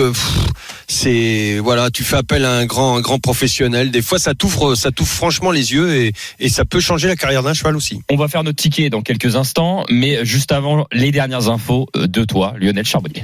c'est 0.88 1.58
voilà, 1.58 1.90
tu 1.90 2.02
fais 2.04 2.16
appel 2.16 2.44
à 2.44 2.52
un 2.52 2.66
grand, 2.66 2.96
un 2.96 3.00
grand 3.00 3.18
professionnel. 3.18 3.90
Des 3.90 4.02
fois, 4.02 4.18
ça 4.18 4.34
t'ouvre, 4.34 4.74
ça 4.74 4.90
t'ouvre 4.90 5.10
franchement 5.10 5.50
les 5.50 5.72
yeux 5.72 5.94
et, 5.94 6.12
et 6.40 6.48
ça 6.48 6.64
peut 6.64 6.80
changer 6.80 7.08
la 7.08 7.16
carrière 7.16 7.42
d'un 7.42 7.54
cheval 7.54 7.76
aussi. 7.76 8.00
On 8.10 8.16
va 8.16 8.28
faire 8.28 8.42
notre 8.42 8.60
ticket 8.60 8.90
dans 8.90 9.02
quelques 9.02 9.36
instants, 9.36 9.84
mais 9.90 10.24
juste 10.24 10.52
avant 10.52 10.86
les 10.92 11.12
dernières 11.12 11.48
infos 11.48 11.86
euh, 11.96 12.06
de 12.06 12.24
toi, 12.24 12.54
Lionel 12.58 12.84
Charbonnier. 12.84 13.22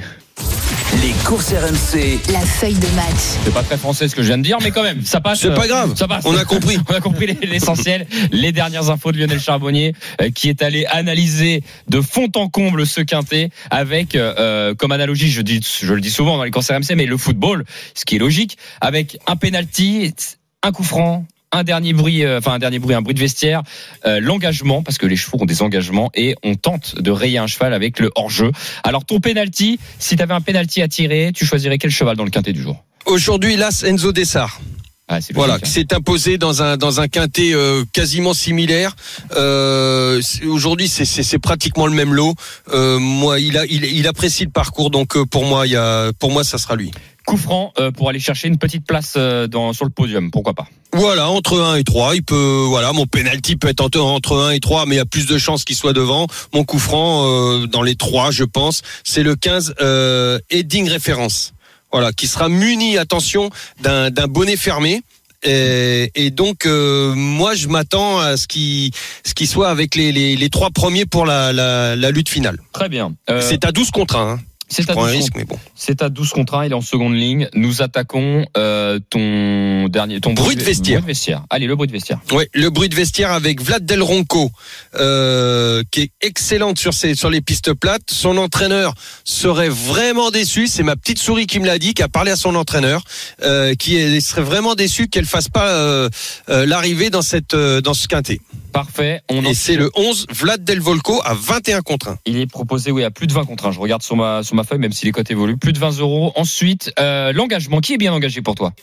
Les 1.01 1.11
courses 1.25 1.51
RMC. 1.51 2.19
La 2.31 2.41
feuille 2.41 2.75
de 2.75 2.87
match. 2.95 3.39
C'est 3.43 3.53
pas 3.53 3.63
très 3.63 3.77
français 3.77 4.07
ce 4.07 4.15
que 4.15 4.21
je 4.21 4.27
viens 4.27 4.37
de 4.37 4.43
dire, 4.43 4.57
mais 4.61 4.69
quand 4.71 4.83
même, 4.83 5.03
ça 5.03 5.19
passe. 5.19 5.39
C'est 5.41 5.53
pas 5.53 5.65
euh, 5.65 5.67
grave. 5.67 5.93
Ça 5.95 6.07
passe. 6.07 6.23
On 6.25 6.35
a 6.37 6.45
compris. 6.45 6.77
On 6.89 6.93
a 6.93 6.99
compris 6.99 7.25
les- 7.27 7.47
l'essentiel. 7.47 8.05
Les 8.31 8.51
dernières 8.51 8.89
infos 8.89 9.11
de 9.11 9.17
Lionel 9.17 9.39
Charbonnier, 9.39 9.93
euh, 10.21 10.29
qui 10.29 10.49
est 10.49 10.61
allé 10.61 10.85
analyser 10.85 11.63
de 11.89 12.01
fond 12.01 12.27
en 12.35 12.49
comble 12.49 12.85
ce 12.85 13.01
quintet 13.01 13.49
avec, 13.71 14.15
euh, 14.15 14.33
euh, 14.37 14.75
comme 14.75 14.91
analogie, 14.91 15.29
je 15.31 15.41
dis, 15.41 15.59
je 15.81 15.93
le 15.93 16.01
dis 16.01 16.11
souvent 16.11 16.37
dans 16.37 16.43
les 16.43 16.51
courses 16.51 16.69
RMC, 16.69 16.95
mais 16.95 17.05
le 17.07 17.17
football, 17.17 17.65
ce 17.95 18.05
qui 18.05 18.17
est 18.17 18.19
logique, 18.19 18.57
avec 18.79 19.17
un 19.27 19.35
penalty, 19.35 20.13
un 20.61 20.71
coup 20.71 20.83
franc. 20.83 21.25
Un 21.53 21.63
dernier 21.63 21.91
bruit, 21.91 22.23
euh, 22.23 22.37
enfin 22.37 22.53
un 22.53 22.59
dernier 22.59 22.79
bruit, 22.79 22.95
un 22.95 23.01
bruit 23.01 23.13
de 23.13 23.19
vestiaire, 23.19 23.61
euh, 24.05 24.19
l'engagement 24.21 24.83
parce 24.83 24.97
que 24.97 25.05
les 25.05 25.17
chevaux 25.17 25.37
ont 25.41 25.45
des 25.45 25.61
engagements 25.61 26.09
et 26.15 26.35
on 26.43 26.55
tente 26.55 26.95
de 27.01 27.11
rayer 27.11 27.39
un 27.39 27.47
cheval 27.47 27.73
avec 27.73 27.99
le 27.99 28.09
hors-jeu. 28.15 28.51
Alors 28.85 29.03
ton 29.03 29.19
penalty, 29.19 29.77
si 29.99 30.15
tu 30.15 30.23
avais 30.23 30.33
un 30.33 30.39
penalty 30.39 30.81
à 30.81 30.87
tirer, 30.87 31.31
tu 31.35 31.45
choisirais 31.45 31.77
quel 31.77 31.91
cheval 31.91 32.15
dans 32.15 32.23
le 32.23 32.29
quintet 32.31 32.53
du 32.53 32.61
jour? 32.61 32.83
Aujourd'hui, 33.05 33.57
l'As 33.57 33.83
Enzo 33.83 34.13
Dessart. 34.13 34.61
ah, 35.09 35.19
c'est 35.19 35.33
Voilà, 35.33 35.55
hein. 35.55 35.59
s'est 35.65 35.93
imposé 35.93 36.37
dans 36.37 36.61
un 36.63 36.77
dans 36.77 37.01
un 37.01 37.09
quintet 37.09 37.51
euh, 37.53 37.83
quasiment 37.91 38.33
similaire. 38.33 38.95
Euh, 39.35 40.21
c'est- 40.21 40.45
Aujourd'hui, 40.45 40.87
c'est 40.87 41.03
c'est 41.05 41.23
c'est 41.23 41.39
pratiquement 41.39 41.85
le 41.87 41.93
même 41.93 42.13
lot. 42.13 42.33
Euh, 42.73 42.97
moi, 42.99 43.39
il 43.41 43.57
a 43.57 43.65
il, 43.65 43.83
il 43.83 44.07
apprécie 44.07 44.45
le 44.45 44.51
parcours, 44.51 44.89
donc 44.89 45.17
pour 45.29 45.43
moi, 45.45 45.67
il 45.67 45.73
y 45.73 45.75
a 45.75 46.11
pour 46.17 46.31
moi, 46.31 46.43
ça 46.45 46.57
sera 46.57 46.75
lui. 46.77 46.91
Coup 47.31 47.37
franc 47.37 47.71
euh, 47.79 47.91
pour 47.91 48.09
aller 48.09 48.19
chercher 48.19 48.49
une 48.49 48.57
petite 48.57 48.85
place 48.85 49.13
euh, 49.15 49.47
dans, 49.47 49.71
sur 49.71 49.85
le 49.85 49.89
podium, 49.89 50.31
pourquoi 50.31 50.53
pas 50.53 50.67
Voilà, 50.91 51.29
entre 51.29 51.61
1 51.61 51.77
et 51.77 51.85
3, 51.85 52.15
il 52.15 52.23
peut 52.23 52.65
voilà, 52.67 52.91
mon 52.91 53.05
penalty 53.05 53.55
peut 53.55 53.69
être 53.69 53.79
entre, 53.79 54.01
entre 54.01 54.37
1 54.37 54.51
et 54.51 54.59
3, 54.59 54.85
mais 54.85 54.95
il 54.95 54.97
y 54.97 55.01
a 55.01 55.05
plus 55.05 55.27
de 55.27 55.37
chances 55.37 55.63
qu'il 55.63 55.77
soit 55.77 55.93
devant. 55.93 56.27
Mon 56.53 56.65
coup 56.65 56.77
franc 56.77 57.25
euh, 57.25 57.67
dans 57.67 57.83
les 57.83 57.95
3, 57.95 58.31
je 58.31 58.43
pense, 58.43 58.81
c'est 59.05 59.23
le 59.23 59.37
15 59.37 59.75
euh, 59.79 60.39
Heading 60.49 60.89
Référence. 60.89 61.53
Voilà, 61.93 62.11
qui 62.11 62.27
sera 62.27 62.49
muni, 62.49 62.97
attention, 62.97 63.49
d'un 63.79 64.11
bonnet 64.27 64.57
fermé. 64.57 65.01
Et, 65.43 66.11
et 66.15 66.31
donc 66.31 66.65
euh, 66.65 67.15
moi 67.15 67.55
je 67.55 67.69
m'attends 67.69 68.19
à 68.19 68.35
ce 68.35 68.45
qui 68.45 68.91
ce 69.25 69.33
qui 69.33 69.47
soit 69.47 69.69
avec 69.69 69.95
les, 69.95 70.11
les, 70.11 70.35
les 70.35 70.49
trois 70.49 70.69
premiers 70.69 71.05
pour 71.05 71.25
la, 71.25 71.53
la, 71.53 71.95
la 71.95 72.11
lutte 72.11 72.27
finale. 72.27 72.59
Très 72.73 72.89
bien. 72.89 73.15
C'est 73.39 73.63
à 73.63 73.71
12 73.71 73.89
contre 73.91 74.17
1. 74.17 74.33
Hein. 74.33 74.39
C'est 74.71 74.89
à 74.89 74.93
prends 74.93 75.03
un 75.05 75.07
12 75.07 75.15
risque, 75.15 75.33
contre- 75.33 75.37
mais 75.39 75.45
bon. 75.45 75.59
C'est 75.75 76.01
à 76.01 76.09
12 76.09 76.29
contre 76.31 76.55
1, 76.55 76.65
il 76.65 76.71
est 76.71 76.75
en 76.75 76.81
seconde 76.81 77.15
ligne. 77.15 77.49
Nous 77.53 77.81
attaquons 77.81 78.45
euh, 78.57 78.99
ton 79.09 79.87
dernier 79.89 80.19
ton 80.21 80.33
Bruit 80.33 80.55
de 80.55 80.61
vestiaire. 80.63 81.01
bruit 81.01 81.01
de 81.01 81.07
vestiaire. 81.07 81.43
Allez, 81.49 81.67
le 81.67 81.75
bruit 81.75 81.87
de 81.87 81.91
vestiaire. 81.93 82.19
Ouais, 82.31 82.49
le 82.53 82.69
bruit 82.69 82.89
de 82.89 82.95
vestiaire 82.95 83.31
avec 83.31 83.61
Vlad 83.61 83.85
Del 83.85 84.01
Ronco, 84.01 84.51
euh, 84.95 85.83
qui 85.91 86.01
est 86.01 86.11
excellente 86.21 86.77
sur 86.79 86.93
ses, 86.93 87.15
sur 87.15 87.29
les 87.29 87.41
pistes 87.41 87.73
plates. 87.73 88.09
Son 88.11 88.37
entraîneur 88.37 88.93
serait 89.23 89.69
vraiment 89.69 90.31
déçu. 90.31 90.67
C'est 90.67 90.83
ma 90.83 90.95
petite 90.95 91.19
souris 91.19 91.47
qui 91.47 91.59
me 91.59 91.65
l'a 91.65 91.79
dit, 91.79 91.93
qui 91.93 92.03
a 92.03 92.07
parlé 92.07 92.31
à 92.31 92.35
son 92.35 92.55
entraîneur, 92.55 93.03
euh, 93.43 93.73
qui 93.75 93.95
est- 93.97 94.19
serait 94.21 94.41
vraiment 94.41 94.75
déçu 94.75 95.07
qu'elle 95.07 95.25
fasse 95.25 95.49
pas 95.49 96.07
l'arrivée 96.47 97.09
dans 97.09 97.21
cette 97.21 97.55
dans 97.55 97.93
ce 97.93 98.07
quintet. 98.07 98.39
Parfait. 98.71 99.21
On 99.29 99.43
Et 99.43 99.53
c'est 99.53 99.75
le 99.75 99.89
11 99.95 100.25
Vlad 100.31 100.63
Del 100.63 100.79
Volco 100.79 101.21
à 101.25 101.33
21 101.33 101.81
contre 101.81 102.07
1. 102.09 102.17
Il 102.25 102.37
est 102.37 102.45
proposé, 102.47 102.91
oui, 102.91 103.03
à 103.03 103.11
plus 103.11 103.27
de 103.27 103.33
20 103.33 103.43
contre 103.45 103.65
1. 103.65 103.71
Je 103.71 103.79
regarde 103.79 104.01
sur 104.01 104.15
ma, 104.15 104.43
sur 104.43 104.55
ma 104.55 104.60
feuille, 104.63 104.79
même 104.79 104.91
si 104.91 105.05
les 105.05 105.11
cotes 105.11 105.31
évoluent. 105.31 105.57
Plus 105.57 105.73
de 105.73 105.79
20 105.79 105.99
euros. 105.99 106.31
Ensuite, 106.35 106.91
euh, 106.99 107.31
l'engagement. 107.33 107.79
Qui 107.79 107.93
est 107.93 107.97
bien 107.97 108.13
engagé 108.13 108.41
pour 108.41 108.55
toi 108.55 108.73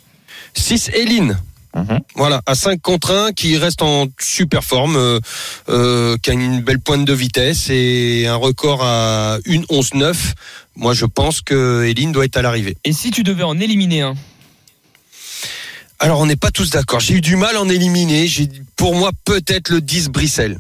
6 0.55 0.91
Eline. 0.95 1.39
Mhm. 1.75 2.01
Voilà, 2.15 2.41
à 2.47 2.55
5 2.55 2.81
contre 2.81 3.15
1, 3.15 3.33
qui 3.33 3.57
reste 3.57 3.83
en 3.83 4.07
super 4.19 4.65
forme, 4.65 4.97
euh, 4.97 5.21
euh, 5.69 6.17
qui 6.23 6.31
a 6.31 6.33
une 6.33 6.61
belle 6.61 6.81
pointe 6.81 7.05
de 7.05 7.13
vitesse 7.13 7.69
et 7.71 8.27
un 8.27 8.37
record 8.37 8.83
à 8.83 9.39
1 9.47 9.63
11 9.69 9.95
9. 9.95 10.35
Moi, 10.77 10.95
je 10.95 11.05
pense 11.05 11.41
que 11.41 11.85
Eline 11.85 12.13
doit 12.13 12.25
être 12.25 12.37
à 12.37 12.43
l'arrivée. 12.43 12.77
Et 12.85 12.93
si 12.93 13.11
tu 13.11 13.23
devais 13.23 13.43
en 13.43 13.59
éliminer 13.61 14.03
un 14.03 14.15
Alors, 15.99 16.21
on 16.21 16.27
n'est 16.27 16.37
pas 16.37 16.51
tous 16.51 16.71
d'accord. 16.71 17.01
J'ai 17.01 17.15
eu 17.15 17.21
du 17.21 17.37
mal 17.37 17.57
à 17.57 17.61
en 17.61 17.69
éliminer. 17.69 18.27
J'ai, 18.27 18.49
pour 18.77 18.95
moi, 18.95 19.11
peut-être 19.25 19.71
le 19.71 19.81
10 19.81 20.09
Brissel. 20.09 20.59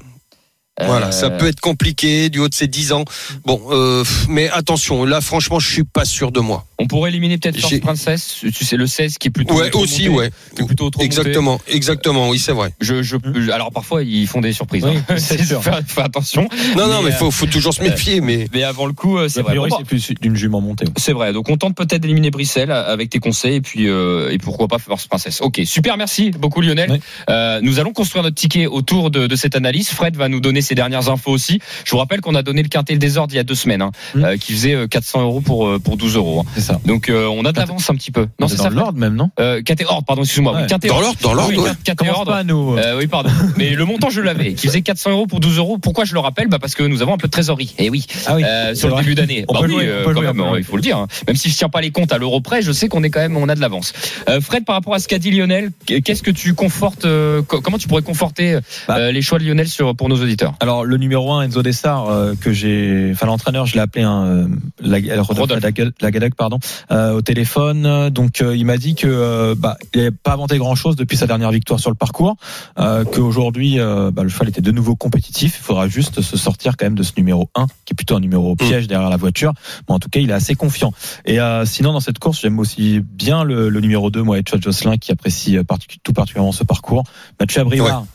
Voilà, 0.86 1.08
Euh, 1.08 1.10
ça 1.10 1.30
peut 1.30 1.46
être 1.46 1.60
compliqué 1.60 2.28
du 2.30 2.38
haut 2.38 2.48
de 2.48 2.54
ses 2.54 2.66
10 2.68 2.92
ans. 2.92 3.04
Bon, 3.44 3.60
euh, 3.70 4.04
mais 4.28 4.48
attention, 4.50 5.04
là, 5.04 5.20
franchement, 5.20 5.58
je 5.58 5.68
suis 5.70 5.84
pas 5.84 6.04
sûr 6.04 6.30
de 6.32 6.40
moi. 6.40 6.66
On 6.78 6.86
pourrait 6.86 7.10
éliminer 7.10 7.38
peut-être 7.38 7.58
J'ai- 7.68 7.80
Princess. 7.80 8.36
Tu 8.40 8.64
sais, 8.64 8.76
le 8.76 8.86
16 8.86 9.18
qui 9.18 9.28
est 9.28 9.30
plutôt. 9.32 9.54
Ouais, 9.54 9.74
aussi, 9.74 10.08
monté, 10.08 10.18
ouais. 10.20 10.30
qui 10.54 10.62
est 10.62 10.66
plutôt 10.66 10.84
monté. 10.84 11.04
Exactement, 11.04 11.60
exactement, 11.66 12.28
oui, 12.28 12.38
c'est 12.38 12.52
vrai. 12.52 12.72
Je, 12.80 13.02
je, 13.02 13.16
je- 13.34 13.50
alors 13.50 13.72
parfois 13.72 14.02
ils 14.04 14.26
font 14.28 14.40
des 14.40 14.52
surprises. 14.52 14.84
Oui, 14.84 14.96
hein. 15.08 15.14
c'est 15.18 15.42
sûr. 15.44 15.62
Fais, 15.62 15.72
fais 15.86 16.02
attention. 16.02 16.48
Non, 16.76 16.86
non, 16.86 17.02
mais 17.02 17.10
euh, 17.10 17.16
faut, 17.16 17.30
faut 17.32 17.46
toujours 17.46 17.74
se 17.74 17.82
méfier, 17.82 18.20
mais. 18.20 18.46
Mais 18.54 18.62
avant 18.62 18.86
le 18.86 18.92
coup, 18.92 19.18
euh, 19.18 19.28
c'est 19.28 19.40
A 19.40 19.42
vrai. 19.42 19.56
c'est 19.76 19.84
plus 19.86 20.12
d'une 20.20 20.36
jument 20.36 20.60
montée. 20.60 20.84
C'est 20.96 21.12
vrai. 21.12 21.32
Donc 21.32 21.48
on 21.50 21.56
tente 21.56 21.74
peut-être 21.76 22.00
d'éliminer 22.02 22.30
Brissel 22.30 22.70
avec 22.70 23.10
tes 23.10 23.18
conseils 23.18 23.56
et 23.56 23.60
puis 23.60 23.88
euh, 23.88 24.30
et 24.30 24.38
pourquoi 24.38 24.68
pas 24.68 24.78
Force 24.78 25.06
Princesse. 25.08 25.40
Ok, 25.40 25.60
super, 25.64 25.96
merci 25.96 26.30
beaucoup 26.30 26.60
Lionel. 26.60 26.92
Oui. 26.92 27.00
Euh, 27.30 27.60
nous 27.62 27.80
allons 27.80 27.92
construire 27.92 28.22
notre 28.22 28.36
ticket 28.36 28.66
autour 28.66 29.10
de, 29.10 29.26
de 29.26 29.36
cette 29.36 29.56
analyse. 29.56 29.88
Fred 29.90 30.16
va 30.16 30.28
nous 30.28 30.40
donner 30.40 30.60
ses 30.68 30.74
dernières 30.74 31.08
infos 31.10 31.30
aussi. 31.32 31.60
Je 31.84 31.90
vous 31.90 31.98
rappelle 31.98 32.20
qu'on 32.20 32.34
a 32.34 32.42
donné 32.42 32.62
le 32.62 32.68
quintet 32.68 32.92
le 32.92 32.98
désordre 32.98 33.32
il 33.32 33.36
y 33.36 33.40
a 33.40 33.44
deux 33.44 33.54
semaines, 33.54 33.82
hein, 33.82 33.90
Mm. 34.14 34.24
euh, 34.24 34.36
qui 34.36 34.52
faisait 34.52 34.74
euh, 34.74 34.86
400 34.86 35.22
euros 35.22 35.40
pour 35.40 35.66
euh, 35.66 35.78
pour 35.78 35.96
12 35.96 36.16
euros. 36.16 36.40
hein. 36.40 36.50
C'est 36.54 36.60
ça. 36.60 36.80
Donc 36.84 37.08
euh, 37.08 37.26
on 37.26 37.44
a 37.44 37.52
de 37.52 37.58
l'avance 37.58 37.88
un 37.90 37.94
petit 37.94 38.10
peu. 38.10 38.28
Non, 38.40 38.48
c'est 38.48 38.56
dans 38.58 38.70
l'ordre 38.70 38.98
même, 38.98 39.14
non? 39.14 39.30
Euh, 39.40 39.62
quintet 39.62 39.84
ordre, 39.86 40.04
pardon, 40.04 40.22
excuse-moi. 40.22 40.52
Oui, 40.54 40.60
Ouais. 40.62 40.66
quintet 40.68 40.88
Dans 40.88 40.94
ordre. 40.96 41.06
l'ordre, 41.06 41.20
dans 41.22 41.32
l'ordre, 41.34 41.50
Oui, 41.50 41.58
ouais. 41.58 42.10
ordre. 42.10 42.32
pas 42.32 42.38
à 42.38 42.44
nous. 42.44 42.76
Euh, 42.76 42.96
oui, 42.98 43.06
pardon. 43.06 43.30
Mais 43.56 43.70
le 43.70 43.84
montant, 43.84 44.10
je 44.10 44.20
l'avais, 44.20 44.54
qui 44.54 44.66
faisait 44.66 44.82
400 44.82 45.10
euros 45.10 45.26
pour 45.26 45.40
12 45.40 45.58
euros. 45.58 45.78
Pourquoi 45.78 46.04
je 46.04 46.14
le 46.14 46.20
rappelle? 46.20 46.48
Bah 46.48 46.58
Parce 46.60 46.74
que 46.74 46.82
nous 46.82 47.02
avons 47.02 47.14
un 47.14 47.18
peu 47.18 47.28
de 47.28 47.32
trésorerie. 47.32 47.74
Et 47.78 47.90
oui, 47.90 48.06
Ah 48.26 48.34
oui, 48.36 48.44
euh, 48.44 48.74
sur 48.74 48.88
le 48.88 48.94
vrai. 48.94 49.02
début 49.02 49.14
d'année. 49.14 49.44
On 49.48 49.54
Bah 49.54 49.60
peut 49.62 49.66
oui, 49.72 49.84
euh, 49.86 50.04
quand 50.04 50.20
même, 50.20 50.42
il 50.58 50.64
faut 50.64 50.76
le 50.76 50.82
dire. 50.82 50.98
hein. 50.98 51.06
Même 51.26 51.36
si 51.36 51.48
je 51.50 51.56
tiens 51.56 51.68
pas 51.68 51.80
les 51.80 51.90
comptes 51.90 52.12
à 52.12 52.18
l'euro 52.18 52.40
près, 52.40 52.62
je 52.62 52.72
sais 52.72 52.88
qu'on 52.88 53.02
est 53.02 53.10
quand 53.10 53.20
même, 53.20 53.36
on 53.36 53.48
a 53.48 53.54
de 53.54 53.60
l'avance. 53.60 53.92
Euh, 54.28 54.40
Fred, 54.40 54.64
par 54.64 54.74
rapport 54.76 54.94
à 54.94 54.98
ce 54.98 55.08
qu'a 55.08 55.18
dit 55.18 55.30
Lionel, 55.30 55.70
qu'est-ce 55.86 56.22
que 56.22 56.30
tu 56.30 56.54
confortes 56.54 57.04
euh, 57.04 57.42
co- 57.42 57.60
Comment 57.60 57.78
tu 57.78 57.88
pourrais 57.88 58.02
conforter 58.02 58.54
euh, 58.54 58.60
Bah. 58.88 59.10
les 59.12 59.22
choix 59.22 59.38
de 59.38 59.44
Lionel 59.44 59.68
sur 59.68 59.94
pour 59.94 60.08
nos 60.08 60.20
auditeurs? 60.20 60.54
Alors 60.60 60.84
le 60.84 60.96
numéro 60.96 61.32
1 61.32 61.42
Enzo 61.42 61.62
Dessart 61.62 62.08
euh, 62.08 62.34
que 62.34 62.52
j'ai 62.52 63.10
enfin 63.12 63.26
l'entraîneur 63.26 63.66
je 63.66 63.74
l'ai 63.74 63.80
appelé 63.80 64.04
un 64.04 64.24
euh, 64.24 64.48
la, 64.80 64.98
la, 64.98 66.30
pardon 66.36 66.58
euh, 66.90 67.12
au 67.12 67.22
téléphone. 67.22 68.10
Donc 68.10 68.40
il 68.40 68.64
m'a 68.64 68.76
dit 68.76 68.94
que 68.94 69.54
bah 69.54 69.76
il 69.94 69.98
n'avait 69.98 70.10
pas 70.10 70.32
inventé 70.32 70.58
grand 70.58 70.74
chose 70.74 70.96
depuis 70.96 71.16
sa 71.16 71.26
dernière 71.26 71.50
victoire 71.50 71.78
sur 71.78 71.90
le 71.90 71.96
parcours 71.96 72.36
qu'aujourd'hui 72.76 73.78
bah, 73.78 74.22
le 74.22 74.28
cheval 74.28 74.48
était 74.48 74.60
de 74.60 74.72
nouveau 74.72 74.96
compétitif. 74.96 75.56
Il 75.60 75.62
faudra 75.62 75.88
juste 75.88 76.20
se 76.20 76.36
sortir 76.36 76.76
quand 76.76 76.86
même 76.86 76.94
de 76.94 77.02
ce 77.02 77.12
numéro 77.16 77.50
1 77.54 77.66
qui 77.84 77.92
est 77.92 77.94
plutôt 77.94 78.16
un 78.16 78.20
numéro 78.20 78.54
mm. 78.54 78.56
piège 78.56 78.86
derrière 78.88 79.10
la 79.10 79.16
voiture. 79.16 79.52
Mais 79.88 79.94
en 79.94 79.98
tout 79.98 80.08
cas 80.08 80.20
il 80.20 80.30
est 80.30 80.34
assez 80.34 80.54
confiant. 80.54 80.92
Et 81.24 81.38
sinon 81.64 81.92
dans 81.92 82.00
cette 82.00 82.18
course 82.18 82.40
j'aime 82.40 82.58
aussi 82.58 83.00
bien 83.00 83.44
le, 83.44 83.68
le 83.68 83.80
numéro 83.80 84.10
2 84.10 84.22
moi 84.22 84.38
Chad 84.48 84.62
Jocelyn 84.62 84.96
qui 84.96 85.12
apprécie 85.12 85.56
tout 86.02 86.12
particulièrement 86.12 86.52
ce 86.52 86.64
parcours. 86.64 87.04
Mathieu 87.38 87.60
Abrivard 87.60 88.06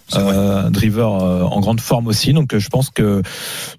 driver 0.71 1.11
en 1.11 1.59
grande 1.59 1.79
forme 1.79 2.07
aussi 2.07 2.32
donc 2.33 2.57
je 2.57 2.69
pense 2.69 2.89
que 2.89 3.21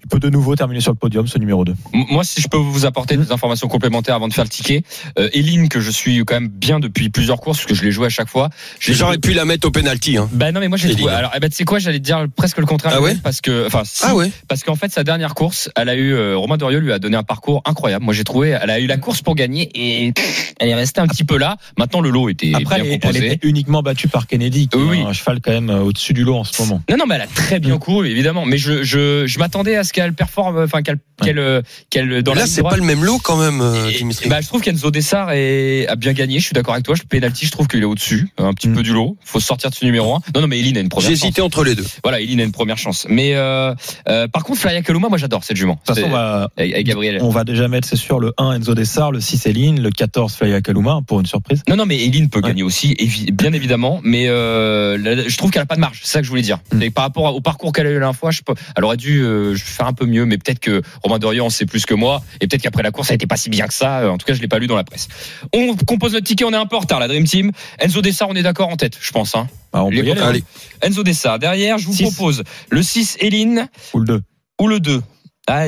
il 0.03 0.07
peut 0.07 0.19
de 0.19 0.29
nouveau 0.29 0.55
terminer 0.55 0.81
sur 0.81 0.91
le 0.91 0.97
podium, 0.97 1.27
ce 1.27 1.37
numéro 1.37 1.65
2. 1.65 1.75
Moi, 1.93 2.23
si 2.23 2.41
je 2.41 2.47
peux 2.47 2.57
vous 2.57 2.85
apporter 2.85 3.17
des 3.17 3.31
informations 3.31 3.67
complémentaires 3.67 4.15
avant 4.15 4.27
de 4.27 4.33
faire 4.33 4.43
le 4.43 4.49
ticket, 4.49 4.83
euh, 5.19 5.29
Eline, 5.33 5.69
que 5.69 5.79
je 5.79 5.91
suis 5.91 6.23
quand 6.25 6.35
même 6.35 6.47
bien 6.47 6.79
depuis 6.79 7.09
plusieurs 7.09 7.39
courses, 7.39 7.59
parce 7.59 7.67
que 7.67 7.75
je 7.75 7.83
l'ai 7.83 7.91
joué 7.91 8.07
à 8.07 8.09
chaque 8.09 8.29
fois. 8.29 8.49
J'aurais 8.79 9.17
pu 9.17 9.33
la 9.33 9.45
mettre 9.45 9.67
au 9.67 9.71
penalty. 9.71 10.17
Hein. 10.17 10.29
Bah 10.31 10.51
non, 10.51 10.59
mais 10.59 10.67
moi 10.67 10.77
j'ai 10.77 10.95
trouvé. 10.95 11.11
Alors, 11.11 11.31
eh 11.35 11.39
ben, 11.39 11.49
tu 11.49 11.55
sais 11.55 11.65
quoi, 11.65 11.79
j'allais 11.79 11.99
dire 11.99 12.25
presque 12.35 12.57
le 12.57 12.65
contraire. 12.65 12.93
Ah 12.95 13.01
ouais? 13.01 13.15
parce 13.23 13.41
que, 13.41 13.67
enfin, 13.67 13.83
ah 14.03 14.15
ouais? 14.15 14.31
parce 14.47 14.63
qu'en 14.63 14.75
fait, 14.75 14.91
sa 14.91 15.03
dernière 15.03 15.35
course, 15.35 15.69
elle 15.75 15.89
a 15.89 15.95
eu 15.95 16.13
euh, 16.13 16.37
Romain 16.37 16.57
Doriol 16.57 16.83
lui 16.83 16.93
a 16.93 16.99
donné 16.99 17.17
un 17.17 17.23
parcours 17.23 17.61
incroyable. 17.65 18.05
Moi, 18.05 18.13
j'ai 18.13 18.23
trouvé, 18.23 18.57
elle 18.61 18.69
a 18.69 18.79
eu 18.79 18.87
la 18.87 18.97
course 18.97 19.21
pour 19.21 19.35
gagner 19.35 19.69
et 19.73 20.13
elle 20.59 20.69
est 20.69 20.75
restée 20.75 21.01
un 21.01 21.07
petit 21.07 21.23
peu 21.23 21.37
là. 21.37 21.57
Maintenant, 21.77 22.01
le 22.01 22.09
lot 22.09 22.29
était 22.29 22.53
Après, 22.53 22.81
bien 22.81 22.97
elle, 23.01 23.23
était 23.23 23.47
uniquement 23.47 23.81
battue 23.81 24.07
par 24.07 24.27
Kennedy, 24.27 24.67
qui 24.67 24.77
oui. 24.77 24.99
est 24.99 25.03
un 25.03 25.13
cheval 25.13 25.39
quand 25.41 25.51
même 25.51 25.69
euh, 25.69 25.81
au-dessus 25.81 26.13
du 26.13 26.23
lot 26.23 26.37
en 26.37 26.43
ce 26.43 26.61
moment. 26.61 26.81
Non, 26.89 26.97
non, 26.97 27.05
mais 27.07 27.15
elle 27.15 27.21
a 27.21 27.27
très 27.27 27.59
bien 27.59 27.75
mm. 27.75 27.79
couru, 27.79 28.07
évidemment. 28.07 28.44
Mais 28.45 28.57
je, 28.57 28.83
je, 28.83 29.25
je 29.27 29.39
m'attendais 29.39 29.75
à 29.75 29.83
ce 29.83 29.93
qu'elle 29.93 30.13
performe, 30.13 30.63
enfin 30.63 30.81
qu'elle 30.81 30.97
qu'elle 31.23 31.63
qu'elle 31.89 32.23
dans 32.23 32.33
là 32.33 32.45
c'est 32.45 32.63
pas 32.63 32.77
le 32.77 32.83
même 32.83 33.03
lot 33.03 33.19
quand 33.19 33.37
même 33.37 33.61
euh, 33.61 33.91
Dimitri. 33.91 34.29
bah 34.29 34.41
je 34.41 34.47
trouve 34.47 34.61
qu'Enzo 34.61 34.91
Dessart 34.91 35.31
est, 35.31 35.87
a 35.87 35.95
bien 35.95 36.13
gagné 36.13 36.39
je 36.39 36.45
suis 36.45 36.53
d'accord 36.53 36.73
avec 36.73 36.85
toi 36.85 36.95
le 37.01 37.07
penalty 37.07 37.45
je 37.45 37.51
trouve 37.51 37.67
qu'il 37.67 37.81
est 37.81 37.85
au 37.85 37.95
dessus 37.95 38.29
un 38.37 38.53
petit 38.53 38.67
mm. 38.67 38.75
peu 38.75 38.83
du 38.83 38.93
lot 38.93 39.17
faut 39.23 39.39
sortir 39.39 39.69
de 39.69 39.75
ce 39.75 39.85
numéro 39.85 40.13
1 40.15 40.21
non 40.33 40.41
non 40.41 40.47
mais 40.47 40.59
Eline 40.59 40.77
a 40.77 40.81
une 40.81 40.89
première 40.89 41.07
j'ai 41.07 41.13
hésité 41.13 41.41
entre 41.41 41.63
les 41.63 41.75
deux. 41.75 41.85
Voilà 42.03 42.19
Eline 42.19 42.41
a 42.41 42.43
une 42.43 42.51
première 42.51 42.77
chance. 42.77 43.05
Mais 43.09 43.35
euh, 43.35 43.73
euh, 44.09 44.27
par 44.27 44.43
contre 44.43 44.59
Flaya 44.59 44.81
Kaluma 44.81 45.09
moi 45.09 45.17
j'adore 45.17 45.43
cette 45.43 45.57
jument. 45.57 45.73
De 45.73 45.79
toute 45.85 45.95
façon 45.95 46.07
on 46.07 46.11
va, 46.11 46.49
avec, 46.57 46.85
Gabriel. 46.85 47.19
on 47.21 47.29
va 47.29 47.43
déjà 47.43 47.67
mettre 47.67 47.87
c'est 47.87 47.95
sûr 47.95 48.19
le 48.19 48.33
1 48.37 48.53
Enzo 48.53 48.75
Dessart 48.75 49.11
le 49.11 49.19
6 49.21 49.45
Eline 49.47 49.81
le 49.81 49.91
14 49.91 50.33
Flaya 50.33 50.61
Kaluma 50.61 51.01
pour 51.07 51.19
une 51.19 51.25
surprise. 51.25 51.63
Non 51.69 51.75
non 51.75 51.85
mais 51.85 52.03
Eline 52.03 52.29
peut 52.29 52.41
gagner 52.41 52.63
aussi 52.63 52.95
bien 53.31 53.53
évidemment 53.53 54.01
mais 54.03 54.25
je 54.25 55.37
trouve 55.37 55.51
qu'elle 55.51 55.61
a 55.61 55.67
pas 55.67 55.75
de 55.75 55.81
marge 55.81 56.01
c'est 56.03 56.11
ça 56.11 56.19
que 56.19 56.25
je 56.25 56.29
voulais 56.29 56.41
dire. 56.41 56.59
Mm. 56.73 56.81
et 56.81 56.89
par 56.89 57.05
rapport 57.05 57.35
au 57.35 57.41
parcours 57.41 57.71
qu'elle 57.71 57.87
a 57.87 57.89
eu 57.89 57.93
la 57.93 57.99
dernière 57.99 58.19
fois 58.19 58.31
je 58.35 58.43
peux, 58.43 58.53
elle 58.75 58.83
aurait 58.83 58.97
dû 58.97 59.23
faire 59.55 59.87
un 59.87 59.93
peu 59.93 60.05
mieux 60.05 60.25
mais 60.25 60.37
peut-être 60.37 60.59
que 60.59 60.81
Romain 61.03 61.19
Dorian 61.19 61.49
sait 61.49 61.65
plus 61.65 61.85
que 61.85 61.93
moi, 61.93 62.23
et 62.41 62.47
peut-être 62.47 62.61
qu'après 62.61 62.83
la 62.83 62.91
course, 62.91 63.07
ça 63.07 63.13
n'était 63.13 63.27
pas 63.27 63.37
si 63.37 63.49
bien 63.49 63.67
que 63.67 63.73
ça. 63.73 64.09
En 64.09 64.17
tout 64.17 64.25
cas, 64.25 64.33
je 64.33 64.41
l'ai 64.41 64.47
pas 64.47 64.59
lu 64.59 64.67
dans 64.67 64.75
la 64.75 64.83
presse. 64.83 65.07
On 65.53 65.75
compose 65.75 66.13
notre 66.13 66.25
ticket, 66.25 66.45
on 66.45 66.51
est 66.51 66.57
un 66.57 66.65
peu 66.65 66.75
en 66.75 66.79
retard, 66.79 66.99
la 66.99 67.07
Dream 67.07 67.25
Team. 67.25 67.51
Enzo 67.79 68.01
Dessart, 68.01 68.29
on 68.29 68.35
est 68.35 68.43
d'accord 68.43 68.69
en 68.69 68.77
tête, 68.77 68.97
je 68.99 69.11
pense. 69.11 69.35
Hein. 69.35 69.47
Bah, 69.73 69.83
on 69.83 69.89
peut 69.89 70.21
aller, 70.21 70.43
Enzo 70.81 71.03
Dessart. 71.03 71.39
Derrière, 71.39 71.77
je 71.77 71.87
vous 71.87 71.95
propose 72.03 72.43
le 72.69 72.83
6 72.83 73.17
Eline. 73.19 73.67
Ou 73.93 73.99
le 73.99 74.05
2. 74.05 74.21
Ou 74.61 74.67
le 74.67 74.79
2. 74.79 75.01
Ah, 75.47 75.67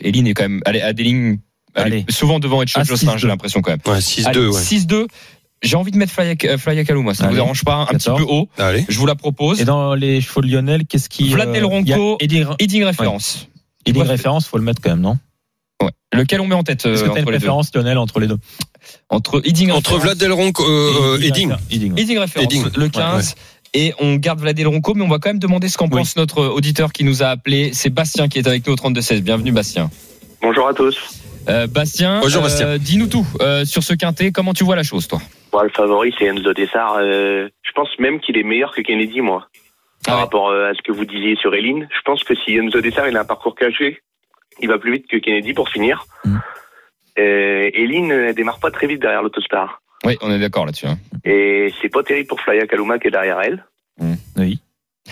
Eline 0.00 0.26
est 0.26 0.34
quand 0.34 0.48
même 0.48 0.62
à 0.64 0.92
des 0.92 1.04
lignes 1.04 1.38
souvent 2.08 2.38
devant 2.38 2.62
Edge 2.62 2.72
ah, 2.76 2.84
Jocelyn, 2.84 3.16
j'ai 3.16 3.26
l'impression 3.26 3.60
quand 3.60 3.72
même. 3.72 3.80
Ouais, 3.86 3.98
6-2. 3.98 4.50
6-2. 4.50 5.06
J'ai 5.64 5.76
envie 5.76 5.90
de 5.90 5.96
mettre 5.96 6.12
Flya 6.12 6.36
Kaluma, 6.84 7.14
ça 7.14 7.24
ne 7.24 7.30
vous 7.30 7.34
dérange 7.34 7.64
pas, 7.64 7.86
un 7.90 7.94
petit 7.94 8.10
peu 8.10 8.22
haut. 8.22 8.48
Allez. 8.58 8.84
Je 8.88 8.98
vous 8.98 9.06
la 9.06 9.14
propose. 9.14 9.60
Et 9.60 9.64
dans 9.64 9.94
les 9.94 10.20
chevaux 10.20 10.42
de 10.42 10.46
Lionel, 10.46 10.86
qu'est-ce 10.86 11.08
qui. 11.08 11.30
Vlad 11.30 11.52
Del 11.52 11.64
Ronco, 11.64 12.18
Edding 12.20 12.84
Référence. 12.84 13.48
Edding 13.86 14.02
Référence, 14.04 14.46
faut 14.46 14.58
le 14.58 14.64
mettre 14.64 14.80
quand 14.82 14.90
même, 14.90 15.00
non? 15.00 15.18
Ouais. 15.82 15.90
Lequel 16.12 16.40
on 16.40 16.46
met 16.46 16.54
en 16.54 16.62
tête 16.62 16.86
Est-ce 16.86 17.02
que 17.02 17.10
tu 17.10 17.18
une 17.18 17.24
préférence, 17.24 17.74
Lionel, 17.74 17.98
entre 17.98 18.20
les 18.20 18.28
deux? 18.28 18.38
Entre 19.08 19.42
Edding 19.44 19.72
Entre 19.72 19.98
Vlad 19.98 20.16
Del 20.16 20.32
Ronco, 20.32 20.62
euh, 20.62 21.18
Edding. 21.20 21.52
Edding, 21.70 21.98
Edding 21.98 22.18
Référence, 22.18 22.52
Edding. 22.52 22.64
le 22.76 22.88
15. 22.88 23.34
Et 23.76 23.92
on 23.98 24.14
garde 24.14 24.40
Vlad 24.40 24.56
Del 24.56 24.68
Ronco, 24.68 24.94
mais 24.94 25.02
on 25.02 25.08
va 25.08 25.18
quand 25.18 25.30
même 25.30 25.40
demander 25.40 25.68
ce 25.68 25.76
qu'en 25.76 25.88
pense 25.88 26.16
notre 26.16 26.44
auditeur 26.44 26.92
qui 26.92 27.02
nous 27.04 27.22
a 27.22 27.26
appelé. 27.26 27.70
C'est 27.72 27.90
Bastien 27.90 28.28
qui 28.28 28.38
est 28.38 28.46
avec 28.46 28.66
nous 28.66 28.74
au 28.74 28.76
32-16. 28.76 29.20
Bienvenue, 29.20 29.50
Bastien. 29.50 29.90
Bonjour 30.40 30.68
à 30.68 30.74
tous. 30.74 30.96
Euh, 31.48 31.66
Bastien, 31.66 32.20
Bonjour, 32.20 32.42
Bastien. 32.42 32.66
Euh, 32.66 32.78
dis-nous 32.78 33.06
tout 33.06 33.26
euh, 33.40 33.64
sur 33.64 33.82
ce 33.82 33.94
quintet. 33.94 34.32
Comment 34.32 34.54
tu 34.54 34.64
vois 34.64 34.76
la 34.76 34.82
chose, 34.82 35.08
toi? 35.08 35.20
Le 35.62 35.68
favori, 35.68 36.14
c'est 36.18 36.24
Enzo 36.24 36.52
Dessart. 36.52 36.96
Euh, 36.98 37.48
je 37.62 37.72
pense 37.72 37.88
même 37.98 38.20
qu'il 38.20 38.36
est 38.36 38.42
meilleur 38.42 38.74
que 38.74 38.80
Kennedy, 38.80 39.20
moi. 39.20 39.48
Par 40.04 40.16
ah 40.16 40.20
rapport 40.20 40.50
à 40.50 40.74
ce 40.74 40.82
que 40.82 40.92
vous 40.92 41.06
disiez 41.06 41.34
sur 41.36 41.54
Eline, 41.54 41.88
je 41.90 42.00
pense 42.04 42.24
que 42.24 42.34
si 42.34 42.56
Enzo 42.56 42.80
Dessart 42.80 43.08
il 43.08 43.16
a 43.16 43.20
un 43.20 43.24
parcours 43.24 43.54
caché, 43.54 44.02
il 44.60 44.68
va 44.68 44.78
plus 44.78 44.92
vite 44.92 45.06
que 45.08 45.16
Kennedy 45.16 45.54
pour 45.54 45.70
finir. 45.70 46.04
Mm. 46.24 46.38
Eline 47.16 48.08
ne 48.08 48.32
démarre 48.32 48.58
pas 48.58 48.70
très 48.70 48.86
vite 48.86 49.00
derrière 49.00 49.22
l'autostar. 49.22 49.80
Oui, 50.04 50.18
on 50.20 50.30
est 50.30 50.38
d'accord 50.38 50.66
là-dessus. 50.66 50.86
Hein. 50.86 50.98
Et 51.24 51.72
c'est 51.80 51.88
pas 51.88 52.02
terrible 52.02 52.28
pour 52.28 52.40
Flya 52.40 52.66
Kaluma 52.66 52.98
qui 52.98 53.08
est 53.08 53.12
derrière 53.12 53.40
elle. 53.40 53.64
Mm. 53.98 54.14
Oui. 54.36 54.60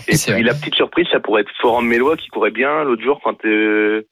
Et 0.09 0.17
puis 0.17 0.43
la 0.43 0.55
petite 0.55 0.75
surprise, 0.75 1.07
ça 1.11 1.21
pourrait 1.21 1.43
être 1.43 1.51
Forum 1.61 1.87
Mélois 1.87 2.17
qui 2.17 2.29
courait 2.29 2.51
bien 2.51 2.85
l'autre 2.85 3.03
jour 3.03 3.21
quand 3.23 3.45
euh, 3.45 4.07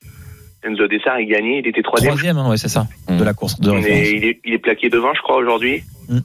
Enzo 0.62 0.86
Dessart 0.88 1.14
a 1.14 1.22
gagné. 1.22 1.58
Il 1.58 1.66
était 1.66 1.82
troisième. 1.82 2.12
Troisième, 2.12 2.38
hein, 2.38 2.48
ouais, 2.50 2.56
c'est 2.56 2.68
ça, 2.68 2.86
de 3.08 3.24
la 3.24 3.34
course. 3.34 3.58
De 3.60 3.70
il, 3.70 4.24
est, 4.24 4.40
il 4.44 4.54
est 4.54 4.58
plaqué 4.58 4.90
devant, 4.90 5.14
je 5.14 5.22
crois, 5.22 5.36
aujourd'hui. 5.36 5.82
Mm. 6.08 6.18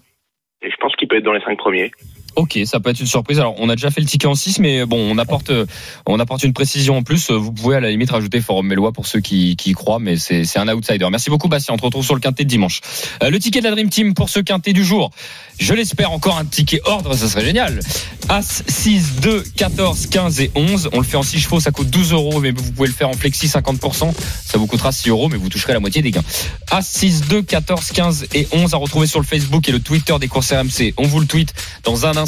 Et 0.61 0.71
je 0.71 0.75
pense 0.79 0.95
qu'il 0.95 1.07
peut 1.07 1.17
être 1.17 1.23
dans 1.23 1.33
les 1.33 1.41
cinq 1.41 1.57
premiers. 1.57 1.91
Ok, 2.35 2.59
ça 2.65 2.79
peut 2.79 2.89
être 2.89 2.99
une 2.99 3.07
surprise. 3.07 3.39
Alors, 3.39 3.55
on 3.59 3.69
a 3.69 3.75
déjà 3.75 3.89
fait 3.91 4.01
le 4.01 4.07
ticket 4.07 4.27
en 4.27 4.35
6, 4.35 4.59
mais 4.59 4.85
bon, 4.85 4.97
on 4.97 5.17
apporte, 5.17 5.51
euh, 5.51 5.65
on 6.05 6.19
apporte 6.19 6.43
une 6.43 6.51
précision 6.51 6.97
en 6.97 7.03
plus. 7.03 7.31
Vous 7.31 7.53
pouvez 7.53 7.77
à 7.77 7.79
la 7.79 7.89
limite 7.89 8.11
rajouter 8.11 8.41
Forum 8.41 8.67
Mélois 8.67 8.91
pour 8.91 9.07
ceux 9.07 9.21
qui, 9.21 9.55
qui 9.55 9.71
y 9.71 9.73
croient, 9.73 9.99
mais 9.99 10.17
c'est 10.17 10.57
un 10.57 10.67
outsider. 10.67 11.07
Merci 11.09 11.29
beaucoup, 11.29 11.47
Bastien. 11.47 11.73
On 11.75 11.77
se 11.77 11.83
retrouve 11.83 12.03
sur 12.03 12.13
le 12.13 12.19
quintet 12.19 12.43
de 12.43 12.49
dimanche. 12.49 12.81
Euh, 13.23 13.29
le 13.29 13.39
ticket 13.39 13.59
de 13.59 13.65
la 13.65 13.71
Dream 13.71 13.89
Team 13.89 14.13
pour 14.13 14.29
ce 14.29 14.41
quintet 14.41 14.73
du 14.73 14.83
jour. 14.83 15.11
Je 15.59 15.73
l'espère 15.73 16.11
encore 16.11 16.37
un 16.37 16.43
ticket 16.43 16.81
ordre, 16.83 17.15
ça 17.15 17.29
serait 17.29 17.45
génial. 17.45 17.79
As 18.27 18.63
6, 18.67 19.21
2, 19.21 19.43
14, 19.55 20.07
15 20.07 20.41
et 20.41 20.51
11. 20.55 20.89
On 20.91 20.97
le 20.97 21.05
fait 21.05 21.17
en 21.17 21.23
6 21.23 21.39
chevaux, 21.39 21.61
ça 21.61 21.71
coûte 21.71 21.89
12 21.89 22.11
euros, 22.11 22.41
mais 22.41 22.51
vous 22.51 22.71
pouvez 22.73 22.89
le 22.89 22.93
faire 22.93 23.07
en 23.07 23.13
flexi 23.13 23.47
50%. 23.47 24.11
Ça 24.45 24.57
vous 24.57 24.67
coûtera 24.67 24.91
6 24.91 25.09
euros, 25.09 25.29
mais 25.29 25.37
vous 25.37 25.47
toucherez 25.47 25.71
la 25.71 25.79
moitié 25.79 26.01
des 26.01 26.11
gains. 26.11 26.23
As 26.69 26.85
6, 26.85 27.27
2, 27.29 27.43
14, 27.43 27.91
15 27.93 28.27
et 28.33 28.47
11 28.51 28.73
à 28.73 28.77
retrouver 28.77 29.07
sur 29.07 29.21
le 29.21 29.25
Facebook 29.25 29.69
et 29.69 29.71
le 29.71 29.79
Twitter 29.79 30.15
des 30.19 30.27
courses 30.27 30.51
RMC. 30.51 30.93
On 30.97 31.07
vous 31.07 31.21
le 31.21 31.27
tweet 31.27 31.53
dans 31.83 32.05
un 32.05 32.17
instant. 32.17 32.24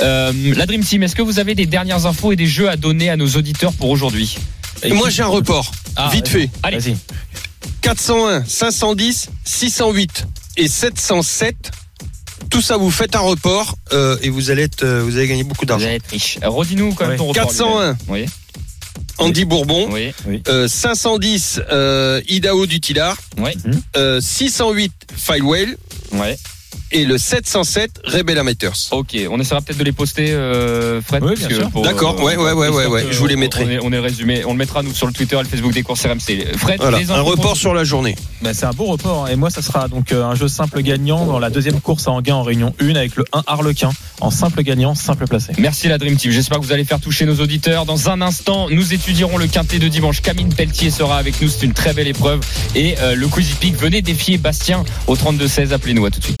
Euh, 0.00 0.32
la 0.56 0.66
Dream 0.66 0.82
Team, 0.82 1.02
est-ce 1.02 1.14
que 1.14 1.22
vous 1.22 1.38
avez 1.38 1.54
des 1.54 1.66
dernières 1.66 2.06
infos 2.06 2.32
et 2.32 2.36
des 2.36 2.46
jeux 2.46 2.68
à 2.68 2.76
donner 2.76 3.10
à 3.10 3.16
nos 3.16 3.28
auditeurs 3.28 3.72
pour 3.72 3.90
aujourd'hui 3.90 4.36
Moi, 4.88 5.10
j'ai 5.10 5.22
un 5.22 5.28
report. 5.28 5.72
Ah, 5.96 6.10
Vite 6.12 6.28
fait. 6.28 6.50
Allez. 6.62 6.96
401, 7.82 8.44
510, 8.44 9.30
608 9.44 10.26
et 10.56 10.68
707 10.68 11.70
tout 12.48 12.62
ça, 12.62 12.76
vous 12.76 12.90
faites 12.90 13.14
un 13.14 13.20
report 13.20 13.76
euh, 13.92 14.16
et 14.22 14.28
vous 14.28 14.50
allez 14.50 14.62
être, 14.62 14.82
euh, 14.82 15.02
vous 15.04 15.16
allez 15.16 15.28
gagner 15.28 15.44
beaucoup 15.44 15.66
d'argent. 15.66 15.84
Vous 15.84 15.88
allez 15.88 15.96
être 15.96 16.10
riche. 16.10 16.38
Redis-nous 16.42 16.94
quand 16.94 17.06
même 17.06 17.16
ton 17.16 17.28
report. 17.28 17.46
401. 17.46 17.96
Oui. 18.08 18.26
Andy 19.18 19.44
Bourbon. 19.44 19.88
Oui. 19.92 20.12
Euh, 20.48 20.66
510 20.66 21.62
euh, 21.70 22.20
Idaho. 22.28 22.66
Euh, 23.96 24.20
608 24.20 24.92
Filewell. 25.14 25.76
Et 26.92 27.04
le 27.04 27.18
707 27.18 28.00
Rebel 28.04 28.36
Amateurs. 28.38 28.74
Ok, 28.90 29.16
on 29.30 29.38
essaiera 29.38 29.60
peut-être 29.60 29.78
de 29.78 29.84
les 29.84 29.92
poster, 29.92 30.32
euh, 30.32 31.00
Fred. 31.00 31.22
Oui, 31.22 31.34
bien 31.36 31.48
sûr. 31.48 31.70
D'accord, 31.82 32.16
euh, 32.18 32.24
ouais, 32.24 32.36
ouais, 32.36 32.52
ouais, 32.52 32.68
ouais, 32.68 32.86
ouais. 32.86 33.06
je 33.10 33.18
vous 33.18 33.28
les 33.28 33.36
mettrai. 33.36 33.78
On 33.82 33.92
est, 33.92 33.98
on 33.98 34.02
résumé, 34.02 34.44
on 34.44 34.52
le 34.52 34.58
mettra 34.58 34.82
nous 34.82 34.92
sur 34.92 35.06
le 35.06 35.12
Twitter 35.12 35.36
et 35.36 35.42
le 35.42 35.48
Facebook 35.48 35.72
des 35.72 35.84
courses 35.84 36.04
RMC. 36.04 36.56
Fred, 36.56 36.80
un 36.82 37.20
report 37.20 37.56
sur 37.56 37.74
la 37.74 37.84
journée. 37.84 38.16
Ben, 38.42 38.52
c'est 38.54 38.66
un 38.66 38.72
beau 38.72 38.86
report, 38.86 39.26
hein. 39.26 39.30
et 39.30 39.36
moi 39.36 39.50
ça 39.50 39.62
sera 39.62 39.86
donc 39.86 40.10
euh, 40.10 40.24
un 40.24 40.34
jeu 40.34 40.48
simple 40.48 40.82
gagnant 40.82 41.26
dans 41.26 41.38
la 41.38 41.50
deuxième 41.50 41.80
course 41.80 42.08
à 42.08 42.10
Anguin 42.10 42.34
en 42.34 42.42
Réunion 42.42 42.74
1 42.80 42.96
avec 42.96 43.14
le 43.16 43.24
1 43.32 43.44
Harlequin 43.46 43.90
en 44.20 44.30
simple 44.30 44.62
gagnant, 44.62 44.94
simple 44.94 45.26
placé. 45.26 45.52
Merci 45.58 45.88
la 45.88 45.98
Dream 45.98 46.16
Team. 46.16 46.32
J'espère 46.32 46.58
que 46.58 46.64
vous 46.64 46.72
allez 46.72 46.84
faire 46.84 47.00
toucher 47.00 47.24
nos 47.24 47.36
auditeurs. 47.36 47.86
Dans 47.86 48.10
un 48.10 48.20
instant, 48.20 48.68
nous 48.68 48.94
étudierons 48.94 49.38
le 49.38 49.46
quintet 49.46 49.78
de 49.78 49.88
dimanche. 49.88 50.22
Camille 50.22 50.46
Pelletier 50.46 50.90
sera 50.90 51.18
avec 51.18 51.40
nous. 51.40 51.48
C'est 51.48 51.66
une 51.66 51.72
très 51.72 51.92
belle 51.92 52.08
épreuve. 52.08 52.40
Et 52.74 52.96
le 53.14 53.28
Quizy 53.28 53.54
Peak, 53.54 53.76
venez 53.76 54.02
défier 54.02 54.38
Bastien 54.38 54.84
au 55.06 55.16
32-16. 55.16 55.72
Appelez-nous 55.72 56.04
à 56.06 56.10
tout 56.10 56.20
de 56.20 56.24
suite. 56.24 56.40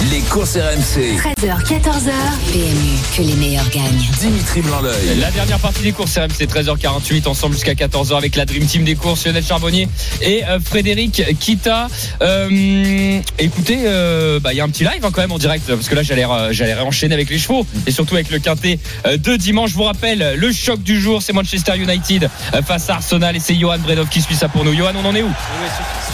Les 0.09 0.21
courses 0.21 0.57
RMC. 0.57 1.15
13h, 1.15 1.63
14h. 1.63 2.11
PMU, 2.51 2.97
que 3.15 3.21
les 3.21 3.35
meilleurs 3.35 3.69
gagnent. 3.69 4.09
Dimitri 4.19 4.61
blanc 4.61 4.81
La 5.19 5.29
dernière 5.29 5.59
partie 5.59 5.83
des 5.83 5.91
courses 5.91 6.17
RMC, 6.17 6.47
13h48, 6.47 7.27
ensemble 7.27 7.53
jusqu'à 7.53 7.75
14h 7.75 8.17
avec 8.17 8.35
la 8.35 8.45
Dream 8.45 8.65
Team 8.65 8.83
des 8.83 8.95
courses, 8.95 9.27
Lionel 9.27 9.45
Charbonnier 9.45 9.87
et 10.21 10.43
euh, 10.45 10.59
Frédéric 10.59 11.21
Kita. 11.39 11.87
Euh, 12.23 13.19
écoutez, 13.37 13.81
euh, 13.85 14.39
bah, 14.39 14.53
il 14.53 14.57
y 14.57 14.61
a 14.61 14.63
un 14.63 14.69
petit 14.69 14.83
live 14.83 15.05
hein, 15.05 15.09
quand 15.13 15.21
même 15.21 15.33
en 15.33 15.37
direct, 15.37 15.67
parce 15.67 15.87
que 15.87 15.93
là 15.93 16.01
j'allais 16.01 16.25
j'allais 16.49 16.73
réenchaîner 16.73 17.13
avec 17.13 17.29
les 17.29 17.37
chevaux 17.37 17.67
et 17.85 17.91
surtout 17.91 18.15
avec 18.15 18.31
le 18.31 18.39
quintet 18.39 18.79
de 19.05 19.35
dimanche. 19.35 19.69
Je 19.71 19.75
vous 19.75 19.83
rappelle, 19.83 20.33
le 20.35 20.51
choc 20.51 20.81
du 20.81 20.99
jour, 20.99 21.21
c'est 21.21 21.33
Manchester 21.33 21.77
United 21.77 22.27
face 22.65 22.89
à 22.89 22.95
Arsenal 22.95 23.35
et 23.35 23.39
c'est 23.39 23.55
Johan 23.55 23.77
Bredov 23.77 24.09
qui 24.09 24.21
suit 24.21 24.35
ça 24.35 24.49
pour 24.49 24.65
nous. 24.65 24.73
Johan, 24.73 24.93
on 24.95 25.07
en 25.07 25.13
est 25.13 25.21
où? 25.21 25.31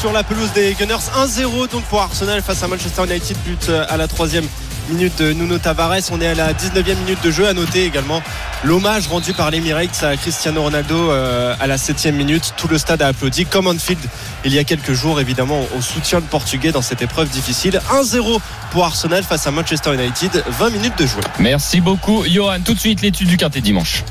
Sur 0.01 0.11
la 0.11 0.23
pelouse 0.23 0.51
des 0.53 0.75
Gunners, 0.77 0.95
1-0 1.15 1.71
donc 1.71 1.83
pour 1.85 2.01
Arsenal 2.01 2.41
face 2.41 2.61
à 2.61 2.67
Manchester 2.67 3.03
United, 3.05 3.37
but 3.45 3.76
à 3.83 3.97
la 3.97 4.07
troisième 4.07 4.45
minute 4.89 5.19
de 5.19 5.33
Nuno 5.33 5.57
Tavares. 5.57 6.11
On 6.11 6.21
est 6.21 6.27
à 6.27 6.35
la 6.35 6.53
19e 6.53 6.95
minute 6.99 7.23
de 7.23 7.31
jeu. 7.31 7.47
À 7.47 7.53
noter 7.53 7.85
également 7.85 8.21
l'hommage 8.63 9.07
rendu 9.07 9.33
par 9.33 9.51
l'Emirates 9.51 10.03
à 10.03 10.15
Cristiano 10.17 10.61
Ronaldo 10.63 11.11
euh, 11.11 11.55
à 11.59 11.67
la 11.67 11.77
7e 11.77 12.11
minute. 12.11 12.53
Tout 12.57 12.67
le 12.67 12.77
stade 12.77 13.01
a 13.01 13.07
applaudi, 13.07 13.45
comme 13.45 13.67
Anfield 13.67 13.99
il 14.45 14.53
y 14.53 14.59
a 14.59 14.63
quelques 14.63 14.93
jours, 14.93 15.19
évidemment, 15.19 15.65
au 15.77 15.81
soutien 15.81 16.19
de 16.19 16.25
Portugais 16.25 16.71
dans 16.71 16.81
cette 16.81 17.01
épreuve 17.01 17.29
difficile. 17.29 17.81
1-0 17.91 18.39
pour 18.71 18.85
Arsenal 18.85 19.23
face 19.23 19.47
à 19.47 19.51
Manchester 19.51 19.93
United. 19.93 20.43
20 20.47 20.69
minutes 20.69 20.97
de 20.97 21.05
jouer. 21.05 21.21
Merci 21.39 21.81
beaucoup, 21.81 22.23
Johan. 22.25 22.59
Tout 22.63 22.73
de 22.73 22.79
suite, 22.79 23.01
l'étude 23.01 23.27
du 23.27 23.37
quintet 23.37 23.61
dimanche. 23.61 24.03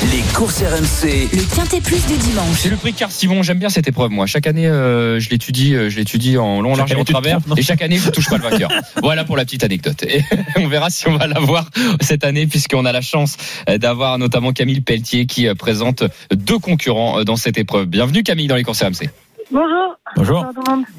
Les 0.00 0.22
courses 0.32 0.62
RMC. 0.62 1.28
Le 1.32 1.56
quintet 1.56 1.80
plus 1.80 2.06
du 2.06 2.16
dimanche. 2.18 2.58
C'est 2.60 2.68
le 2.68 2.76
prix 2.76 2.92
Car 2.92 3.10
Simon. 3.10 3.42
J'aime 3.42 3.58
bien 3.58 3.68
cette 3.68 3.88
épreuve, 3.88 4.12
moi. 4.12 4.26
Chaque 4.26 4.46
année, 4.46 4.68
euh, 4.68 5.18
je 5.18 5.28
l'étudie, 5.28 5.74
euh, 5.74 5.90
je 5.90 5.96
l'étudie 5.96 6.38
en 6.38 6.60
long, 6.60 6.76
large 6.76 6.92
et 6.92 6.94
en 6.94 7.02
travers. 7.02 7.40
Et 7.56 7.62
chaque 7.62 7.82
année, 7.82 7.98
je 7.98 8.08
touche 8.10 8.28
pas 8.28 8.36
le 8.36 8.44
vainqueur. 8.44 8.70
voilà 9.02 9.24
pour 9.24 9.36
la 9.36 9.44
petite 9.44 9.64
anecdote. 9.64 10.04
Et 10.04 10.22
on 10.56 10.68
verra 10.68 10.90
si 10.90 11.08
on 11.08 11.16
va 11.16 11.26
l'avoir 11.26 11.68
cette 12.00 12.22
année, 12.22 12.46
puisqu'on 12.46 12.84
a 12.84 12.92
la 12.92 13.00
chance 13.00 13.36
d'avoir 13.66 14.18
notamment 14.18 14.52
Camille 14.52 14.82
Pelletier 14.82 15.26
qui 15.26 15.52
présente 15.56 16.04
deux 16.32 16.60
concurrents 16.60 17.24
dans 17.24 17.36
cette 17.36 17.58
épreuve. 17.58 17.86
Bienvenue 17.86 18.22
Camille 18.22 18.46
dans 18.46 18.56
les 18.56 18.64
courses 18.64 18.82
RMC. 18.82 19.10
Bonjour. 19.50 19.96
Bonjour. 20.16 20.46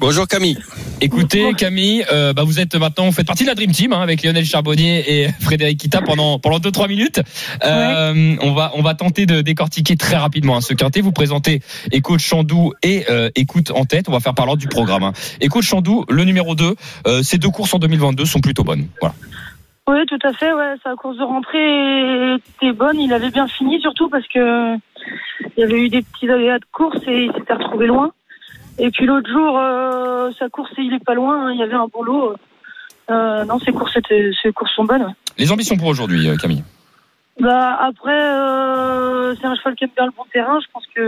Bonjour 0.00 0.26
Camille. 0.26 0.58
Écoutez 1.00 1.54
Camille, 1.54 2.04
euh, 2.12 2.32
bah 2.32 2.42
vous 2.44 2.58
êtes 2.58 2.74
maintenant, 2.74 3.06
vous 3.06 3.12
faites 3.12 3.26
partie 3.26 3.44
de 3.44 3.48
la 3.48 3.54
Dream 3.54 3.70
Team 3.70 3.92
hein, 3.92 4.00
avec 4.00 4.24
Lionel 4.24 4.44
Charbonnier 4.44 5.04
et 5.06 5.28
Frédéric 5.40 5.78
Kita 5.78 6.02
pendant 6.02 6.40
pendant 6.40 6.58
deux 6.58 6.72
trois 6.72 6.88
minutes. 6.88 7.20
Euh, 7.64 8.36
On 8.40 8.52
va 8.52 8.72
on 8.74 8.82
va 8.82 8.94
tenter 8.94 9.26
de 9.26 9.40
décortiquer 9.40 9.96
très 9.96 10.16
rapidement 10.16 10.56
hein, 10.56 10.60
ce 10.60 10.74
quintet. 10.74 11.00
Vous 11.00 11.12
présentez 11.12 11.62
Écoute 11.92 12.18
Chandou 12.18 12.72
et 12.82 13.04
euh, 13.08 13.30
Écoute 13.36 13.70
en 13.70 13.84
tête. 13.84 14.08
On 14.08 14.12
va 14.12 14.20
faire 14.20 14.34
par 14.34 14.46
l'ordre 14.46 14.60
du 14.60 14.68
programme. 14.68 15.04
Hein. 15.04 15.12
Écoute 15.40 15.62
Chandou, 15.62 16.04
le 16.08 16.24
numéro 16.24 16.56
2 16.56 16.74
euh, 17.06 17.22
Ces 17.22 17.38
deux 17.38 17.50
courses 17.50 17.72
en 17.74 17.78
2022 17.78 18.24
sont 18.24 18.40
plutôt 18.40 18.64
bonnes. 18.64 18.88
Voilà. 19.00 19.14
Oui, 19.88 20.04
tout 20.06 20.18
à 20.26 20.32
fait. 20.32 20.52
Ouais, 20.52 20.74
sa 20.82 20.96
course 20.96 21.18
de 21.18 21.22
rentrée 21.22 22.34
était 22.34 22.72
bonne. 22.72 22.98
Il 22.98 23.12
avait 23.12 23.30
bien 23.30 23.46
fini, 23.46 23.80
surtout 23.80 24.08
parce 24.08 24.26
que 24.26 24.74
il 25.56 25.60
y 25.60 25.62
avait 25.62 25.80
eu 25.80 25.88
des 25.88 26.02
petits 26.02 26.28
aléas 26.28 26.58
de 26.58 26.64
course 26.72 26.98
et 27.06 27.24
il 27.24 27.32
s'était 27.32 27.54
retrouvé 27.54 27.86
loin. 27.86 28.10
Et 28.82 28.90
puis 28.90 29.04
l'autre 29.06 29.30
jour, 29.30 29.58
euh, 29.58 30.30
sa 30.38 30.48
course, 30.48 30.70
il 30.78 30.94
est 30.94 31.04
pas 31.04 31.14
loin. 31.14 31.46
hein, 31.48 31.52
il 31.52 31.58
y 31.58 31.62
avait 31.62 31.74
un 31.74 31.86
bon 31.92 32.02
lot. 32.02 32.34
Euh, 33.10 33.44
non, 33.44 33.58
ses 33.58 33.72
courses, 33.72 33.96
étaient, 33.96 34.30
ses 34.42 34.52
courses 34.52 34.72
sont 34.74 34.84
bonnes. 34.84 35.02
ouais. 35.02 35.12
Les 35.38 35.50
ambitions 35.52 35.76
pour 35.76 35.88
aujourd'hui, 35.88 36.28
euh, 36.28 36.36
Camille. 36.36 36.64
Bah 37.40 37.76
après, 37.80 38.12
euh, 38.12 39.34
c'est 39.40 39.46
un 39.46 39.54
cheval 39.56 39.74
qui 39.74 39.84
aime 39.84 39.90
bien 39.96 40.06
le 40.06 40.12
bon 40.16 40.24
terrain. 40.32 40.58
Je 40.60 40.66
pense 40.72 40.84
que 40.94 41.00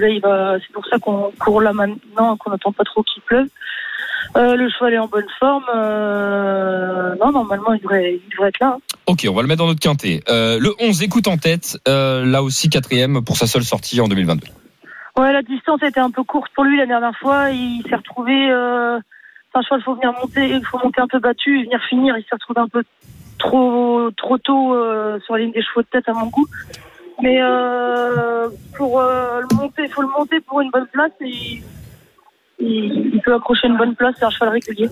là, 0.00 0.08
il 0.08 0.20
va. 0.20 0.56
C'est 0.60 0.72
pour 0.72 0.86
ça 0.86 0.98
qu'on 0.98 1.32
court 1.38 1.60
là 1.60 1.72
maintenant, 1.72 2.36
qu'on 2.36 2.50
n'attend 2.50 2.72
pas 2.72 2.84
trop 2.84 3.02
qu'il 3.02 3.22
pleuve. 3.22 3.46
Euh, 4.36 4.54
le 4.56 4.68
cheval 4.70 4.94
est 4.94 4.98
en 4.98 5.08
bonne 5.08 5.26
forme. 5.40 5.64
Euh, 5.74 7.14
non, 7.20 7.32
normalement, 7.32 7.72
il 7.74 7.80
devrait, 7.80 8.20
il 8.24 8.30
devrait 8.30 8.48
être 8.50 8.60
là. 8.60 8.76
hein. 8.76 8.96
Ok, 9.06 9.26
on 9.28 9.32
va 9.34 9.42
le 9.42 9.48
mettre 9.48 9.58
dans 9.62 9.66
notre 9.68 9.80
quintet. 9.80 10.22
Le 10.28 10.70
11 10.80 11.02
Écoute 11.02 11.26
en 11.28 11.38
tête, 11.38 11.78
là 11.86 12.42
aussi 12.42 12.68
quatrième 12.68 13.24
pour 13.24 13.36
sa 13.36 13.46
seule 13.46 13.64
sortie 13.64 14.00
en 14.00 14.06
2022. 14.08 14.46
Ouais, 15.18 15.32
la 15.32 15.42
distance 15.42 15.82
était 15.82 15.98
un 15.98 16.12
peu 16.12 16.22
courte 16.22 16.52
pour 16.54 16.62
lui 16.62 16.78
la 16.78 16.86
dernière 16.86 17.16
fois. 17.18 17.50
Il 17.50 17.82
s'est 17.88 17.96
retrouvé. 17.96 18.50
Euh, 18.52 19.00
c'est 19.52 19.58
un 19.58 19.62
cheval, 19.62 19.82
faut 19.82 19.94
venir 19.94 20.12
monter, 20.12 20.48
il 20.48 20.64
faut 20.64 20.78
monter 20.78 21.00
un 21.00 21.08
peu 21.08 21.18
battu 21.18 21.58
et 21.58 21.64
venir 21.64 21.80
finir. 21.88 22.16
Il 22.16 22.22
s'est 22.22 22.34
retrouvé 22.34 22.60
un 22.60 22.68
peu 22.68 22.84
trop 23.38 24.10
trop 24.16 24.38
tôt 24.38 24.74
euh, 24.74 25.18
sur 25.24 25.34
la 25.34 25.42
ligne 25.42 25.52
des 25.52 25.62
chevaux 25.62 25.82
de 25.82 25.88
tête 25.90 26.08
à 26.08 26.12
mon 26.12 26.26
goût. 26.26 26.46
Mais 27.20 27.38
euh, 27.42 28.48
pour 28.76 29.00
euh, 29.00 29.40
le 29.40 29.56
monter, 29.56 29.82
il 29.84 29.90
faut 29.90 30.02
le 30.02 30.08
monter 30.16 30.38
pour 30.40 30.60
une 30.60 30.70
bonne 30.70 30.86
place. 30.92 31.10
Et 31.20 31.62
il, 32.60 33.20
peut 33.24 33.34
accrocher 33.34 33.66
une 33.66 33.76
bonne 33.76 33.96
place. 33.96 34.14
C'est 34.20 34.24
un 34.24 34.30
cheval 34.30 34.50
régulier. 34.50 34.88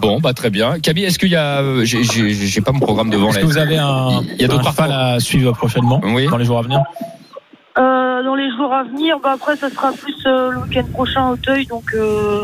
Bon, 0.00 0.20
bah 0.20 0.32
très 0.32 0.50
bien. 0.50 0.78
Camille, 0.78 1.06
est-ce 1.06 1.18
qu'il 1.18 1.30
y 1.30 1.36
a, 1.36 1.62
j'ai- 1.82 2.60
pas 2.60 2.70
mon 2.70 2.78
programme 2.78 3.10
devant. 3.10 3.30
Est-ce 3.30 3.40
que 3.40 3.46
vous 3.46 3.58
avez 3.58 3.78
un, 3.78 4.22
Il 4.34 4.42
y 4.42 4.44
a 4.44 4.48
d'autres 4.48 4.80
à 4.80 5.18
suivre 5.18 5.52
prochainement 5.52 6.00
Oui. 6.04 6.28
dans 6.28 6.36
les 6.36 6.44
jours 6.44 6.58
à 6.58 6.62
venir? 6.62 6.84
Euh, 7.78 8.22
dans 8.22 8.34
les 8.34 8.50
jours 8.56 8.72
à 8.72 8.84
venir, 8.84 9.18
bah 9.22 9.32
après, 9.34 9.56
ça 9.56 9.68
sera 9.70 9.92
plus 9.92 10.14
euh, 10.26 10.50
le 10.50 10.58
week-end 10.60 10.84
prochain 10.92 11.28
au 11.30 11.36
Teuil. 11.36 11.66
Donc. 11.66 11.92
Euh, 11.94 12.42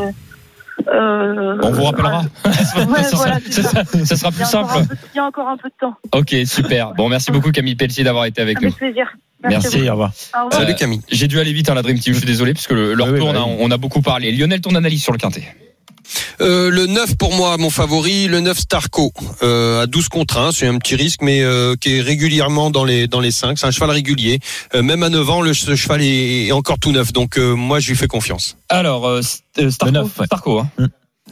euh, 0.87 1.57
On 1.61 1.71
vous 1.71 1.83
rappellera. 1.83 2.21
Ouais, 2.45 2.51
ça, 3.03 3.15
voilà, 3.15 3.39
sera, 3.39 3.83
ça 3.85 4.05
ça. 4.05 4.15
ça 4.15 4.31
plus 4.31 4.43
encore 4.43 4.69
simple. 4.71 4.77
un 4.79 4.85
peu- 4.85 4.95
Il 5.13 5.17
y 5.17 5.19
a 5.19 5.25
encore 5.25 5.47
un 5.47 5.57
peu 5.57 5.69
de 5.69 5.73
temps. 5.79 5.95
Ok, 6.13 6.35
super. 6.45 6.93
Bon, 6.93 7.09
merci 7.09 7.31
beaucoup 7.31 7.51
Camille 7.51 7.75
Pelletier 7.75 8.03
d'avoir 8.03 8.25
été 8.25 8.41
avec 8.41 8.59
nous. 8.59 8.67
Avec 8.67 8.77
plaisir. 8.77 9.07
Merci, 9.43 9.87
au 9.89 9.91
revoir. 9.91 10.11
Au 10.39 10.45
revoir. 10.49 10.69
Euh, 10.69 10.73
Camille. 10.73 11.01
J'ai 11.09 11.27
dû 11.27 11.39
aller 11.39 11.53
vite 11.53 11.69
à 11.69 11.73
la 11.73 11.81
Dream 11.83 11.99
Team, 11.99 12.13
je 12.13 12.19
suis 12.19 12.27
désolé, 12.27 12.53
puisque 12.53 12.71
le, 12.71 12.93
leur 12.93 13.07
Oui, 13.07 13.13
oui, 13.13 13.19
bah 13.33 13.43
oui. 13.45 13.55
on 13.59 13.71
a 13.71 13.77
beaucoup 13.77 14.01
parlé. 14.01 14.31
Lionel, 14.31 14.61
ton 14.61 14.75
analyse 14.75 15.03
sur 15.03 15.11
le 15.13 15.17
quintet 15.17 15.43
Euh, 16.41 16.69
le 16.69 16.85
9 16.87 17.15
pour 17.17 17.33
moi, 17.33 17.57
mon 17.57 17.69
favori, 17.69 18.27
le 18.27 18.39
9 18.39 18.57
Starco, 18.57 19.11
euh, 19.43 19.81
à 19.83 19.87
12 19.87 20.09
contre 20.09 20.37
1, 20.37 20.51
c'est 20.51 20.67
un 20.67 20.77
petit 20.77 20.95
risque, 20.95 21.21
mais 21.21 21.41
euh, 21.41 21.75
qui 21.79 21.97
est 21.97 22.01
régulièrement 22.01 22.69
dans 22.71 22.83
les 22.83 23.07
dans 23.07 23.19
les 23.19 23.31
5. 23.31 23.57
C'est 23.57 23.65
un 23.67 23.71
cheval 23.71 23.91
régulier. 23.91 24.39
Euh, 24.75 24.81
même 24.81 25.03
à 25.03 25.09
9 25.09 25.29
ans, 25.29 25.41
le 25.41 25.53
ce 25.53 25.75
cheval 25.75 26.01
est, 26.01 26.47
est 26.47 26.51
encore 26.51 26.79
tout 26.79 26.91
neuf, 26.91 27.13
donc 27.13 27.37
euh, 27.37 27.53
moi 27.53 27.79
je 27.79 27.89
lui 27.89 27.95
fais 27.97 28.07
confiance. 28.07 28.57
Alors, 28.69 29.07
euh, 29.07 29.21
Starco. 29.69 30.09
Starco 30.25 30.59
hein. 30.59 30.69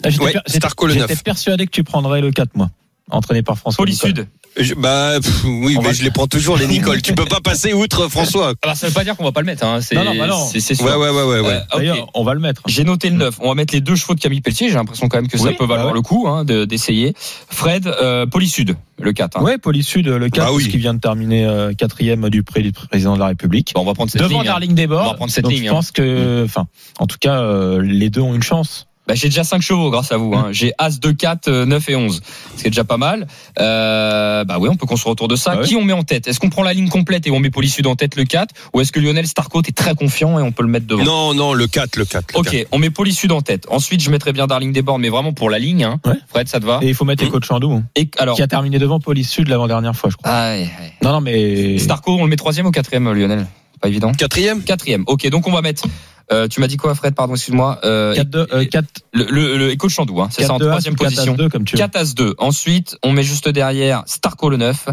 Ah, 0.03 0.09
J'étais 0.09 0.24
Ouais, 0.24 0.32
per- 0.34 0.39
j'étais- 0.47 0.57
Starco 0.59 0.88
le 0.88 0.93
j'étais 0.93 1.07
9. 1.13 1.24
persuadé 1.24 1.65
que 1.65 1.72
tu 1.72 1.84
prendrais 1.84 2.22
le 2.22 2.32
4 2.32 2.55
mois, 2.55 2.69
entraîné 3.12 3.41
par 3.43 3.57
François. 3.57 3.84
Poli 3.84 3.93
Nicole. 3.93 4.09
Sud. 4.16 4.28
Je- 4.57 4.74
bah 4.74 5.14
pff, 5.22 5.43
oui, 5.45 5.76
On 5.78 5.82
mais 5.82 5.88
va- 5.89 5.93
je 5.93 6.03
les 6.03 6.12
prends 6.12 6.28
toujours 6.28 6.57
les 6.57 6.68
Nicole. 6.68 7.01
tu 7.01 7.14
peux 7.14 7.24
pas 7.26 7.39
passer 7.39 7.72
outre 7.72 8.09
François. 8.09 8.53
Alors, 8.62 8.76
ça 8.76 8.88
veut 8.88 8.93
pas 8.93 9.05
dire 9.05 9.16
qu'on 9.16 9.24
va 9.24 9.32
pas 9.32 9.39
le 9.39 9.45
mettre, 9.45 9.64
hein. 9.66 9.80
c'est 9.80 9.95
Non, 9.95 10.03
non, 10.03 10.16
bah 10.18 10.28
non. 10.28 10.45
c'est- 10.45 10.59
c'est 10.59 10.76
sûr. 10.76 10.86
Ouais 10.86 10.95
ouais 10.95 11.09
ouais 11.09 11.24
ouais. 11.24 11.39
ouais. 11.39 11.53
Euh. 11.53 11.78
D'ailleurs, 11.78 12.09
on 12.14 12.24
va 12.26 12.34
le 12.34 12.41
mettre. 12.41 12.62
J'ai 12.68 12.84
noté 12.84 13.09
le 13.09 13.16
9. 13.16 13.36
On 13.39 13.47
va 13.47 13.55
mettre 13.55 13.74
les 13.74 13.80
deux 13.80 13.95
chevaux 13.95 14.14
de 14.14 14.20
Camille 14.20 14.41
Pelletier. 14.41 14.68
J'ai 14.68 14.76
l'impression 14.76 15.07
quand 15.07 15.18
même 15.18 15.30
que 15.30 15.38
ça 15.38 15.53
peut 15.53 15.66
valoir 15.66 15.78
bah 15.80 15.86
ouais. 15.88 15.93
le 15.93 16.01
coup 16.01 16.28
hein, 16.28 16.43
de- 16.43 16.66
d'essayer. 16.66 17.14
Fred, 17.49 17.88
euh, 17.88 18.26
Polysud, 18.26 18.76
le 18.99 19.14
4. 19.14 19.38
Hein. 19.38 19.43
Ouais, 19.43 19.57
Polysud, 19.57 20.05
le 20.05 20.30
4, 20.30 20.47
Ah 20.49 20.53
oui. 20.53 20.68
qui 20.68 20.78
vient 20.78 20.93
de 20.93 20.99
terminer 20.99 21.45
euh, 21.45 21.72
quatrième 21.74 22.30
du 22.30 22.43
prix 22.43 22.62
du 22.62 22.74
président 22.74 23.14
de 23.16 23.20
la 23.20 23.28
République. 23.28 23.72
Bon, 23.74 23.82
on 23.82 23.86
va 23.86 23.93
prendre 23.93 24.12
cette 24.12 24.22
Devant 24.22 24.39
ligne. 24.39 24.49
hein. 24.49 24.51
Darling 24.51 24.76
Debord. 24.76 25.05
On 25.05 25.09
va 25.12 25.14
prendre 25.16 25.32
cette 25.32 25.45
Donc, 25.45 25.53
ligne, 25.53 25.64
Je 25.64 25.70
hein. 25.70 25.74
pense 25.74 25.91
que, 25.91 26.43
enfin, 26.43 26.68
en 26.99 27.07
tout 27.07 27.18
cas, 27.22 27.39
euh, 27.41 27.82
les 27.82 28.09
deux 28.09 28.22
ont 28.22 28.36
une 28.36 28.43
chance. 28.43 28.88
Bah, 29.08 29.16
j'ai 29.16 29.30
déjà 29.30 29.43
5 29.43 29.62
chevaux 29.62 29.89
grâce 29.89 30.12
à 30.12 30.18
vous. 30.18 30.34
Hein. 30.36 30.49
J'ai 30.52 30.74
As 30.78 30.99
2, 30.99 31.14
4, 31.14 31.47
euh, 31.47 31.66
9 31.66 31.89
et 31.89 31.95
11. 31.95 32.22
Ce 32.56 32.62
qui 32.62 32.68
est 32.68 32.70
déjà 32.70 32.84
pas 32.84 32.97
mal. 32.97 33.28
Euh, 33.60 34.43
bah 34.43 34.58
oui, 34.60 34.70
on 34.72 34.76
peut 34.76 34.86
construire 34.86 35.12
autour 35.14 35.28
de 35.28 35.36
ça. 35.36 35.54
Ah 35.56 35.60
ouais. 35.60 35.66
Qui 35.66 35.76
on 35.76 35.84
met 35.84 35.93
en 35.93 36.04
tête? 36.04 36.28
Est-ce 36.28 36.39
qu'on 36.39 36.49
prend 36.49 36.64
la 36.64 36.74
ligne 36.74 36.88
complète 36.88 37.26
et 37.28 37.32
on 37.32 37.39
met 37.39 37.49
Polysud 37.49 37.86
en 37.88 37.95
tête 37.95 38.16
le 38.16 38.24
4 38.26 38.54
Ou 38.74 38.82
est-ce 38.82 38.91
que 38.91 38.99
Lionel 38.99 39.28
Starcote 39.28 39.68
est 39.68 39.76
très 39.76 39.95
confiant 39.95 40.39
et 40.39 40.43
on 40.43 40.52
peut 40.52 40.64
le 40.64 40.70
mettre 40.70 40.86
devant? 40.88 41.04
Non 41.04 41.34
non, 41.34 41.54
le 41.54 41.68
4 41.68 41.95
le 41.95 42.06
4. 42.06 42.34
le 42.34 42.39
Ok, 42.39 42.52
4. 42.52 42.68
on 42.72 42.78
met 42.78 42.89
Polysud 42.91 43.32
en 43.32 43.41
tête. 43.41 43.66
Ensuite, 43.70 44.02
je 44.02 44.10
mettrai 44.12 44.34
bien 44.34 44.45
Darling 44.47 44.72
Desbordes, 44.72 45.02
mais 45.02 45.10
vraiment 45.10 45.34
pour 45.34 45.49
la 45.49 45.58
ligne. 45.60 45.84
Hein. 45.84 45.99
Ouais. 46.06 46.14
Fred, 46.30 46.47
ça 46.47 46.60
te 46.60 46.66
va? 46.66 46.80
Et 46.84 46.88
il 46.89 46.95
faut 46.95 47.06
mettre 47.06 47.24
Echo 47.24 47.39
de 47.39 47.45
Chandou, 47.45 47.72
hein, 47.74 47.84
Et 47.95 48.10
alors, 48.20 48.36
qui 48.36 48.43
a 48.43 48.47
terminé 48.47 48.78
devant 48.78 48.99
Polysud 48.99 49.47
l'avant-dernière 49.47 49.95
fois, 49.95 50.10
je 50.12 50.18
crois. 50.18 50.32
ah, 50.32 50.52
ouais, 50.54 50.60
ouais. 50.62 50.93
Non, 51.02 51.12
non, 51.14 51.22
mais. 51.22 51.80
Starco, 51.80 52.18
on 52.20 52.24
le 52.24 52.30
met 52.30 52.36
troisième 52.36 52.68
ou 52.68 52.72
quatrième, 52.72 53.12
Lionel? 53.12 53.47
Pas 53.82 53.88
évident. 53.88 54.12
Quatrième? 54.12 54.62
Quatrième. 54.64 55.04
Ok, 55.08 55.28
donc 55.30 55.47
on 55.47 55.52
va 55.52 55.62
mettre. 55.64 55.86
Euh, 56.32 56.47
tu 56.47 56.59
m'as 56.61 56.67
dit 56.67 56.78
quoi, 56.78 56.95
Fred 56.95 57.13
Pardon, 57.15 57.34
excuse-moi. 57.36 57.80
Euh, 57.84 58.13
4 58.15 58.30
2 58.30 58.47
euh, 58.53 58.65
4 58.65 58.86
le, 59.13 59.26
le, 59.26 59.57
le 59.57 59.76
de 59.76 59.88
Chandou, 59.89 60.22
hein, 60.22 60.30
c'est 60.32 60.43
ça 60.43 60.53
en 60.53 60.57
4 60.57 60.59
2 60.59 60.69
troisième 60.69 60.95
4 60.95 61.03
position. 61.09 61.34
2 61.36 61.49
comme 61.49 61.65
tu 61.65 61.76
veux. 61.76 61.80
4 61.82 61.95
As 61.95 62.13
2. 62.15 62.36
Ensuite, 62.38 62.97
on 63.03 63.11
met 63.11 63.24
juste 63.24 63.49
derrière 63.49 64.03
Starco 64.05 64.49
le 64.49 64.57
9. 64.57 64.88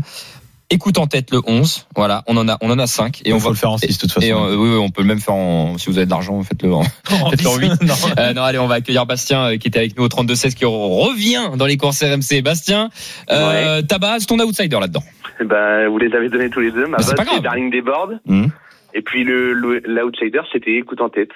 Écoute 0.70 0.98
en 0.98 1.06
tête 1.06 1.30
le 1.30 1.40
11. 1.46 1.86
Voilà, 1.96 2.22
on 2.26 2.36
en 2.36 2.46
a, 2.46 2.58
on 2.60 2.70
en 2.70 2.78
a 2.78 2.86
5. 2.86 3.22
Et 3.24 3.32
on 3.32 3.38
faut 3.40 3.44
va 3.46 3.50
le 3.52 3.56
faire 3.56 3.70
en 3.70 3.78
6 3.78 3.86
de 3.86 4.00
toute 4.02 4.12
façon. 4.12 4.26
Et 4.26 4.34
on- 4.34 4.48
oui, 4.48 4.68
oui, 4.70 4.76
on 4.78 4.90
peut 4.90 5.00
le 5.00 5.08
même 5.08 5.18
faire 5.20 5.34
en, 5.34 5.78
si 5.78 5.86
vous 5.88 5.96
avez 5.96 6.04
de 6.04 6.10
l'argent, 6.10 6.42
faites-le 6.42 6.74
en, 6.74 6.82
faites-le 6.82 7.48
en 7.48 7.56
8. 7.56 7.72
non. 7.82 7.94
Euh, 8.18 8.34
non, 8.34 8.42
allez, 8.42 8.58
on 8.58 8.66
va 8.66 8.74
accueillir 8.74 9.06
Bastien 9.06 9.52
euh, 9.52 9.56
qui 9.56 9.68
était 9.68 9.78
avec 9.78 9.96
nous 9.96 10.04
au 10.04 10.08
32-16 10.08 10.52
qui 10.54 10.66
revient 10.66 11.56
dans 11.56 11.64
les 11.64 11.78
courses 11.78 12.02
RMC. 12.02 12.42
Bastien, 12.42 12.90
euh, 13.30 13.80
ta 13.80 13.98
base, 13.98 14.26
ton 14.26 14.38
outsider 14.40 14.78
là-dedans. 14.78 15.02
Bah, 15.46 15.88
vous 15.88 15.96
les 15.98 16.12
avez 16.14 16.28
donnés 16.28 16.50
tous 16.50 16.60
les 16.60 16.70
deux. 16.70 16.86
Ma 16.86 16.98
Bah, 16.98 17.02
c'est 17.02 17.10
base, 17.12 17.16
pas 17.16 17.24
grave. 17.24 17.36
c'est 17.36 17.42
Darling 17.44 17.70
Desbordes. 17.70 18.20
Mhm. 18.26 18.50
Et 18.98 19.02
puis 19.02 19.22
le 19.22 19.52
le- 19.52 19.80
l'outsider, 19.86 20.40
c'était 20.52 20.74
Écoute 20.76 21.00
en 21.00 21.08
tête. 21.08 21.30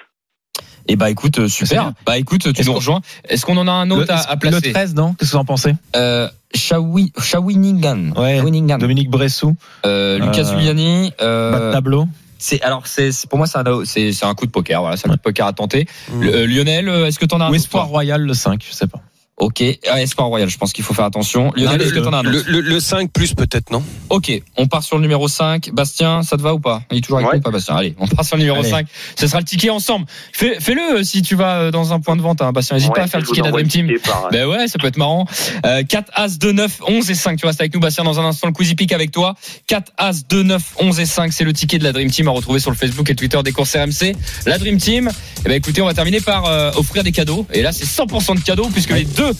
Et 0.89 0.97
bah 0.97 1.09
écoute, 1.09 1.39
euh, 1.39 1.47
super. 1.47 1.81
bien. 1.83 1.93
Bah 2.05 2.17
écoute, 2.17 2.51
tu 2.53 2.65
nous 2.65 2.73
rejoins. 2.73 2.99
Est-ce 3.29 3.45
qu'on 3.45 3.55
en 3.55 3.69
a 3.69 3.71
un 3.71 3.89
autre 3.89 4.07
Le, 4.09 4.11
à, 4.11 4.17
à 4.19 4.33
le 4.33 4.39
placer 4.39 4.73
13, 4.73 4.95
non? 4.95 5.13
Qu'est-ce 5.13 5.31
que 5.31 5.35
vous 5.37 5.41
en 5.41 5.45
pensez? 5.45 5.71
Euh, 5.95 6.27
Shawi, 6.53 7.13
Shawinigan. 7.17 8.11
Ouais. 8.17 8.37
Shawinigan. 8.39 8.77
Dominique 8.79 9.09
Bressou, 9.09 9.55
Euh, 9.85 10.19
Lucas 10.19 10.41
Euh, 10.41 10.59
Giuliani. 10.59 11.13
Euh, 11.21 11.71
tableau. 11.71 12.05
c'est 12.37 12.61
alors 12.63 12.85
c'est 12.85 13.11
pour 13.29 13.37
moi 13.37 13.47
c'est 13.47 13.59
un 13.59 13.85
c'est 13.85 14.11
c'est 14.11 14.25
un 14.25 14.33
coup 14.35 14.45
de 14.45 14.51
poker. 14.51 14.81
Voilà, 14.81 14.97
c'est 14.97 15.07
un 15.07 15.11
coup 15.11 15.15
de 15.17 15.21
poker 15.21 15.47
à 15.47 15.53
tenter. 15.53 15.87
Mm. 16.11 16.21
Le- 16.21 16.35
euh, 16.35 16.45
Lionel, 16.47 16.89
est-ce 16.89 17.17
que 17.17 17.25
t'en 17.25 17.39
as 17.39 17.45
un 17.45 17.51
Ou 17.51 17.55
Espoir 17.55 17.87
Royal, 17.87 18.21
le 18.21 18.33
5, 18.33 18.61
je 18.67 18.73
sais 18.73 18.87
pas. 18.87 18.99
Ok, 19.43 19.61
ah, 19.91 20.01
Espoir 20.01 20.27
Royal. 20.29 20.49
Je 20.49 20.57
pense 20.57 20.71
qu'il 20.71 20.85
faut 20.85 20.93
faire 20.93 21.03
attention. 21.03 21.51
Lionel, 21.57 21.77
Non, 21.79 21.83
est-ce 21.83 21.89
que 21.93 21.99
le, 21.99 22.01
t'en 22.05 22.13
as 22.13 22.17
un 22.19 22.25
autre? 22.25 22.43
le, 22.47 22.61
le, 22.61 22.61
le 22.61 22.79
5 22.79 23.11
plus 23.11 23.33
peut-être 23.33 23.71
non? 23.71 23.83
Ok, 24.09 24.31
on 24.55 24.67
part 24.67 24.83
sur 24.83 24.95
le 24.95 25.01
numéro 25.01 25.27
5. 25.27 25.71
Bastien, 25.73 26.23
ça 26.23 26.37
te 26.37 26.41
va 26.41 26.53
ou 26.53 26.59
pas? 26.59 26.81
Il 26.91 26.99
est 26.99 27.01
toujours 27.01 27.17
avec 27.17 27.27
Ouais. 27.27 27.33
nous 27.35 27.39
ou 27.39 27.43
pas, 27.43 27.51
Bastien? 27.51 27.75
Allez, 27.75 27.93
on 27.99 28.07
part 28.07 28.23
sur 28.23 28.37
le 28.37 28.41
numéro 28.43 28.59
Allez. 28.59 28.69
5. 28.69 28.87
Ce 29.19 29.27
sera 29.27 29.39
le 29.39 29.45
ticket 29.45 29.69
ensemble. 29.69 30.05
Fais- 30.31 30.59
Fais-le 30.61 30.99
euh, 30.99 31.03
si 31.03 31.21
tu 31.23 31.35
vas 31.35 31.57
euh, 31.57 31.71
dans 31.71 31.91
un 31.91 31.99
point 31.99 32.15
de 32.15 32.21
vente, 32.21 32.41
hein, 32.41 32.53
Bastien. 32.53 32.77
N'hésite 32.77 32.91
Ouais, 32.91 32.95
pas 32.99 33.03
à 33.03 33.07
faire 33.07 33.19
le 33.19 33.25
ticket 33.25 33.41
de 33.41 33.45
la 33.47 33.51
Dream 33.51 33.67
Team. 33.67 33.91
par- 34.05 34.29
Ben 34.31 34.47
ouais, 34.47 34.67
ça 34.69 34.79
peut 34.79 34.87
être 34.87 34.97
marrant. 34.97 35.25
Euh, 35.65 35.83
4 35.83 36.09
As 36.15 36.37
2 36.39 36.53
9 36.53 36.79
11 36.87 37.09
et 37.11 37.15
5. 37.15 37.37
Tu 37.37 37.45
restes 37.45 37.59
avec 37.59 37.73
nous 37.73 37.81
Bastien 37.81 38.05
dans 38.05 38.19
un 38.21 38.25
instant 38.25 38.47
le 38.47 38.53
Quizy 38.53 38.75
Peak 38.75 38.93
avec 38.93 39.11
toi. 39.11 39.35
4 39.67 39.91
As 39.97 40.25
2 40.27 40.43
9 40.43 40.61
11 40.79 40.99
et 41.01 41.05
5, 41.05 41.33
c'est 41.33 41.43
le 41.43 41.51
ticket 41.51 41.79
de 41.79 41.83
la 41.83 41.91
Dream 41.91 42.09
Team 42.09 42.29
à 42.29 42.31
retrouver 42.31 42.59
sur 42.61 42.71
le 42.71 42.77
Facebook 42.77 43.09
et 43.09 43.15
Twitter 43.15 43.39
des 43.43 43.51
courses 43.51 43.75
RMC. 43.75 44.15
La 44.45 44.57
Dream 44.57 44.77
Team. 44.77 45.09
Eh 45.45 45.49
ben 45.49 45.55
écoutez, 45.55 45.81
on 45.81 45.85
va 45.85 45.93
terminer 45.93 46.21
par 46.21 46.45
euh, 46.45 46.71
offrir 46.77 47.03
des 47.03 47.11
cadeaux 47.11 47.45
et 47.51 47.61
là 47.61 47.73
c'est 47.73 47.83
100% 47.85 48.35
de 48.35 48.41
cadeaux 48.41 48.69
puisque 48.71 48.91
les 48.91 49.03
deux 49.03 49.32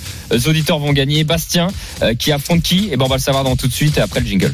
auditeurs 0.47 0.79
vont 0.79 0.93
gagner. 0.93 1.23
Bastien 1.23 1.67
euh, 2.01 2.13
qui 2.13 2.31
affronte 2.31 2.61
qui 2.63 2.89
Et 2.91 2.97
ben 2.97 3.05
on 3.05 3.09
va 3.09 3.15
le 3.17 3.21
savoir 3.21 3.43
dans 3.43 3.55
tout 3.55 3.67
de 3.67 3.73
suite 3.73 3.97
et 3.97 4.01
après 4.01 4.19
le 4.19 4.25
jingle. 4.25 4.53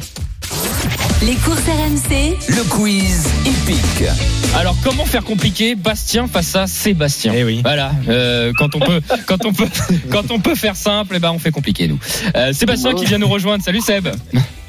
Les 1.22 1.34
courses 1.34 1.60
RMC, 1.66 2.36
Le 2.48 2.62
quiz 2.68 3.26
épique. 3.44 4.08
Alors 4.56 4.74
comment 4.82 5.04
faire 5.04 5.22
compliqué 5.22 5.74
Bastien 5.74 6.26
face 6.28 6.56
à 6.56 6.66
Sébastien 6.66 7.32
Eh 7.36 7.44
oui. 7.44 7.60
Voilà. 7.62 7.92
euh, 8.08 8.52
quand 8.56 8.74
on 8.74 8.80
peut, 8.80 9.00
quand 9.26 9.44
on 9.44 9.52
peut, 9.52 9.68
quand 10.10 10.30
on 10.30 10.40
peut 10.40 10.54
faire 10.54 10.76
simple, 10.76 11.14
eh 11.16 11.18
ben 11.18 11.30
on 11.30 11.38
fait 11.38 11.50
compliqué 11.50 11.88
nous. 11.88 11.98
Euh, 12.36 12.52
Sébastien 12.54 12.94
qui 12.94 13.04
vient 13.04 13.18
nous 13.18 13.28
rejoindre. 13.28 13.62
Salut 13.62 13.80
Seb. 13.82 14.08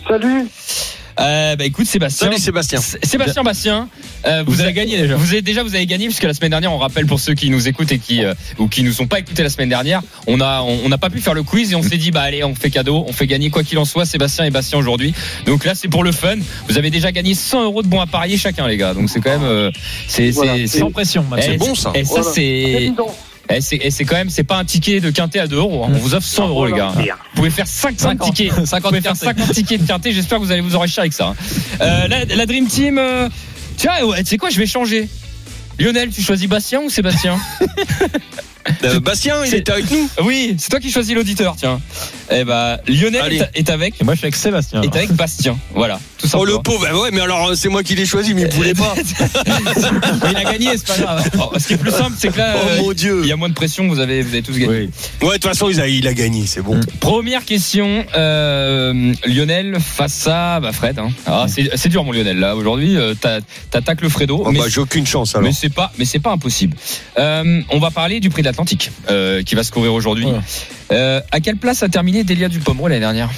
Salut. 0.08 0.48
Euh, 1.22 1.56
bah 1.56 1.66
écoute 1.66 1.86
Sébastien. 1.86 2.28
Salut 2.28 2.40
Sébastien. 2.40 2.80
Sébastien 2.82 3.44
Bastien, 3.44 3.90
euh, 4.26 4.44
Vous 4.46 4.62
avez 4.62 4.74
gagné 4.74 4.98
déjà. 4.98 5.16
Vous 5.16 5.30
avez 5.32 5.42
déjà 5.42 5.64
vous 5.64 5.76
avez 5.76 5.86
gagné 5.86 6.06
puisque 6.06 6.24
la 6.24 6.34
semaine 6.34 6.50
dernière 6.52 6.72
on 6.74 6.78
rappelle 6.78 7.06
pour 7.06 7.20
ceux 7.20 7.34
qui 7.34 7.50
nous 7.50 7.68
écoutent 7.68 7.92
et 7.92 8.00
qui 8.00 8.24
euh, 8.24 8.34
ou 8.58 8.68
qui 8.68 8.84
nous 8.84 9.02
ont 9.02 9.08
pas 9.08 9.20
écouté 9.20 9.44
la 9.44 9.50
semaine 9.50 9.70
dernière, 9.70 10.02
on 10.28 10.42
a 10.42 10.62
on 10.62 10.90
n'a 10.90 10.98
pas 10.98 11.10
pu 11.10 11.20
faire 11.20 11.34
le 11.34 11.44
quiz 11.44 11.72
et 11.72 11.76
on 11.76 11.84
s'est 11.84 11.98
dit 11.98 12.12
bah 12.12 12.22
allez 12.22 12.44
on 12.44 12.56
fait 12.56 12.70
cadeau, 12.70 13.06
on 13.08 13.14
fait 13.14 13.28
gagner 13.28 13.50
quoi 13.50 13.64
qu'il 13.64 13.78
en 13.78 13.86
soit 13.86 14.06
Sébastien 14.06 14.46
et 14.46 14.50
Bastien 14.52 14.80
aujourd'hui. 14.80 15.14
Donc 15.46 15.66
là 15.66 15.76
c'est 15.76 15.88
pour 15.88 16.04
le 16.04 16.12
fun. 16.12 16.36
Vous 16.68 16.78
avez 16.78 16.90
déjà 16.90 17.12
gagné 17.12 17.34
100 17.36 17.64
euros 17.64 17.84
de 17.84 17.88
bons 17.88 18.02
à 18.02 18.08
parier 18.08 18.38
chacun 18.38 18.68
les 18.68 18.78
gars. 18.78 18.94
Donc 18.94 19.10
c'est 19.10 19.20
quand 19.22 19.32
même 19.32 19.44
euh, 19.44 19.72
c'est 20.08 20.32
Voilà. 20.32 20.54
c'est 20.68 20.80
Sans 20.80 20.92
pression. 20.92 21.26
Eh, 21.38 21.42
C'est 21.42 21.58
bon, 21.58 21.76
ça. 21.76 21.92
Et 21.96 22.04
ça 22.04 22.22
Voilà. 22.22 22.32
c'est 22.34 22.92
Évident. 23.52 23.58
eh, 23.58 23.62
c'est 23.62 23.80
eh, 23.82 23.92
c'est 23.92 24.06
quand 24.06 24.16
même 24.16 24.30
c'est 24.30 24.44
pas 24.44 24.58
un 24.58 24.66
ticket 24.66 25.00
de 25.00 25.10
quintet 25.12 25.40
à 25.40 25.48
2 25.48 25.56
euros. 25.58 25.84
hein. 25.86 25.92
On 25.94 25.98
vous 25.98 26.14
offre 26.16 26.28
100 26.28 26.48
euros 26.50 26.66
les 26.68 26.74
gars. 26.74 26.94
Vous 26.96 27.04
pouvez 27.36 27.50
faire 27.50 27.68
50, 27.68 28.00
50. 28.00 28.34
tickets. 28.36 28.54
Vous 28.60 28.66
50 28.66 28.90
pouvez 28.90 29.02
faire 29.02 29.12
quintet. 29.14 29.26
50 29.42 29.54
tickets 29.54 29.82
de 29.82 29.88
quintet. 29.88 30.12
J'espère 30.12 30.40
que 30.40 30.44
vous 30.44 30.52
allez 30.52 30.62
vous 30.62 30.76
enrichir 30.76 31.00
avec 31.02 31.14
ça. 31.14 31.28
hein. 31.28 31.36
Euh, 31.82 32.08
la, 32.08 32.26
la 32.26 32.46
Dream 32.46 32.68
Team. 32.68 32.98
euh, 32.98 33.30
tiens, 33.78 33.94
tu 34.18 34.26
sais 34.26 34.38
quoi, 34.38 34.50
je 34.50 34.58
vais 34.58 34.66
changer. 34.68 35.08
Lionel, 35.80 36.10
tu 36.10 36.22
choisis 36.22 36.48
Bastien 36.48 36.82
ou 36.82 36.90
Sébastien? 36.90 37.38
Euh, 38.84 39.00
Bastien, 39.00 39.36
il 39.46 39.50
C'est- 39.50 39.58
était 39.60 39.72
avec 39.72 39.90
nous. 39.92 40.10
Oui, 40.24 40.56
c'est 40.58 40.70
toi 40.70 40.80
qui 40.80 40.92
choisis 40.92 41.14
l'auditeur, 41.16 41.56
tiens. 41.58 41.80
Eh 42.32 42.44
ben, 42.44 42.78
Lionel 42.88 43.22
Allez. 43.22 43.38
est, 43.54 43.60
est 43.60 43.70
avec. 43.70 44.00
Et 44.02 44.04
moi, 44.04 44.14
je 44.14 44.20
suis 44.20 44.26
avec 44.26 44.36
Sébastien. 44.36 44.82
Est 44.82 44.96
avec 44.96 45.12
Bastien, 45.14 45.58
voilà, 45.74 46.00
tout 46.18 46.28
Oh 46.34 46.46
le 46.46 46.58
pauvre, 46.60 46.82
bah 46.90 46.98
ouais, 46.98 47.10
mais 47.12 47.22
alors 47.22 47.50
euh, 47.50 47.56
c'est 47.56 47.70
moi 47.70 47.84
qui 47.84 47.96
l'ai 47.96 48.06
choisi, 48.06 48.34
mais 48.34 48.44
il 48.44 48.50
voulait 48.50 48.74
pas. 48.74 48.94
il 50.30 50.38
a 50.38 50.44
gagné, 50.44 50.70
c'est 50.78 50.88
pas 50.88 50.98
grave. 50.98 51.30
Oh, 51.42 51.58
ce 51.58 51.68
qui 51.68 51.74
est 51.74 51.78
plus 51.78 51.92
simple, 51.92 52.14
c'est 52.18 52.30
que 52.32 52.38
là, 52.38 52.54
Oh 52.56 52.68
euh, 52.70 52.82
mon 52.82 52.92
dieu. 52.94 53.20
il 53.24 53.28
y 53.28 53.32
a 53.32 53.36
moins 53.36 53.50
de 53.50 53.54
pression, 53.54 53.88
vous 53.88 54.00
avez, 54.00 54.22
vous 54.22 54.30
avez 54.30 54.42
tous 54.44 54.54
gagné. 54.58 54.68
Oui. 54.68 54.90
Ouais, 55.22 55.28
de 55.30 55.34
toute 55.34 55.46
façon, 55.48 55.70
il 55.70 55.80
a, 55.82 55.88
il 55.88 56.08
a 56.08 56.14
gagné, 56.14 56.46
c'est 56.46 56.62
bon. 56.62 56.80
Première 57.00 57.46
question, 57.46 58.06
euh, 58.16 59.14
Lionel 59.26 59.78
face 59.80 60.28
à 60.28 60.60
bah, 60.60 60.72
Fred. 60.72 61.00
Hein. 61.00 61.10
Ah, 61.26 61.46
c'est 61.48 61.70
c'est 61.76 61.90
dur 61.90 62.04
mon 62.04 62.12
Lionel 62.12 62.40
là 62.40 62.56
aujourd'hui. 62.56 62.98
euh, 62.98 63.14
T'attaques 63.72 64.02
le 64.02 64.10
Fredo, 64.10 64.44
Oh, 64.46 64.52
mais 64.52 64.60
bah, 64.60 64.66
j'ai 64.70 64.82
aucune 64.82 65.06
chance 65.08 65.36
alors. 65.36 65.48
mais 65.48 65.54
c'est 65.54 65.70
pas 65.74 65.92
mais 65.98 66.06
c'est 66.06 66.20
pas 66.20 66.32
impossible. 66.32 66.76
Euh, 67.18 67.62
on 67.70 67.80
va 67.80 67.92
parler 67.92 68.20
du 68.20 68.30
prix 68.30 68.42
de 68.42 68.48
l'Atlantique 68.48 68.61
euh, 69.10 69.44
qui 69.44 69.56
va 69.56 69.64
se 69.64 69.72
courir 69.72 69.94
aujourd'hui. 69.94 70.26
Ouais. 70.26 70.40
Euh, 70.92 71.22
à 71.32 71.40
quelle 71.40 71.58
place 71.58 71.84
a 71.84 71.90
terminé 71.90 72.24
Delia 72.24 72.50
Dupomero 72.50 72.88
l'année 72.88 73.00
dernière 73.02 73.30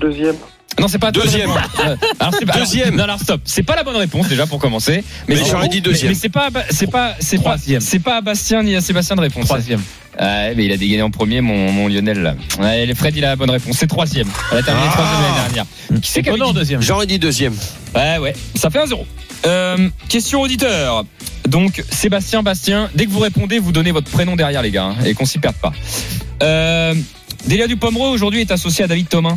Deuxième. 0.00 0.36
Non, 0.80 0.88
c'est 0.88 0.98
pas 0.98 1.06
la 1.06 1.12
bonne 1.12 1.22
Deuxième. 1.22 1.50
réponse. 1.50 1.70
Euh, 1.86 1.96
alors, 2.18 2.34
c'est 2.36 2.46
pas- 2.46 2.52
alors, 2.54 2.66
Deuxième. 2.66 2.96
non, 2.96 3.04
alors 3.04 3.20
stop. 3.20 3.40
C'est 3.44 3.62
pas 3.62 3.76
la 3.76 3.84
bonne 3.84 3.94
réponse 3.96 4.28
déjà 4.28 4.44
pour 4.46 4.58
commencer. 4.58 5.04
Mais 5.28 5.36
c'est- 5.36 5.44
j'aurais 5.50 5.68
dit 5.68 5.80
deuxième. 5.80 6.08
Mais, 6.10 6.14
mais 6.14 6.20
c'est 6.20 6.28
pas 6.28 6.48
c'est 6.70 6.90
pas 6.90 7.14
c'est 7.20 7.38
pas 7.40 7.56
c'est 7.78 7.98
pas 8.00 8.16
à 8.16 8.20
Bastien 8.20 8.62
ni 8.64 8.74
à 8.74 8.80
Sébastien 8.80 9.14
de 9.14 9.20
répondre. 9.20 9.46
Troisième. 9.46 9.82
Mais 10.18 10.54
il 10.64 10.72
a 10.72 10.76
dégainé 10.76 11.02
en 11.02 11.10
premier, 11.10 11.40
mon, 11.40 11.70
mon 11.70 11.86
Lionel. 11.88 12.22
Là. 12.22 12.34
Ouais, 12.60 12.92
Fred, 12.94 13.16
il 13.16 13.24
a 13.24 13.28
la 13.30 13.36
bonne 13.36 13.50
réponse. 13.50 13.76
C'est 13.78 13.86
troisième. 13.86 14.28
Elle 14.50 14.58
a 14.58 14.62
terminé 14.62 14.86
Ah. 14.88 14.92
troisième 14.92 15.20
l'année 15.22 15.34
dernière. 15.44 15.66
Qui 16.02 16.10
c'est 16.10 16.22
qui 16.22 16.30
deuxième. 16.54 16.82
J'aurais 16.82 17.06
dit 17.06 17.18
deuxième. 17.20 17.54
Ouais, 17.94 18.18
ouais. 18.18 18.34
Ça 18.56 18.68
fait 18.70 18.80
un 18.80 18.86
zéro. 18.86 19.06
Euh, 19.46 19.88
question 20.08 20.40
auditeur. 20.40 21.04
Donc, 21.48 21.82
Sébastien, 21.90 22.42
Bastien, 22.42 22.90
dès 22.94 23.06
que 23.06 23.10
vous 23.10 23.20
répondez, 23.20 23.58
vous 23.58 23.72
donnez 23.72 23.92
votre 23.92 24.10
prénom 24.10 24.36
derrière, 24.36 24.62
les 24.62 24.70
gars, 24.70 24.86
hein, 24.86 24.96
et 25.04 25.14
qu'on 25.14 25.26
s'y 25.26 25.38
perde 25.38 25.56
pas. 25.56 25.72
Euh, 26.42 26.94
Delia 27.46 27.66
Dupomereux, 27.66 28.08
aujourd'hui, 28.08 28.40
est 28.40 28.50
associé 28.50 28.84
à 28.84 28.86
David 28.88 29.08
Thomas. 29.08 29.36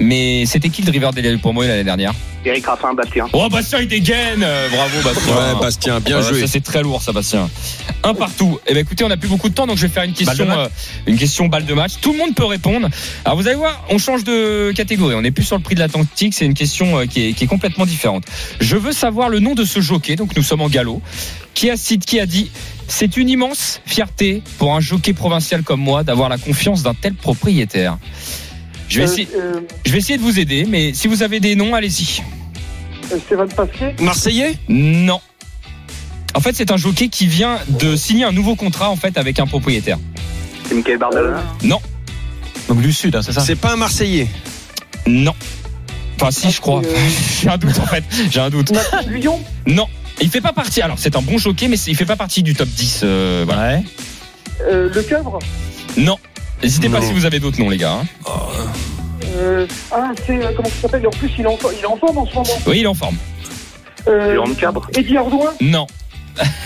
Mais 0.00 0.44
c'était 0.46 0.68
qui 0.68 0.82
le 0.82 0.86
driver 0.88 1.10
de 1.10 1.16
Delia 1.16 1.32
Dupomereux 1.32 1.66
l'année 1.66 1.84
dernière 1.84 2.12
Eric 2.44 2.64
Raffin, 2.66 2.94
Bastien. 2.94 3.26
Oh, 3.32 3.48
Bastien, 3.50 3.80
il 3.80 3.88
dégaine 3.88 4.42
Euh, 4.44 4.68
Bravo, 4.70 5.00
Bastien 5.02 5.34
Ouais, 5.34 5.60
Bastien, 5.60 6.00
bien 6.00 6.18
Ouais, 6.18 6.28
joué. 6.28 6.40
Ça 6.42 6.46
c'est 6.46 6.60
très 6.60 6.82
lourd, 6.82 7.02
ça, 7.02 7.10
Bastien. 7.12 7.50
Un 8.04 8.14
partout. 8.14 8.60
Eh 8.68 8.74
ben, 8.74 8.80
écoutez, 8.80 9.02
on 9.02 9.08
n'a 9.08 9.16
plus 9.16 9.28
beaucoup 9.28 9.48
de 9.48 9.54
temps, 9.54 9.66
donc 9.66 9.78
je 9.78 9.82
vais 9.82 9.92
faire 9.92 10.04
une 10.04 10.12
question, 10.12 10.46
Balle 10.46 10.56
de 10.56 10.62
euh, 10.62 10.68
une 11.06 11.16
question 11.18 11.46
balle 11.46 11.64
de 11.64 11.74
match. 11.74 11.94
Tout 12.00 12.12
le 12.12 12.18
monde 12.18 12.34
peut 12.36 12.44
répondre. 12.44 12.88
Alors 13.24 13.36
vous 13.36 13.48
allez 13.48 13.56
voir, 13.56 13.84
on 13.90 13.98
change 13.98 14.22
de 14.22 14.72
catégorie. 14.76 15.16
On 15.16 15.22
n'est 15.22 15.32
plus 15.32 15.42
sur 15.44 15.56
le 15.56 15.62
prix 15.62 15.74
de 15.74 15.80
l'Atlantique. 15.80 16.34
C'est 16.34 16.46
une 16.46 16.54
question 16.54 16.98
euh, 16.98 17.06
qui 17.06 17.28
est, 17.28 17.32
qui 17.32 17.44
est 17.44 17.48
complètement 17.48 17.84
différente. 17.86 18.22
Je 18.60 18.76
veux 18.76 18.92
savoir 18.92 19.28
le 19.28 19.40
nom 19.40 19.54
de 19.54 19.64
ce 19.64 19.80
jockey. 19.80 20.14
Donc 20.14 20.36
nous 20.36 20.42
sommes 20.44 20.60
en 20.60 20.68
galop. 20.68 21.02
Qui 21.54 21.70
a 21.70 21.76
cité, 21.76 22.04
qui 22.06 22.20
a 22.20 22.26
dit 22.26 22.52
C'est 22.86 23.16
une 23.16 23.28
immense 23.28 23.80
fierté 23.86 24.42
pour 24.58 24.74
un 24.74 24.80
jockey 24.80 25.14
provincial 25.14 25.62
comme 25.64 25.80
moi 25.80 26.04
d'avoir 26.04 26.28
la 26.28 26.38
confiance 26.38 26.84
d'un 26.84 26.94
tel 26.94 27.14
propriétaire. 27.14 27.98
Je 28.88 28.98
vais 29.00 29.04
Euh, 29.08 29.12
essayer, 29.12 29.28
euh, 29.36 29.60
je 29.84 29.92
vais 29.92 29.98
essayer 29.98 30.16
de 30.18 30.22
vous 30.22 30.38
aider, 30.38 30.64
mais 30.68 30.92
si 30.94 31.08
vous 31.08 31.22
avez 31.22 31.40
des 31.40 31.56
noms, 31.56 31.74
allez-y. 31.74 32.22
euh, 33.12 33.18
Stéphane 33.26 33.48
Pasquier. 33.48 33.94
Marseillais? 34.00 34.56
Non. 34.68 35.20
En 36.34 36.40
fait, 36.40 36.54
c'est 36.54 36.70
un 36.70 36.76
jockey 36.76 37.08
qui 37.08 37.26
vient 37.26 37.58
de 37.68 37.96
signer 37.96 38.24
un 38.24 38.32
nouveau 38.32 38.54
contrat 38.56 38.90
en 38.90 38.96
fait 38.96 39.16
avec 39.18 39.38
un 39.38 39.46
propriétaire. 39.46 39.98
C'est 40.68 40.74
Michael 40.74 40.98
Bardella? 40.98 41.42
Non, 41.62 41.80
Donc 42.68 42.80
du 42.82 42.92
sud, 42.92 43.16
hein, 43.16 43.22
c'est 43.22 43.32
ça? 43.32 43.40
C'est 43.40 43.54
pas 43.56 43.72
un 43.72 43.76
Marseillais. 43.76 44.28
non. 45.06 45.34
Enfin, 46.20 46.30
si, 46.30 46.50
je 46.50 46.60
crois. 46.62 46.80
Euh, 46.82 46.94
J'ai 47.42 47.48
un 47.50 47.58
doute 47.58 47.78
en 47.78 47.86
fait. 47.86 48.02
J'ai 48.30 48.40
un 48.40 48.48
doute. 48.50 48.72
Guyon. 49.08 49.38
Non, 49.66 49.86
il 50.20 50.30
fait 50.30 50.40
pas 50.40 50.52
partie. 50.54 50.80
Alors, 50.80 50.98
c'est 50.98 51.14
un 51.14 51.20
bon 51.22 51.36
jockey, 51.38 51.68
mais 51.68 51.76
il 51.78 51.94
fait 51.96 52.06
pas 52.06 52.16
partie 52.16 52.42
du 52.42 52.54
top 52.54 52.68
10. 52.68 53.00
euh, 53.04 53.42
voilà. 53.46 53.76
Ouais. 53.76 53.84
Euh, 54.62 54.88
le 54.94 55.02
Cœuvre. 55.02 55.38
Non. 55.98 56.18
N'hésitez 56.62 56.88
pas 56.88 57.00
si 57.02 57.12
vous 57.12 57.24
avez 57.24 57.38
d'autres 57.40 57.58
noms, 57.60 57.70
les 57.70 57.76
gars. 57.76 58.00
hein. 58.02 58.06
Euh, 59.38 59.66
ah, 59.92 60.12
c'est. 60.26 60.42
euh, 60.42 60.52
comment 60.56 60.68
ça 60.68 60.82
s'appelle 60.82 61.06
En 61.06 61.10
plus, 61.10 61.30
il 61.38 61.44
est 61.44 61.46
en, 61.46 61.58
il 61.76 61.82
est 61.82 61.86
en 61.86 61.96
forme 61.96 62.18
en 62.18 62.26
ce 62.26 62.34
moment. 62.34 62.58
Oui, 62.66 62.78
il 62.78 62.84
est 62.84 62.86
en 62.86 62.94
forme. 62.94 63.16
Euh, 64.08 64.32
Jérôme 64.32 64.54
Cabre. 64.56 64.88
Eddie 64.96 65.16
Ardouin. 65.16 65.52
Non. 65.60 65.86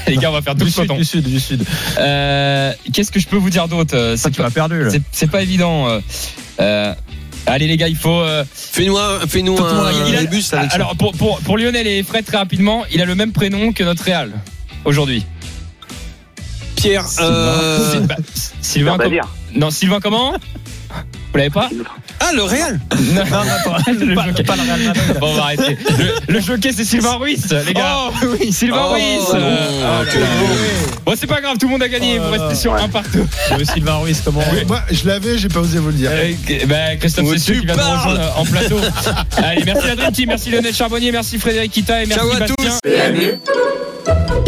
les 0.06 0.16
gars, 0.16 0.30
on 0.30 0.34
va 0.34 0.42
faire 0.42 0.54
tout 0.54 0.60
Du 0.60 0.64
le 0.66 0.70
sud, 0.70 0.92
du 0.92 1.04
sud, 1.04 1.24
du 1.28 1.40
sud. 1.40 1.64
Euh, 1.98 2.72
Qu'est-ce 2.92 3.10
que 3.10 3.18
je 3.20 3.26
peux 3.26 3.36
vous 3.36 3.50
dire 3.50 3.66
d'autre 3.68 3.96
Euh, 3.96 4.16
Ça, 4.16 4.24
C'est 4.24 4.30
tu 4.36 4.42
m'as 4.42 4.50
perdu, 4.50 4.84
là. 4.84 4.90
c'est- 4.90 5.02
c'est 5.12 5.30
pas 5.30 5.42
évident. 5.42 5.88
euh. 5.88 6.00
Euh, 6.60 6.94
allez, 7.46 7.66
les 7.66 7.76
gars, 7.76 7.88
il 7.88 7.96
faut. 7.96 8.20
euh, 8.20 8.44
Fais-nous 8.52 8.96
un, 8.98 9.20
fais-nous 9.28 9.56
un 9.60 9.92
il 10.08 10.14
a- 10.16 10.20
début, 10.20 10.36
avec 10.36 10.42
ça. 10.44 10.60
alors 10.72 10.94
pour, 10.96 11.12
pour, 11.12 11.40
pour 11.40 11.56
Lionel 11.58 11.86
et 11.86 12.02
Fred 12.02 12.24
très 12.24 12.36
rapidement, 12.36 12.84
il 12.92 13.00
a 13.00 13.04
le 13.04 13.14
même 13.14 13.32
prénom 13.32 13.72
que 13.72 13.82
notre 13.84 14.04
Real 14.04 14.32
aujourd'hui. 14.84 15.24
Pierre, 16.76 17.04
euh, 17.20 17.90
Sylvain, 17.92 18.16
Sylvain 18.60 18.98
com-. 18.98 19.20
Non, 19.54 19.70
Sylvain 19.70 20.00
comment 20.00 20.32
Vous 20.32 21.36
l'avez 21.38 21.50
pas 21.50 21.68
ah 22.22 22.32
le 22.34 22.42
Real. 22.42 22.78
Non, 23.14 23.24
Non, 23.24 23.30
non, 23.30 23.50
attends, 23.50 23.90
Le 23.92 24.14
pas, 24.14 24.24
pas 24.44 24.56
le 24.56 24.62
Real 24.62 24.80
Madrid. 24.80 25.16
Bon, 25.20 25.28
on 25.30 25.34
va 25.34 25.42
arrêter. 25.44 25.78
Le, 26.28 26.34
le 26.34 26.40
jockey, 26.40 26.70
c'est 26.72 26.84
Sylvain 26.84 27.14
Ruiz, 27.14 27.46
les 27.66 27.72
gars. 27.72 28.10
oui, 28.38 28.52
Sylvain 28.52 28.82
Oh, 28.88 28.92
Ruiz. 28.92 29.24
bon, 31.06 31.14
c'est 31.18 31.26
pas 31.26 31.40
grave, 31.40 31.56
tout 31.58 31.66
le 31.66 31.72
monde 31.72 31.82
a 31.82 31.88
gagné. 31.88 32.18
Oh 32.20 32.24
Vous 32.28 32.34
là 32.34 32.46
restez 32.46 32.60
sur 32.60 32.74
un 32.74 32.88
partout. 32.88 33.26
Le 33.58 33.64
Sylvain 33.64 33.94
Ruiz, 33.96 34.20
comment 34.24 34.42
Moi, 34.66 34.82
je 34.90 35.06
l'avais, 35.08 35.38
j'ai 35.38 35.48
pas 35.48 35.60
osé 35.60 35.78
vous 35.78 35.88
le 35.88 35.94
dire. 35.94 36.10
Euh, 36.12 36.32
bah, 36.66 36.96
Christophe 36.98 37.26
Oh, 37.28 37.32
Cessieux 37.32 37.60
qui 37.60 37.66
vient 37.66 37.76
nous 37.76 37.82
rejoindre 37.82 38.34
en 38.36 38.44
plateau. 38.44 38.78
Allez, 39.38 39.62
merci 39.64 39.86
Dream 39.96 40.12
Team, 40.12 40.28
merci 40.28 40.50
Lionel 40.50 40.74
Charbonnier, 40.74 41.10
merci 41.12 41.38
Frédéric 41.38 41.72
Kita 41.72 42.02
et 42.02 42.06
merci 42.06 42.20
Ciao 42.20 42.32
à 42.36 42.38
Bastien. 42.40 44.19